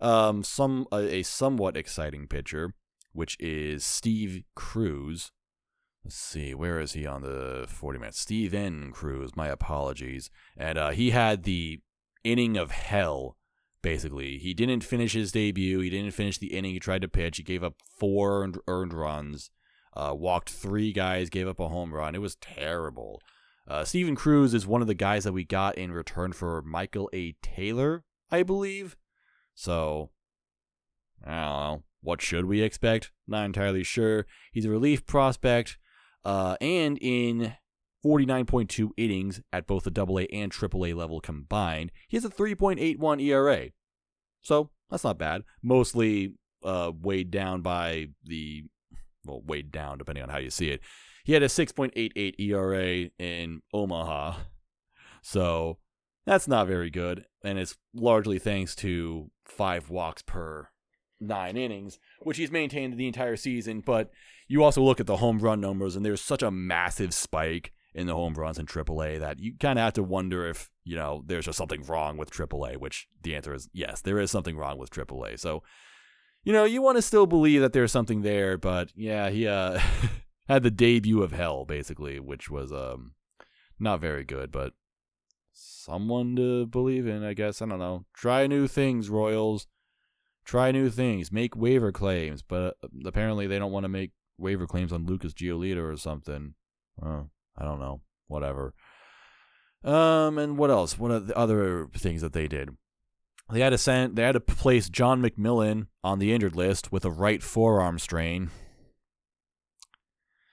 um 0.00 0.42
some 0.42 0.86
a, 0.90 1.16
a 1.16 1.22
somewhat 1.24 1.76
exciting 1.76 2.26
pitcher, 2.26 2.72
which 3.12 3.36
is 3.38 3.84
Steve 3.84 4.44
Cruz. 4.54 5.30
Let's 6.04 6.16
see, 6.16 6.52
where 6.52 6.80
is 6.80 6.94
he 6.94 7.06
on 7.06 7.22
the 7.22 7.66
40 7.68 7.98
minutes? 8.00 8.20
Steven 8.20 8.90
Cruz, 8.90 9.36
my 9.36 9.48
apologies. 9.48 10.30
And 10.56 10.76
uh, 10.76 10.90
he 10.90 11.10
had 11.10 11.44
the 11.44 11.80
inning 12.24 12.56
of 12.56 12.72
hell, 12.72 13.36
basically. 13.82 14.38
He 14.38 14.52
didn't 14.52 14.82
finish 14.82 15.12
his 15.12 15.30
debut. 15.30 15.78
He 15.78 15.90
didn't 15.90 16.14
finish 16.14 16.38
the 16.38 16.54
inning. 16.54 16.72
He 16.72 16.80
tried 16.80 17.02
to 17.02 17.08
pitch. 17.08 17.36
He 17.36 17.44
gave 17.44 17.62
up 17.62 17.74
four 17.98 18.42
earned, 18.42 18.58
earned 18.66 18.92
runs, 18.92 19.50
uh, 19.96 20.12
walked 20.16 20.50
three 20.50 20.92
guys, 20.92 21.30
gave 21.30 21.46
up 21.46 21.60
a 21.60 21.68
home 21.68 21.94
run. 21.94 22.16
It 22.16 22.20
was 22.20 22.34
terrible. 22.36 23.20
Uh, 23.68 23.84
Steven 23.84 24.16
Cruz 24.16 24.54
is 24.54 24.66
one 24.66 24.82
of 24.82 24.88
the 24.88 24.94
guys 24.94 25.22
that 25.22 25.32
we 25.32 25.44
got 25.44 25.78
in 25.78 25.92
return 25.92 26.32
for 26.32 26.62
Michael 26.62 27.08
A. 27.12 27.36
Taylor, 27.42 28.02
I 28.28 28.42
believe. 28.42 28.96
So, 29.54 30.10
I 31.24 31.30
don't 31.30 31.40
know. 31.40 31.82
What 32.00 32.20
should 32.20 32.46
we 32.46 32.62
expect? 32.62 33.12
Not 33.28 33.44
entirely 33.44 33.84
sure. 33.84 34.26
He's 34.50 34.64
a 34.64 34.70
relief 34.70 35.06
prospect. 35.06 35.78
Uh, 36.24 36.56
and 36.60 36.98
in 37.00 37.54
49.2 38.04 38.90
innings 38.96 39.40
at 39.52 39.66
both 39.66 39.84
the 39.84 40.00
AA 40.00 40.26
and 40.32 40.52
AAA 40.52 40.94
level 40.94 41.20
combined, 41.20 41.92
he 42.08 42.16
has 42.16 42.24
a 42.24 42.30
3.81 42.30 43.22
ERA. 43.22 43.70
So 44.40 44.70
that's 44.90 45.04
not 45.04 45.18
bad. 45.18 45.42
Mostly 45.62 46.34
uh, 46.64 46.92
weighed 47.00 47.30
down 47.30 47.62
by 47.62 48.08
the, 48.24 48.64
well, 49.24 49.42
weighed 49.44 49.70
down 49.70 49.98
depending 49.98 50.24
on 50.24 50.30
how 50.30 50.38
you 50.38 50.50
see 50.50 50.70
it. 50.70 50.80
He 51.24 51.32
had 51.32 51.42
a 51.42 51.48
6.88 51.48 52.34
ERA 52.40 53.10
in 53.18 53.62
Omaha. 53.72 54.34
So 55.22 55.78
that's 56.26 56.48
not 56.48 56.66
very 56.66 56.90
good. 56.90 57.26
And 57.44 57.58
it's 57.58 57.76
largely 57.94 58.38
thanks 58.38 58.74
to 58.76 59.30
five 59.44 59.88
walks 59.88 60.22
per 60.22 60.68
nine 61.22 61.56
innings, 61.56 61.98
which 62.20 62.36
he's 62.36 62.50
maintained 62.50 62.96
the 62.96 63.06
entire 63.06 63.36
season. 63.36 63.80
But 63.80 64.10
you 64.48 64.62
also 64.62 64.82
look 64.82 65.00
at 65.00 65.06
the 65.06 65.16
home 65.16 65.38
run 65.38 65.60
numbers, 65.60 65.96
and 65.96 66.04
there's 66.04 66.20
such 66.20 66.42
a 66.42 66.50
massive 66.50 67.14
spike 67.14 67.72
in 67.94 68.06
the 68.06 68.14
home 68.14 68.34
runs 68.34 68.58
in 68.58 68.66
AAA 68.66 69.20
that 69.20 69.38
you 69.38 69.54
kind 69.58 69.78
of 69.78 69.84
have 69.84 69.92
to 69.94 70.02
wonder 70.02 70.46
if, 70.46 70.70
you 70.84 70.96
know, 70.96 71.22
there's 71.26 71.44
just 71.44 71.58
something 71.58 71.82
wrong 71.84 72.16
with 72.16 72.30
AAA, 72.30 72.78
which 72.78 73.06
the 73.22 73.34
answer 73.34 73.52
is 73.54 73.68
yes, 73.72 74.00
there 74.00 74.18
is 74.18 74.30
something 74.30 74.56
wrong 74.56 74.78
with 74.78 74.90
AAA. 74.90 75.38
So, 75.38 75.62
you 76.42 76.52
know, 76.52 76.64
you 76.64 76.80
want 76.82 76.96
to 76.96 77.02
still 77.02 77.26
believe 77.26 77.60
that 77.60 77.72
there's 77.72 77.92
something 77.92 78.22
there, 78.22 78.56
but 78.56 78.90
yeah, 78.96 79.28
he 79.30 79.46
uh, 79.46 79.78
had 80.48 80.62
the 80.62 80.70
debut 80.70 81.22
of 81.22 81.32
hell, 81.32 81.64
basically, 81.64 82.18
which 82.18 82.50
was 82.50 82.72
um 82.72 83.12
not 83.78 84.00
very 84.00 84.24
good, 84.24 84.50
but 84.50 84.72
someone 85.52 86.36
to 86.36 86.66
believe 86.66 87.06
in, 87.06 87.22
I 87.24 87.34
guess. 87.34 87.60
I 87.60 87.66
don't 87.66 87.78
know. 87.78 88.04
Try 88.14 88.46
new 88.46 88.66
things, 88.66 89.10
Royals. 89.10 89.66
Try 90.44 90.72
new 90.72 90.90
things. 90.90 91.30
Make 91.30 91.56
waiver 91.56 91.92
claims, 91.92 92.42
but 92.42 92.76
uh, 92.82 92.88
apparently 93.04 93.46
they 93.46 93.58
don't 93.58 93.72
want 93.72 93.84
to 93.84 93.88
make 93.88 94.12
waiver 94.38 94.66
claims 94.66 94.92
on 94.92 95.06
Lucas 95.06 95.32
Giolito 95.32 95.82
or 95.82 95.96
something. 95.96 96.54
Uh, 97.00 97.22
I 97.56 97.64
don't 97.64 97.80
know. 97.80 98.00
Whatever. 98.26 98.74
Um, 99.84 100.38
and 100.38 100.56
what 100.56 100.70
else? 100.70 100.98
What 100.98 101.10
are 101.10 101.20
the 101.20 101.36
other 101.36 101.88
things 101.94 102.22
that 102.22 102.32
they 102.32 102.48
did? 102.48 102.70
They 103.50 103.60
had 103.60 103.70
to 103.70 103.78
send. 103.78 104.16
They 104.16 104.22
had 104.22 104.32
to 104.32 104.40
place 104.40 104.88
John 104.88 105.20
McMillon 105.20 105.88
on 106.02 106.18
the 106.18 106.32
injured 106.32 106.56
list 106.56 106.92
with 106.92 107.04
a 107.04 107.10
right 107.10 107.42
forearm 107.42 107.98
strain. 107.98 108.50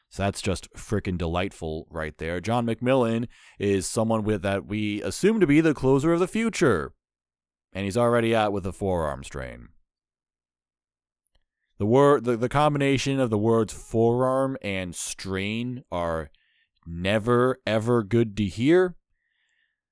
So 0.09 0.23
that's 0.23 0.41
just 0.41 0.73
freaking 0.73 1.17
delightful 1.17 1.87
right 1.91 2.17
there. 2.17 2.41
John 2.41 2.65
McMillon 2.65 3.27
is 3.59 3.87
someone 3.87 4.23
with 4.23 4.41
that 4.41 4.65
we 4.65 5.03
assume 5.03 5.39
to 5.39 5.47
be 5.47 5.61
the 5.61 5.75
closer 5.75 6.13
of 6.13 6.19
the 6.19 6.27
future. 6.27 6.93
And 7.71 7.85
he's 7.85 7.97
already 7.97 8.35
out 8.35 8.51
with 8.51 8.65
a 8.65 8.73
forearm 8.73 9.23
strain. 9.23 9.69
The 11.79 11.85
word 11.85 12.25
the, 12.25 12.35
the 12.35 12.49
combination 12.49 13.21
of 13.21 13.29
the 13.29 13.37
words 13.37 13.73
forearm 13.73 14.57
and 14.61 14.93
strain 14.93 15.83
are 15.91 16.29
never 16.85 17.57
ever 17.65 18.03
good 18.03 18.35
to 18.37 18.45
hear. 18.45 18.95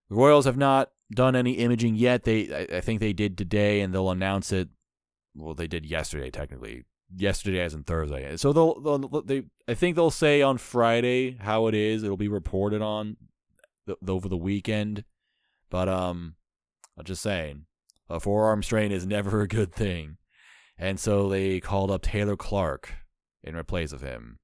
The 0.10 0.16
Royals 0.16 0.46
have 0.46 0.58
not 0.58 0.90
done 1.12 1.36
any 1.36 1.54
imaging 1.54 1.96
yet. 1.96 2.24
They 2.24 2.54
I, 2.54 2.78
I 2.78 2.82
think 2.82 3.00
they 3.00 3.14
did 3.14 3.38
today 3.38 3.80
and 3.80 3.94
they'll 3.94 4.12
announce 4.12 4.52
it 4.52 4.68
well 5.34 5.54
they 5.54 5.68
did 5.68 5.86
yesterday 5.86 6.30
technically. 6.30 6.84
Yesterday 7.16 7.62
as 7.62 7.74
in 7.74 7.84
Thursday. 7.84 8.36
So 8.36 8.52
they'll, 8.52 8.82
they'll 8.82 9.22
they 9.22 9.44
I 9.66 9.74
think 9.74 9.96
they'll 9.96 10.12
say 10.12 10.42
on 10.42 10.58
Friday 10.58 11.38
how 11.40 11.68
it 11.68 11.74
is. 11.74 12.04
It'll 12.04 12.18
be 12.18 12.28
reported 12.28 12.82
on 12.82 13.16
the, 13.86 13.96
over 14.06 14.28
the 14.28 14.36
weekend. 14.36 15.06
But 15.70 15.88
um 15.88 16.36
I'm 16.98 17.06
just 17.06 17.22
saying 17.22 17.66
a 18.10 18.20
forearm 18.20 18.62
strain 18.62 18.92
is 18.92 19.08
never 19.08 19.40
a 19.40 19.48
good 19.48 19.74
thing. 19.74 20.18
And 20.78 21.00
so 21.00 21.28
they 21.28 21.60
called 21.60 21.90
up 21.90 22.02
Taylor 22.04 22.36
Clarke 22.36 22.94
in 23.44 23.56
replace 23.56 23.92
of 23.92 24.02
him. 24.02 24.40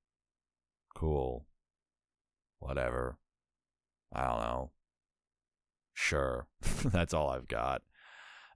Cool. 0.95 1.45
Whatever. 2.59 3.17
I 4.11 4.27
don't 4.27 4.41
know. 4.41 4.71
Sure. 5.93 6.47
that's 6.85 7.13
all 7.13 7.29
I've 7.29 7.47
got. 7.47 7.81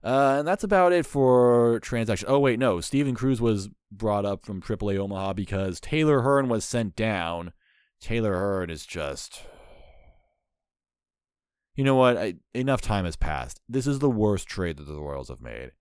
Uh, 0.02 0.36
and 0.38 0.48
that's 0.48 0.64
about 0.64 0.92
it 0.92 1.06
for 1.06 1.80
transaction. 1.80 2.28
Oh, 2.28 2.38
wait, 2.38 2.58
no. 2.58 2.80
Steven 2.80 3.14
Cruz 3.14 3.40
was 3.40 3.68
brought 3.90 4.24
up 4.24 4.44
from 4.44 4.62
AAA 4.62 4.96
Omaha 4.96 5.32
because 5.32 5.80
Taylor 5.80 6.22
Hearn 6.22 6.48
was 6.48 6.64
sent 6.64 6.94
down. 6.94 7.52
Taylor 8.00 8.34
Hearn 8.34 8.70
is 8.70 8.86
just. 8.86 9.42
You 11.74 11.84
know 11.84 11.96
what? 11.96 12.16
I, 12.16 12.34
enough 12.54 12.80
time 12.80 13.04
has 13.04 13.16
passed. 13.16 13.60
This 13.68 13.86
is 13.86 13.98
the 13.98 14.10
worst 14.10 14.48
trade 14.48 14.78
that 14.78 14.84
the 14.84 15.00
Royals 15.00 15.28
have 15.28 15.40
made. 15.40 15.72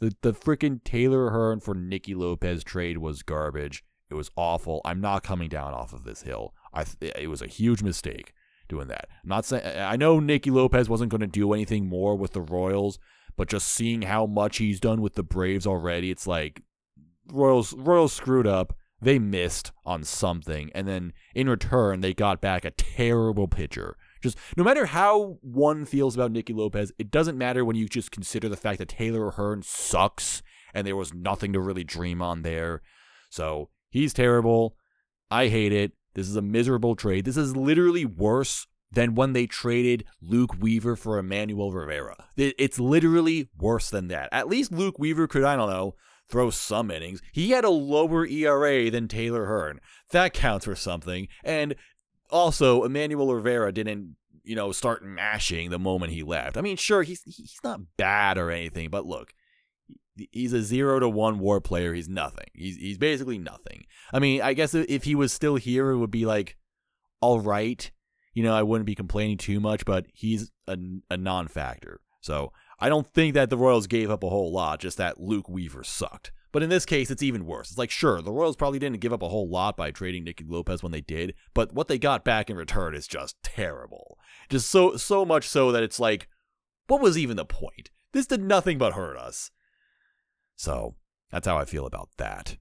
The 0.00 0.14
the 0.22 0.32
freaking 0.32 0.82
Taylor 0.84 1.30
Hearn 1.30 1.60
for 1.60 1.74
Nicky 1.74 2.14
Lopez 2.14 2.64
trade 2.64 2.98
was 2.98 3.22
garbage. 3.22 3.84
It 4.10 4.14
was 4.14 4.30
awful. 4.36 4.80
I'm 4.84 5.00
not 5.00 5.22
coming 5.22 5.48
down 5.48 5.72
off 5.72 5.92
of 5.92 6.04
this 6.04 6.22
hill. 6.22 6.54
I 6.72 6.84
it 7.00 7.28
was 7.28 7.42
a 7.42 7.46
huge 7.46 7.82
mistake 7.82 8.32
doing 8.68 8.88
that. 8.88 9.08
I'm 9.22 9.28
not 9.28 9.44
saying 9.44 9.64
I 9.78 9.96
know 9.96 10.20
Nicky 10.20 10.50
Lopez 10.50 10.88
wasn't 10.88 11.10
going 11.10 11.20
to 11.20 11.26
do 11.26 11.52
anything 11.52 11.86
more 11.86 12.16
with 12.16 12.32
the 12.32 12.40
Royals, 12.40 12.98
but 13.36 13.48
just 13.48 13.68
seeing 13.68 14.02
how 14.02 14.26
much 14.26 14.58
he's 14.58 14.80
done 14.80 15.00
with 15.00 15.14
the 15.14 15.22
Braves 15.22 15.66
already, 15.66 16.10
it's 16.10 16.26
like 16.26 16.62
Royals 17.32 17.72
Royals 17.74 18.12
screwed 18.12 18.46
up. 18.46 18.76
They 19.00 19.18
missed 19.18 19.72
on 19.84 20.02
something, 20.04 20.70
and 20.74 20.88
then 20.88 21.12
in 21.34 21.48
return, 21.48 22.00
they 22.00 22.14
got 22.14 22.40
back 22.40 22.64
a 22.64 22.70
terrible 22.70 23.48
pitcher 23.48 23.96
just 24.24 24.38
no 24.56 24.64
matter 24.64 24.86
how 24.86 25.38
one 25.42 25.84
feels 25.84 26.16
about 26.16 26.32
Nicky 26.32 26.52
Lopez, 26.52 26.90
it 26.98 27.10
doesn't 27.10 27.38
matter 27.38 27.64
when 27.64 27.76
you 27.76 27.86
just 27.86 28.10
consider 28.10 28.48
the 28.48 28.56
fact 28.56 28.78
that 28.78 28.88
Taylor 28.88 29.30
Hearn 29.30 29.62
sucks 29.62 30.42
and 30.72 30.86
there 30.86 30.96
was 30.96 31.14
nothing 31.14 31.52
to 31.52 31.60
really 31.60 31.84
dream 31.84 32.20
on 32.20 32.42
there. 32.42 32.82
So 33.30 33.68
he's 33.90 34.12
terrible. 34.12 34.76
I 35.30 35.48
hate 35.48 35.72
it. 35.72 35.92
This 36.14 36.28
is 36.28 36.36
a 36.36 36.42
miserable 36.42 36.96
trade. 36.96 37.24
This 37.24 37.36
is 37.36 37.56
literally 37.56 38.04
worse 38.04 38.66
than 38.90 39.14
when 39.14 39.32
they 39.32 39.46
traded 39.46 40.04
Luke 40.20 40.54
Weaver 40.58 40.96
for 40.96 41.18
Emmanuel 41.18 41.72
Rivera. 41.72 42.28
It's 42.36 42.78
literally 42.78 43.50
worse 43.58 43.90
than 43.90 44.08
that. 44.08 44.28
At 44.32 44.48
least 44.48 44.72
Luke 44.72 44.98
Weaver 44.98 45.26
could, 45.26 45.44
I 45.44 45.56
don't 45.56 45.70
know, 45.70 45.96
throw 46.28 46.50
some 46.50 46.90
innings. 46.90 47.20
He 47.32 47.50
had 47.50 47.64
a 47.64 47.70
lower 47.70 48.24
ERA 48.26 48.90
than 48.90 49.08
Taylor 49.08 49.46
Hearn. 49.46 49.80
That 50.10 50.32
counts 50.32 50.64
for 50.64 50.76
something. 50.76 51.28
And 51.42 51.74
also, 52.30 52.84
Emmanuel 52.84 53.34
Rivera 53.34 53.72
didn't, 53.72 54.16
you 54.42 54.56
know, 54.56 54.72
start 54.72 55.04
mashing 55.04 55.70
the 55.70 55.78
moment 55.78 56.12
he 56.12 56.22
left. 56.22 56.56
I 56.56 56.60
mean, 56.60 56.76
sure, 56.76 57.02
he's 57.02 57.22
he's 57.24 57.58
not 57.62 57.80
bad 57.96 58.38
or 58.38 58.50
anything, 58.50 58.90
but 58.90 59.06
look, 59.06 59.32
he's 60.30 60.52
a 60.52 60.62
zero 60.62 60.98
to 61.00 61.08
one 61.08 61.38
WAR 61.38 61.60
player. 61.60 61.94
He's 61.94 62.08
nothing. 62.08 62.46
He's 62.52 62.76
he's 62.76 62.98
basically 62.98 63.38
nothing. 63.38 63.86
I 64.12 64.18
mean, 64.18 64.42
I 64.42 64.54
guess 64.54 64.74
if 64.74 65.04
he 65.04 65.14
was 65.14 65.32
still 65.32 65.56
here, 65.56 65.90
it 65.90 65.98
would 65.98 66.10
be 66.10 66.26
like, 66.26 66.56
all 67.20 67.40
right. 67.40 67.90
You 68.34 68.42
know, 68.42 68.52
I 68.52 68.64
wouldn't 68.64 68.86
be 68.86 68.96
complaining 68.96 69.38
too 69.38 69.60
much, 69.60 69.84
but 69.84 70.06
he's 70.12 70.50
a, 70.66 70.76
a 71.08 71.16
non-factor. 71.16 72.00
So 72.20 72.52
I 72.80 72.88
don't 72.88 73.06
think 73.06 73.34
that 73.34 73.48
the 73.48 73.56
Royals 73.56 73.86
gave 73.86 74.10
up 74.10 74.24
a 74.24 74.28
whole 74.28 74.52
lot, 74.52 74.80
just 74.80 74.98
that 74.98 75.20
Luke 75.20 75.48
Weaver 75.48 75.84
sucked. 75.84 76.32
But 76.54 76.62
in 76.62 76.70
this 76.70 76.86
case, 76.86 77.10
it's 77.10 77.22
even 77.24 77.46
worse. 77.46 77.70
It's 77.70 77.78
like, 77.78 77.90
sure, 77.90 78.22
the 78.22 78.30
Royals 78.30 78.54
probably 78.54 78.78
didn't 78.78 79.00
give 79.00 79.12
up 79.12 79.22
a 79.22 79.28
whole 79.28 79.48
lot 79.48 79.76
by 79.76 79.90
trading 79.90 80.22
Nicky 80.22 80.44
Lopez 80.46 80.84
when 80.84 80.92
they 80.92 81.00
did, 81.00 81.34
but 81.52 81.72
what 81.74 81.88
they 81.88 81.98
got 81.98 82.24
back 82.24 82.48
in 82.48 82.56
return 82.56 82.94
is 82.94 83.08
just 83.08 83.34
terrible. 83.42 84.16
Just 84.48 84.70
so 84.70 84.96
so 84.96 85.24
much 85.24 85.48
so 85.48 85.72
that 85.72 85.82
it's 85.82 85.98
like, 85.98 86.28
what 86.86 87.00
was 87.00 87.18
even 87.18 87.36
the 87.36 87.44
point? 87.44 87.90
This 88.12 88.28
did 88.28 88.40
nothing 88.40 88.78
but 88.78 88.92
hurt 88.92 89.16
us. 89.16 89.50
So 90.54 90.94
that's 91.28 91.48
how 91.48 91.58
I 91.58 91.64
feel 91.64 91.86
about 91.86 92.10
that. 92.18 92.56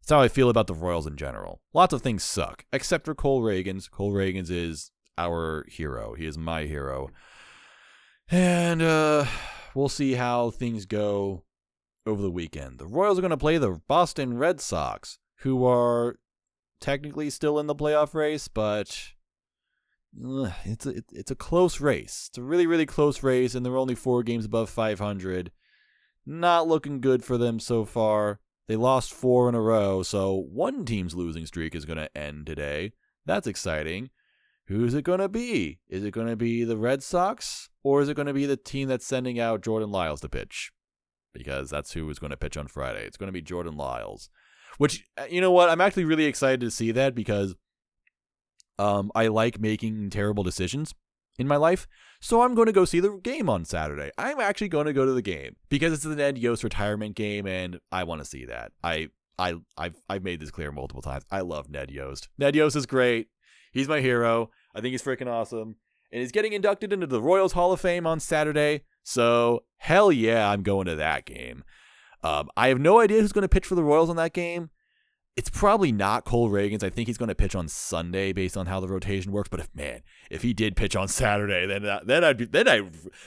That's 0.00 0.10
how 0.10 0.20
I 0.20 0.26
feel 0.26 0.50
about 0.50 0.66
the 0.66 0.74
Royals 0.74 1.06
in 1.06 1.16
general. 1.16 1.62
Lots 1.72 1.92
of 1.92 2.02
things 2.02 2.24
suck, 2.24 2.64
except 2.72 3.04
for 3.04 3.14
Cole 3.14 3.42
Ragans. 3.42 3.88
Cole 3.88 4.12
Ragans 4.12 4.50
is 4.50 4.90
our 5.16 5.66
hero. 5.68 6.14
He 6.14 6.26
is 6.26 6.36
my 6.36 6.64
hero. 6.64 7.10
And 8.28 8.82
uh, 8.82 9.26
we'll 9.72 9.88
see 9.88 10.14
how 10.14 10.50
things 10.50 10.84
go 10.84 11.44
over 12.06 12.22
the 12.22 12.30
weekend. 12.30 12.78
The 12.78 12.86
Royals 12.86 13.18
are 13.18 13.22
going 13.22 13.30
to 13.30 13.36
play 13.36 13.58
the 13.58 13.80
Boston 13.88 14.36
Red 14.38 14.60
Sox, 14.60 15.18
who 15.38 15.64
are 15.64 16.18
technically 16.80 17.30
still 17.30 17.58
in 17.58 17.66
the 17.66 17.74
playoff 17.74 18.14
race, 18.14 18.48
but 18.48 19.12
it's 20.64 20.86
a, 20.86 21.02
it's 21.12 21.30
a 21.30 21.36
close 21.36 21.80
race. 21.80 22.26
It's 22.28 22.38
a 22.38 22.42
really, 22.42 22.66
really 22.66 22.86
close 22.86 23.22
race, 23.22 23.54
and 23.54 23.64
they're 23.64 23.76
only 23.76 23.94
four 23.94 24.22
games 24.22 24.44
above 24.44 24.70
500. 24.70 25.50
Not 26.26 26.68
looking 26.68 27.00
good 27.00 27.24
for 27.24 27.38
them 27.38 27.60
so 27.60 27.84
far. 27.84 28.40
They 28.66 28.76
lost 28.76 29.12
four 29.12 29.48
in 29.48 29.54
a 29.54 29.60
row, 29.60 30.02
so 30.02 30.34
one 30.50 30.84
team's 30.84 31.14
losing 31.14 31.44
streak 31.44 31.74
is 31.74 31.84
going 31.84 31.98
to 31.98 32.16
end 32.16 32.46
today. 32.46 32.92
That's 33.26 33.46
exciting. 33.46 34.10
Who's 34.66 34.94
it 34.94 35.04
going 35.04 35.18
to 35.18 35.28
be? 35.28 35.80
Is 35.88 36.04
it 36.04 36.12
going 36.12 36.28
to 36.28 36.36
be 36.36 36.64
the 36.64 36.78
Red 36.78 37.02
Sox 37.02 37.68
or 37.82 38.00
is 38.00 38.08
it 38.08 38.14
going 38.14 38.28
to 38.28 38.32
be 38.32 38.46
the 38.46 38.56
team 38.56 38.88
that's 38.88 39.04
sending 39.04 39.38
out 39.38 39.62
Jordan 39.62 39.90
Lyles 39.90 40.22
to 40.22 40.28
pitch? 40.30 40.72
Because 41.34 41.68
that's 41.68 41.92
who 41.92 42.08
is 42.08 42.18
going 42.18 42.30
to 42.30 42.36
pitch 42.36 42.56
on 42.56 42.68
Friday. 42.68 43.04
It's 43.04 43.16
going 43.16 43.28
to 43.28 43.32
be 43.32 43.42
Jordan 43.42 43.76
Lyles. 43.76 44.30
Which 44.78 45.04
uh, 45.18 45.26
you 45.28 45.40
know 45.40 45.50
what? 45.50 45.68
I'm 45.68 45.80
actually 45.80 46.04
really 46.04 46.24
excited 46.24 46.60
to 46.60 46.70
see 46.70 46.92
that 46.92 47.14
because 47.14 47.54
um 48.78 49.12
I 49.14 49.26
like 49.28 49.60
making 49.60 50.10
terrible 50.10 50.42
decisions 50.42 50.94
in 51.38 51.46
my 51.46 51.56
life. 51.56 51.86
So 52.20 52.42
I'm 52.42 52.54
going 52.54 52.66
to 52.66 52.72
go 52.72 52.84
see 52.84 53.00
the 53.00 53.18
game 53.22 53.50
on 53.50 53.64
Saturday. 53.64 54.10
I'm 54.16 54.40
actually 54.40 54.68
going 54.68 54.86
to 54.86 54.92
go 54.92 55.04
to 55.04 55.12
the 55.12 55.22
game 55.22 55.56
because 55.68 55.92
it's 55.92 56.04
the 56.04 56.16
Ned 56.16 56.38
Yost 56.38 56.64
retirement 56.64 57.14
game 57.16 57.46
and 57.46 57.78
I 57.92 58.04
want 58.04 58.20
to 58.20 58.24
see 58.24 58.46
that. 58.46 58.72
I 58.82 59.08
I 59.38 59.56
I've 59.76 59.96
I've 60.08 60.22
made 60.22 60.40
this 60.40 60.50
clear 60.50 60.72
multiple 60.72 61.02
times. 61.02 61.24
I 61.30 61.40
love 61.40 61.68
Ned 61.68 61.90
Yost. 61.90 62.28
Ned 62.38 62.54
Yost 62.54 62.76
is 62.76 62.86
great. 62.86 63.28
He's 63.72 63.88
my 63.88 64.00
hero. 64.00 64.50
I 64.74 64.80
think 64.80 64.92
he's 64.92 65.02
freaking 65.02 65.28
awesome. 65.28 65.76
And 66.12 66.20
he's 66.20 66.32
getting 66.32 66.52
inducted 66.52 66.92
into 66.92 67.08
the 67.08 67.20
Royals 67.20 67.52
Hall 67.52 67.72
of 67.72 67.80
Fame 67.80 68.06
on 68.06 68.20
Saturday. 68.20 68.82
So, 69.04 69.64
hell 69.76 70.10
yeah, 70.10 70.50
I'm 70.50 70.62
going 70.62 70.86
to 70.86 70.96
that 70.96 71.26
game. 71.26 71.62
Um, 72.24 72.48
I 72.56 72.68
have 72.68 72.80
no 72.80 73.00
idea 73.00 73.20
who's 73.20 73.32
going 73.32 73.42
to 73.42 73.48
pitch 73.48 73.66
for 73.66 73.74
the 73.74 73.84
Royals 73.84 74.08
on 74.08 74.16
that 74.16 74.32
game. 74.32 74.70
It's 75.36 75.50
probably 75.50 75.92
not 75.92 76.24
Cole 76.24 76.48
Ragans. 76.48 76.82
I 76.82 76.90
think 76.90 77.06
he's 77.06 77.18
going 77.18 77.28
to 77.28 77.34
pitch 77.34 77.54
on 77.54 77.68
Sunday 77.68 78.32
based 78.32 78.56
on 78.56 78.66
how 78.66 78.80
the 78.80 78.88
rotation 78.88 79.30
works. 79.30 79.48
But 79.48 79.60
if 79.60 79.68
man, 79.74 80.00
if 80.30 80.42
he 80.42 80.54
did 80.54 80.74
pitch 80.74 80.96
on 80.96 81.08
Saturday, 81.08 81.66
then 81.66 81.84
uh, 81.84 82.00
then 82.04 82.24
I'd 82.24 82.38
be, 82.38 82.44
then 82.46 82.68
I 82.68 82.80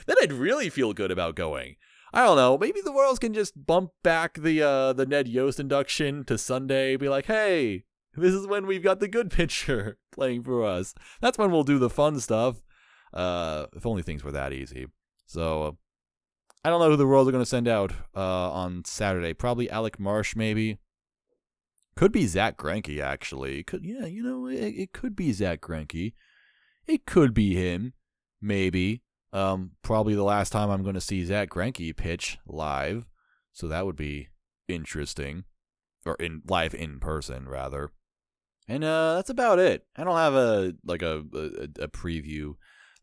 then 0.06 0.16
I'd 0.22 0.32
really 0.32 0.70
feel 0.70 0.94
good 0.94 1.10
about 1.10 1.36
going. 1.36 1.76
I 2.12 2.24
don't 2.24 2.36
know. 2.36 2.56
Maybe 2.56 2.80
the 2.80 2.92
Royals 2.92 3.18
can 3.18 3.34
just 3.34 3.66
bump 3.66 3.90
back 4.02 4.34
the 4.34 4.62
uh, 4.62 4.92
the 4.94 5.04
Ned 5.06 5.28
Yost 5.28 5.60
induction 5.60 6.24
to 6.24 6.38
Sunday. 6.38 6.96
Be 6.96 7.10
like, 7.10 7.26
hey, 7.26 7.84
this 8.16 8.32
is 8.32 8.46
when 8.46 8.66
we've 8.66 8.82
got 8.82 9.00
the 9.00 9.08
good 9.08 9.30
pitcher 9.30 9.98
playing 10.12 10.42
for 10.42 10.64
us. 10.64 10.94
That's 11.20 11.38
when 11.38 11.52
we'll 11.52 11.62
do 11.62 11.78
the 11.78 11.90
fun 11.90 12.18
stuff. 12.20 12.62
Uh, 13.12 13.66
if 13.74 13.86
only 13.86 14.02
things 14.02 14.24
were 14.24 14.32
that 14.32 14.52
easy. 14.52 14.86
So 15.28 15.62
uh, 15.62 15.70
I 16.64 16.70
don't 16.70 16.80
know 16.80 16.90
who 16.90 16.96
the 16.96 17.06
Royals 17.06 17.28
are 17.28 17.32
going 17.32 17.42
to 17.44 17.48
send 17.48 17.68
out 17.68 17.92
uh, 18.16 18.50
on 18.50 18.82
Saturday. 18.86 19.34
Probably 19.34 19.70
Alec 19.70 20.00
Marsh, 20.00 20.34
maybe. 20.34 20.78
Could 21.94 22.12
be 22.12 22.26
Zack 22.26 22.56
Greinke, 22.56 23.00
actually. 23.00 23.62
Could 23.62 23.84
yeah, 23.84 24.06
you 24.06 24.22
know, 24.22 24.46
it, 24.46 24.74
it 24.74 24.92
could 24.92 25.14
be 25.14 25.32
Zack 25.32 25.60
Greinke. 25.60 26.14
It 26.86 27.04
could 27.06 27.34
be 27.34 27.54
him, 27.54 27.92
maybe. 28.40 29.02
Um, 29.32 29.72
probably 29.82 30.14
the 30.14 30.24
last 30.24 30.50
time 30.50 30.70
I'm 30.70 30.82
going 30.82 30.94
to 30.94 31.00
see 31.00 31.24
Zack 31.24 31.50
Greinke 31.50 31.94
pitch 31.94 32.38
live, 32.46 33.04
so 33.52 33.68
that 33.68 33.84
would 33.84 33.96
be 33.96 34.28
interesting, 34.66 35.44
or 36.06 36.14
in 36.14 36.40
live 36.48 36.74
in 36.74 37.00
person 37.00 37.46
rather. 37.46 37.90
And 38.66 38.82
uh, 38.82 39.16
that's 39.16 39.30
about 39.30 39.58
it. 39.58 39.84
I 39.96 40.04
don't 40.04 40.16
have 40.16 40.34
a 40.34 40.74
like 40.84 41.02
a, 41.02 41.24
a 41.34 41.84
a 41.84 41.88
preview 41.88 42.54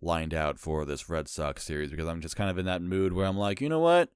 lined 0.05 0.33
out 0.33 0.59
for 0.59 0.85
this 0.85 1.09
Red 1.09 1.27
Sox 1.27 1.63
series 1.63 1.89
because 1.91 2.07
I'm 2.07 2.21
just 2.21 2.35
kind 2.35 2.49
of 2.49 2.57
in 2.57 2.65
that 2.65 2.81
mood 2.81 3.13
where 3.13 3.25
I'm 3.25 3.37
like, 3.37 3.59
you 3.59 3.69
know 3.69 3.79
what? 3.79 4.09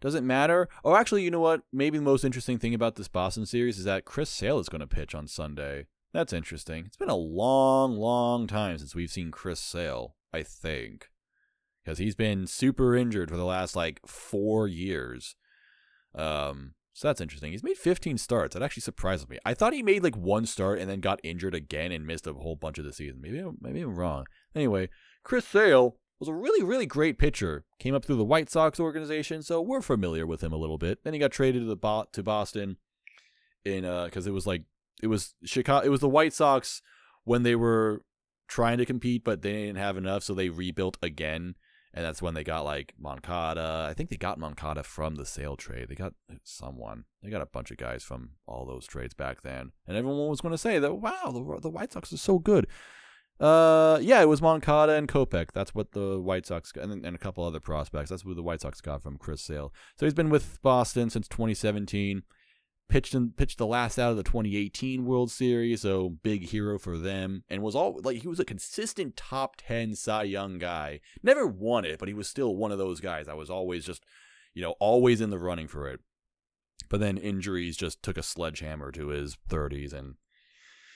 Does 0.00 0.14
it 0.14 0.24
matter? 0.24 0.68
Or 0.82 0.98
actually, 0.98 1.22
you 1.22 1.30
know 1.30 1.40
what? 1.40 1.62
Maybe 1.72 1.98
the 1.98 2.04
most 2.04 2.24
interesting 2.24 2.58
thing 2.58 2.74
about 2.74 2.96
this 2.96 3.08
Boston 3.08 3.46
series 3.46 3.78
is 3.78 3.84
that 3.84 4.04
Chris 4.04 4.30
Sale 4.30 4.58
is 4.58 4.68
going 4.68 4.80
to 4.80 4.86
pitch 4.86 5.14
on 5.14 5.26
Sunday. 5.26 5.86
That's 6.12 6.32
interesting. 6.32 6.84
It's 6.86 6.96
been 6.96 7.08
a 7.08 7.14
long, 7.14 7.96
long 7.96 8.46
time 8.46 8.78
since 8.78 8.94
we've 8.94 9.10
seen 9.10 9.30
Chris 9.30 9.60
Sale, 9.60 10.16
I 10.32 10.42
think. 10.42 11.10
Because 11.84 11.98
he's 11.98 12.14
been 12.14 12.46
super 12.46 12.96
injured 12.96 13.30
for 13.30 13.36
the 13.36 13.44
last 13.44 13.76
like 13.76 14.00
four 14.06 14.66
years. 14.66 15.36
Um, 16.14 16.74
so 16.92 17.08
that's 17.08 17.20
interesting. 17.20 17.52
He's 17.52 17.62
made 17.62 17.78
15 17.78 18.18
starts. 18.18 18.54
That 18.54 18.62
actually 18.62 18.82
surprises 18.82 19.28
me. 19.28 19.38
I 19.44 19.54
thought 19.54 19.72
he 19.72 19.82
made 19.82 20.02
like 20.02 20.16
one 20.16 20.44
start 20.46 20.78
and 20.78 20.90
then 20.90 21.00
got 21.00 21.20
injured 21.22 21.54
again 21.54 21.92
and 21.92 22.06
missed 22.06 22.26
a 22.26 22.32
whole 22.32 22.56
bunch 22.56 22.78
of 22.78 22.84
the 22.84 22.92
season. 22.92 23.20
Maybe 23.20 23.42
maybe 23.60 23.80
I'm 23.80 23.94
wrong. 23.94 24.26
Anyway, 24.54 24.88
Chris 25.22 25.46
Sale 25.46 25.96
was 26.18 26.28
a 26.28 26.34
really 26.34 26.64
really 26.64 26.86
great 26.86 27.18
pitcher. 27.18 27.64
Came 27.78 27.94
up 27.94 28.04
through 28.04 28.16
the 28.16 28.24
White 28.24 28.50
Sox 28.50 28.78
organization, 28.78 29.42
so 29.42 29.60
we're 29.60 29.82
familiar 29.82 30.26
with 30.26 30.42
him 30.42 30.52
a 30.52 30.56
little 30.56 30.78
bit. 30.78 31.02
Then 31.04 31.14
he 31.14 31.18
got 31.18 31.32
traded 31.32 31.62
to 31.62 31.66
the 31.66 31.76
Bo- 31.76 32.06
to 32.12 32.22
Boston 32.22 32.76
in 33.64 33.84
uh 33.84 34.08
cuz 34.10 34.26
it 34.26 34.32
was 34.32 34.46
like 34.46 34.64
it 35.02 35.08
was 35.08 35.34
Chicago 35.44 35.86
it 35.86 35.90
was 35.90 36.00
the 36.00 36.08
White 36.08 36.32
Sox 36.32 36.82
when 37.24 37.42
they 37.42 37.54
were 37.54 38.02
trying 38.48 38.78
to 38.78 38.86
compete 38.86 39.22
but 39.22 39.42
they 39.42 39.66
didn't 39.66 39.76
have 39.76 39.96
enough 39.96 40.22
so 40.22 40.34
they 40.34 40.48
rebuilt 40.48 40.96
again 41.02 41.54
and 41.92 42.04
that's 42.04 42.22
when 42.22 42.34
they 42.34 42.44
got 42.44 42.64
like 42.64 42.94
Moncada. 42.98 43.86
I 43.90 43.94
think 43.94 44.10
they 44.10 44.16
got 44.16 44.38
Moncada 44.38 44.82
from 44.82 45.16
the 45.16 45.26
sale 45.26 45.56
trade. 45.56 45.88
They 45.88 45.94
got 45.94 46.14
someone. 46.44 47.04
They 47.22 47.30
got 47.30 47.42
a 47.42 47.46
bunch 47.46 47.70
of 47.70 47.78
guys 47.78 48.04
from 48.04 48.30
all 48.46 48.64
those 48.64 48.86
trades 48.86 49.14
back 49.14 49.42
then, 49.42 49.72
and 49.86 49.96
everyone 49.96 50.28
was 50.28 50.40
going 50.40 50.52
to 50.52 50.58
say 50.58 50.78
that 50.78 50.94
wow, 50.94 51.32
the, 51.32 51.60
the 51.60 51.68
White 51.68 51.92
Sox 51.92 52.12
are 52.12 52.16
so 52.16 52.38
good. 52.38 52.66
Uh, 53.40 53.98
yeah, 54.02 54.20
it 54.20 54.28
was 54.28 54.42
Moncada 54.42 54.92
and 54.92 55.08
Kopech. 55.08 55.52
That's 55.52 55.74
what 55.74 55.92
the 55.92 56.20
White 56.20 56.46
Sox 56.46 56.72
got, 56.72 56.84
and, 56.84 57.04
and 57.04 57.16
a 57.16 57.18
couple 57.18 57.42
other 57.42 57.60
prospects. 57.60 58.10
That's 58.10 58.24
what 58.24 58.36
the 58.36 58.42
White 58.42 58.60
Sox 58.60 58.80
got 58.80 59.02
from 59.02 59.16
Chris 59.16 59.40
Sale. 59.40 59.72
So 59.96 60.04
he's 60.04 60.14
been 60.14 60.30
with 60.30 60.60
Boston 60.62 61.08
since 61.08 61.26
2017 61.26 62.22
pitched 62.90 63.16
pitched 63.36 63.56
the 63.56 63.66
last 63.66 63.98
out 63.98 64.10
of 64.10 64.16
the 64.16 64.22
2018 64.22 65.06
World 65.06 65.30
Series, 65.30 65.82
so 65.82 66.10
big 66.10 66.48
hero 66.48 66.78
for 66.78 66.98
them, 66.98 67.44
and 67.48 67.62
was 67.62 67.74
all 67.74 67.98
like 68.02 68.18
he 68.18 68.28
was 68.28 68.40
a 68.40 68.44
consistent 68.44 69.16
top 69.16 69.56
10 69.56 69.94
Cy 69.94 70.24
Young 70.24 70.58
guy. 70.58 71.00
Never 71.22 71.46
won 71.46 71.84
it, 71.84 71.98
but 71.98 72.08
he 72.08 72.14
was 72.14 72.28
still 72.28 72.56
one 72.56 72.72
of 72.72 72.78
those 72.78 73.00
guys. 73.00 73.28
I 73.28 73.34
was 73.34 73.48
always 73.48 73.86
just, 73.86 74.04
you 74.52 74.60
know, 74.60 74.74
always 74.80 75.20
in 75.20 75.30
the 75.30 75.38
running 75.38 75.68
for 75.68 75.88
it. 75.88 76.00
But 76.88 77.00
then 77.00 77.16
injuries 77.16 77.76
just 77.76 78.02
took 78.02 78.18
a 78.18 78.22
sledgehammer 78.22 78.90
to 78.92 79.08
his 79.08 79.38
30s, 79.48 79.94
and 79.94 80.16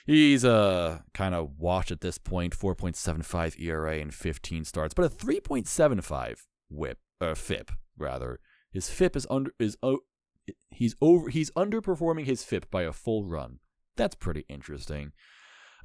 he's 0.05 0.45
uh 0.45 0.99
kind 1.13 1.35
of 1.35 1.59
washed 1.59 1.91
at 1.91 2.01
this 2.01 2.17
point. 2.17 2.57
4.75 2.57 3.59
ERA 3.59 3.99
and 3.99 4.13
15 4.13 4.65
starts, 4.65 4.93
but 4.93 5.05
a 5.05 5.09
3.75 5.09 6.39
WHIP 6.69 6.97
or 7.21 7.35
FIP 7.35 7.71
rather. 7.97 8.39
His 8.71 8.89
FIP 8.89 9.15
is 9.15 9.27
under 9.29 9.51
is 9.59 9.77
he's 10.69 10.95
over 11.01 11.29
he's 11.29 11.51
underperforming 11.51 12.25
his 12.25 12.43
FIP 12.43 12.69
by 12.69 12.83
a 12.83 12.91
full 12.91 13.25
run. 13.25 13.59
That's 13.95 14.15
pretty 14.15 14.45
interesting. 14.49 15.13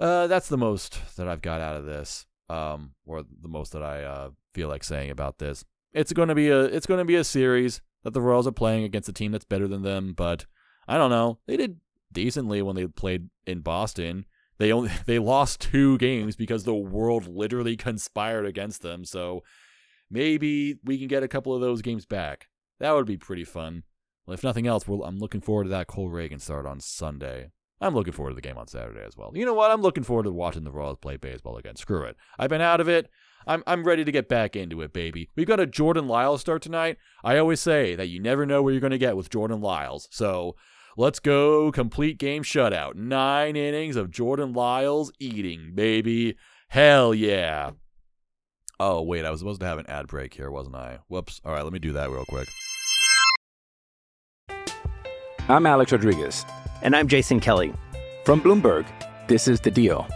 Uh, 0.00 0.26
that's 0.26 0.48
the 0.48 0.56
most 0.56 0.98
that 1.16 1.28
I've 1.28 1.42
got 1.42 1.60
out 1.60 1.76
of 1.76 1.84
this, 1.84 2.26
um, 2.48 2.92
or 3.04 3.22
the 3.22 3.48
most 3.48 3.72
that 3.72 3.82
I 3.82 4.02
uh, 4.02 4.30
feel 4.54 4.68
like 4.68 4.82
saying 4.82 5.10
about 5.10 5.38
this. 5.38 5.64
It's 5.92 6.12
going 6.12 6.28
to 6.28 6.34
be 6.34 6.48
a 6.48 6.62
it's 6.62 6.86
going 6.86 6.98
to 6.98 7.04
be 7.04 7.16
a 7.16 7.24
series 7.24 7.80
that 8.02 8.12
the 8.12 8.20
Royals 8.20 8.46
are 8.46 8.52
playing 8.52 8.84
against 8.84 9.08
a 9.08 9.12
team 9.12 9.32
that's 9.32 9.44
better 9.44 9.68
than 9.68 9.82
them, 9.82 10.14
but 10.16 10.46
I 10.88 10.96
don't 10.96 11.10
know. 11.10 11.38
They 11.46 11.56
did 11.56 11.76
decently 12.12 12.62
when 12.62 12.76
they 12.76 12.86
played 12.86 13.28
in 13.46 13.60
Boston. 13.60 14.24
They 14.58 14.72
only 14.72 14.90
they 15.06 15.18
lost 15.18 15.60
two 15.60 15.98
games 15.98 16.36
because 16.36 16.64
the 16.64 16.74
world 16.74 17.26
literally 17.26 17.76
conspired 17.76 18.46
against 18.46 18.82
them. 18.82 19.04
So 19.04 19.42
maybe 20.10 20.78
we 20.84 20.98
can 20.98 21.08
get 21.08 21.22
a 21.22 21.28
couple 21.28 21.54
of 21.54 21.60
those 21.60 21.82
games 21.82 22.06
back. 22.06 22.48
That 22.78 22.92
would 22.92 23.06
be 23.06 23.16
pretty 23.16 23.44
fun. 23.44 23.84
Well, 24.26 24.34
if 24.34 24.44
nothing 24.44 24.66
else, 24.66 24.86
I'm 24.86 25.18
looking 25.18 25.40
forward 25.40 25.64
to 25.64 25.70
that 25.70 25.86
Cole 25.86 26.10
Ragan 26.10 26.40
start 26.40 26.66
on 26.66 26.80
Sunday. 26.80 27.50
I'm 27.80 27.94
looking 27.94 28.12
forward 28.12 28.30
to 28.30 28.34
the 28.34 28.42
game 28.42 28.58
on 28.58 28.66
Saturday 28.66 29.02
as 29.06 29.16
well. 29.16 29.32
You 29.34 29.46
know 29.46 29.54
what? 29.54 29.70
I'm 29.70 29.80
looking 29.80 30.04
forward 30.04 30.24
to 30.24 30.32
watching 30.32 30.64
the 30.64 30.70
Royals 30.70 30.98
play 30.98 31.16
baseball 31.16 31.56
again. 31.56 31.76
Screw 31.76 32.04
it. 32.04 32.16
I've 32.38 32.50
been 32.50 32.60
out 32.60 32.80
of 32.80 32.88
it. 32.88 33.08
I'm 33.46 33.62
I'm 33.66 33.84
ready 33.84 34.04
to 34.04 34.12
get 34.12 34.28
back 34.28 34.54
into 34.54 34.82
it, 34.82 34.92
baby. 34.92 35.30
We've 35.34 35.46
got 35.46 35.60
a 35.60 35.66
Jordan 35.66 36.06
Lyles 36.06 36.42
start 36.42 36.60
tonight. 36.60 36.98
I 37.24 37.38
always 37.38 37.60
say 37.60 37.94
that 37.96 38.08
you 38.08 38.20
never 38.20 38.44
know 38.44 38.62
where 38.62 38.72
you're 38.72 38.82
going 38.82 38.90
to 38.90 38.98
get 38.98 39.16
with 39.16 39.30
Jordan 39.30 39.62
Lyles. 39.62 40.08
So 40.10 40.56
let's 40.96 41.20
go 41.20 41.72
complete 41.72 42.18
game 42.18 42.42
shutout. 42.42 42.94
Nine 42.94 43.56
innings 43.56 43.96
of 43.96 44.10
Jordan 44.10 44.52
Lyles 44.52 45.12
eating, 45.18 45.72
baby. 45.74 46.36
Hell 46.68 47.14
yeah. 47.14 47.70
Oh, 48.78 49.02
wait, 49.02 49.24
I 49.24 49.30
was 49.30 49.40
supposed 49.40 49.60
to 49.60 49.66
have 49.66 49.78
an 49.78 49.86
ad 49.88 50.06
break 50.06 50.32
here, 50.32 50.50
wasn't 50.50 50.76
I? 50.76 51.00
Whoops. 51.08 51.40
All 51.44 51.52
right, 51.52 51.62
let 51.62 51.72
me 51.72 51.78
do 51.78 51.92
that 51.92 52.10
real 52.10 52.24
quick. 52.24 52.48
I'm 55.48 55.66
Alex 55.66 55.92
Rodriguez. 55.92 56.46
And 56.82 56.96
I'm 56.96 57.08
Jason 57.08 57.40
Kelly. 57.40 57.74
From 58.24 58.40
Bloomberg, 58.40 58.86
this 59.26 59.48
is 59.48 59.60
The 59.60 59.70
Deal. 59.70 60.06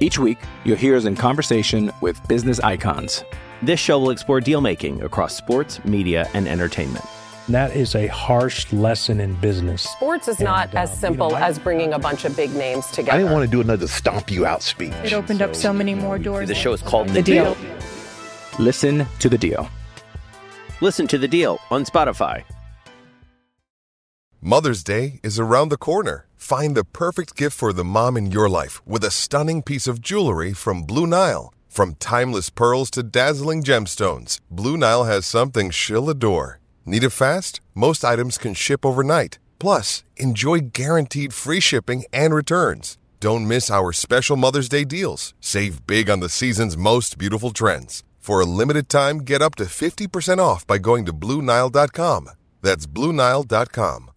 Each 0.00 0.18
week, 0.18 0.38
you'll 0.64 0.76
hear 0.76 0.96
us 0.96 1.06
in 1.06 1.16
conversation 1.16 1.90
with 2.00 2.20
business 2.28 2.60
icons. 2.60 3.24
This 3.62 3.80
show 3.80 3.98
will 3.98 4.10
explore 4.10 4.40
deal 4.40 4.60
making 4.60 5.02
across 5.02 5.34
sports, 5.34 5.82
media, 5.84 6.28
and 6.34 6.46
entertainment. 6.46 7.04
And 7.46 7.54
that 7.54 7.76
is 7.76 7.94
a 7.94 8.08
harsh 8.08 8.72
lesson 8.72 9.20
in 9.20 9.34
business. 9.36 9.82
Sports 9.82 10.26
is 10.26 10.38
And, 10.38 10.46
not 10.46 10.74
uh, 10.74 10.78
as 10.78 10.90
you 10.90 10.96
simple 10.96 11.30
know, 11.30 11.36
I- 11.36 11.46
as 11.48 11.58
bringing 11.60 11.92
a 11.92 11.98
bunch 11.98 12.24
of 12.24 12.36
big 12.36 12.52
names 12.54 12.86
together. 12.88 13.12
I 13.12 13.18
didn't 13.18 13.32
want 13.32 13.44
to 13.44 13.50
do 13.50 13.60
another 13.60 13.86
stomp 13.86 14.30
you 14.30 14.44
out 14.46 14.62
speech. 14.62 14.92
It 15.04 15.12
opened 15.12 15.42
up 15.42 15.54
so 15.54 15.72
many 15.72 15.94
more 15.94 16.18
doors. 16.18 16.48
The 16.48 16.54
show 16.56 16.72
is 16.72 16.82
called 16.82 17.08
The 17.10 17.22
Deal. 17.22 17.56
Listen 18.58 19.06
to 19.20 19.28
The 19.28 19.38
Deal. 19.38 19.68
Listen 20.82 21.06
to 21.06 21.16
the 21.16 21.26
deal 21.28 21.58
on 21.70 21.84
Spotify. 21.86 22.42
Mother's 24.42 24.84
Day 24.84 25.20
is 25.22 25.38
around 25.38 25.70
the 25.70 25.78
corner. 25.78 26.26
Find 26.36 26.76
the 26.76 26.84
perfect 26.84 27.34
gift 27.34 27.56
for 27.56 27.72
the 27.72 27.82
mom 27.84 28.14
in 28.16 28.30
your 28.30 28.48
life 28.50 28.86
with 28.86 29.02
a 29.02 29.10
stunning 29.10 29.62
piece 29.62 29.86
of 29.86 30.02
jewelry 30.02 30.52
from 30.52 30.82
Blue 30.82 31.06
Nile. 31.06 31.54
From 31.68 31.94
timeless 31.94 32.50
pearls 32.50 32.90
to 32.90 33.02
dazzling 33.02 33.62
gemstones, 33.62 34.38
Blue 34.50 34.76
Nile 34.76 35.04
has 35.04 35.24
something 35.24 35.70
she'll 35.70 36.10
adore. 36.10 36.60
Need 36.86 37.02
it 37.02 37.10
fast? 37.10 37.60
Most 37.74 38.04
items 38.04 38.38
can 38.38 38.54
ship 38.54 38.86
overnight. 38.86 39.40
Plus, 39.58 40.04
enjoy 40.16 40.60
guaranteed 40.72 41.34
free 41.34 41.58
shipping 41.58 42.04
and 42.12 42.32
returns. 42.32 42.96
Don't 43.18 43.48
miss 43.48 43.70
our 43.70 43.92
special 43.92 44.36
Mother's 44.36 44.68
Day 44.68 44.84
deals. 44.84 45.34
Save 45.40 45.84
big 45.86 46.08
on 46.08 46.20
the 46.20 46.28
season's 46.28 46.76
most 46.76 47.18
beautiful 47.18 47.50
trends. 47.50 48.04
For 48.20 48.40
a 48.40 48.46
limited 48.46 48.88
time, 48.88 49.18
get 49.18 49.42
up 49.42 49.56
to 49.56 49.64
50% 49.64 50.38
off 50.38 50.64
by 50.66 50.78
going 50.78 51.04
to 51.06 51.12
BlueNile.com. 51.12 52.30
That's 52.62 52.86
BlueNile.com. 52.86 54.10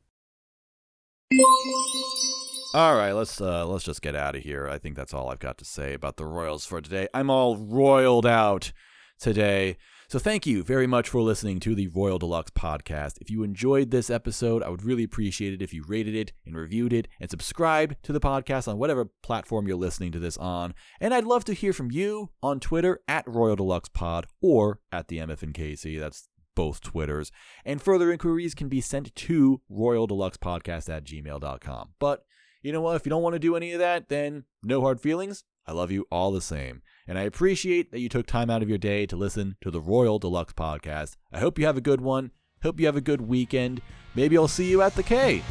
All 2.76 2.96
right, 2.96 3.14
let's 3.14 3.42
uh, 3.42 3.66
let's 3.66 3.84
just 3.84 4.02
get 4.04 4.16
out 4.16 4.36
of 4.36 4.44
here. 4.44 4.70
I 4.70 4.78
think 4.78 4.96
that's 4.96 5.14
all 5.14 5.30
I've 5.30 5.40
got 5.40 5.58
to 5.58 5.66
say 5.66 5.96
about 5.96 6.18
the 6.18 6.26
Royals 6.26 6.66
for 6.66 6.82
today. 6.82 7.08
I'm 7.16 7.32
all 7.32 7.58
royaled 7.58 8.28
out 8.28 8.72
today. 9.20 9.78
So 10.10 10.18
thank 10.18 10.48
you 10.48 10.64
very 10.64 10.88
much 10.88 11.08
for 11.08 11.22
listening 11.22 11.60
to 11.60 11.76
the 11.76 11.88
Royal 11.90 12.18
Deluxe 12.18 12.50
podcast. 12.50 13.20
If 13.22 13.30
you 13.30 13.44
enjoyed 13.44 13.92
this 13.92 14.10
episode, 14.10 14.64
I 14.64 14.70
would 14.70 14.84
really 14.84 15.04
appreciate 15.04 15.54
it 15.54 15.62
if 15.62 15.72
you 15.72 15.84
rated 15.88 16.16
it 16.16 16.34
and 16.48 16.56
reviewed 16.56 16.94
it 16.94 17.08
and 17.22 17.30
subscribed 17.30 17.96
to 18.02 18.12
the 18.12 18.20
podcast 18.20 18.68
on 18.68 18.80
whatever 18.80 19.12
platform 19.22 19.68
you're 19.68 19.78
listening 19.78 20.12
to 20.14 20.18
this 20.18 20.36
on. 20.38 20.74
And 21.00 21.14
I'd 21.14 21.26
love 21.26 21.46
to 21.46 21.54
hear 21.54 21.74
from 21.74 21.92
you 21.92 22.32
on 22.42 22.60
Twitter 22.60 23.02
at 23.08 23.24
Royal 23.28 23.56
Deluxe 23.56 23.90
Pod 23.90 24.26
or 24.42 24.80
at 24.92 25.10
the 25.10 25.20
MFNKC. 25.20 26.00
That's 26.00 26.28
both 26.56 26.82
Twitters. 26.82 27.32
And 27.64 27.80
further 27.80 28.12
inquiries 28.12 28.56
can 28.56 28.68
be 28.68 28.82
sent 28.82 29.14
to 29.14 29.62
royaldeluxepodcast 29.72 30.90
at 30.90 31.04
gmail.com. 31.04 31.90
But 32.00 32.26
you 32.64 32.72
know 32.72 32.82
what? 32.82 32.96
If 32.96 33.06
you 33.06 33.12
don't 33.12 33.22
want 33.22 33.34
to 33.36 33.40
do 33.40 33.56
any 33.56 33.74
of 33.74 33.80
that, 33.80 34.10
then 34.10 34.46
no 34.64 34.82
hard 34.82 35.02
feelings. 35.02 35.44
I 35.68 35.72
love 35.72 35.92
you 35.92 36.08
all 36.12 36.32
the 36.32 36.42
same. 36.42 36.82
And 37.10 37.18
I 37.18 37.24
appreciate 37.24 37.92
that 37.92 38.02
you 38.02 38.08
took 38.08 38.28
time 38.28 38.52
out 38.52 38.62
of 38.62 38.70
your 38.70 38.78
day 38.78 39.08
to 39.08 39.16
listen 39.16 39.56
to 39.62 39.72
the 39.72 39.82
Royal 39.82 40.20
Deluxe 40.20 40.54
podcast. 40.54 41.18
I 41.34 41.40
hope 41.40 41.58
you 41.58 41.66
have 41.66 41.76
a 41.76 41.82
good 41.82 42.02
one. 42.02 42.30
Hope 42.62 42.80
you 42.80 42.86
have 42.86 42.96
a 42.96 43.02
good 43.02 43.22
weekend. 43.22 43.82
Maybe 44.14 44.38
I'll 44.38 44.48
see 44.48 44.70
you 44.70 44.84
at 44.84 44.94
the 44.94 45.02
K. 45.02 45.42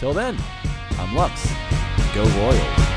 Till 0.00 0.12
then, 0.12 0.36
I'm 0.98 1.16
Lux. 1.16 1.50
Go 2.14 2.24
Royals. 2.24 2.91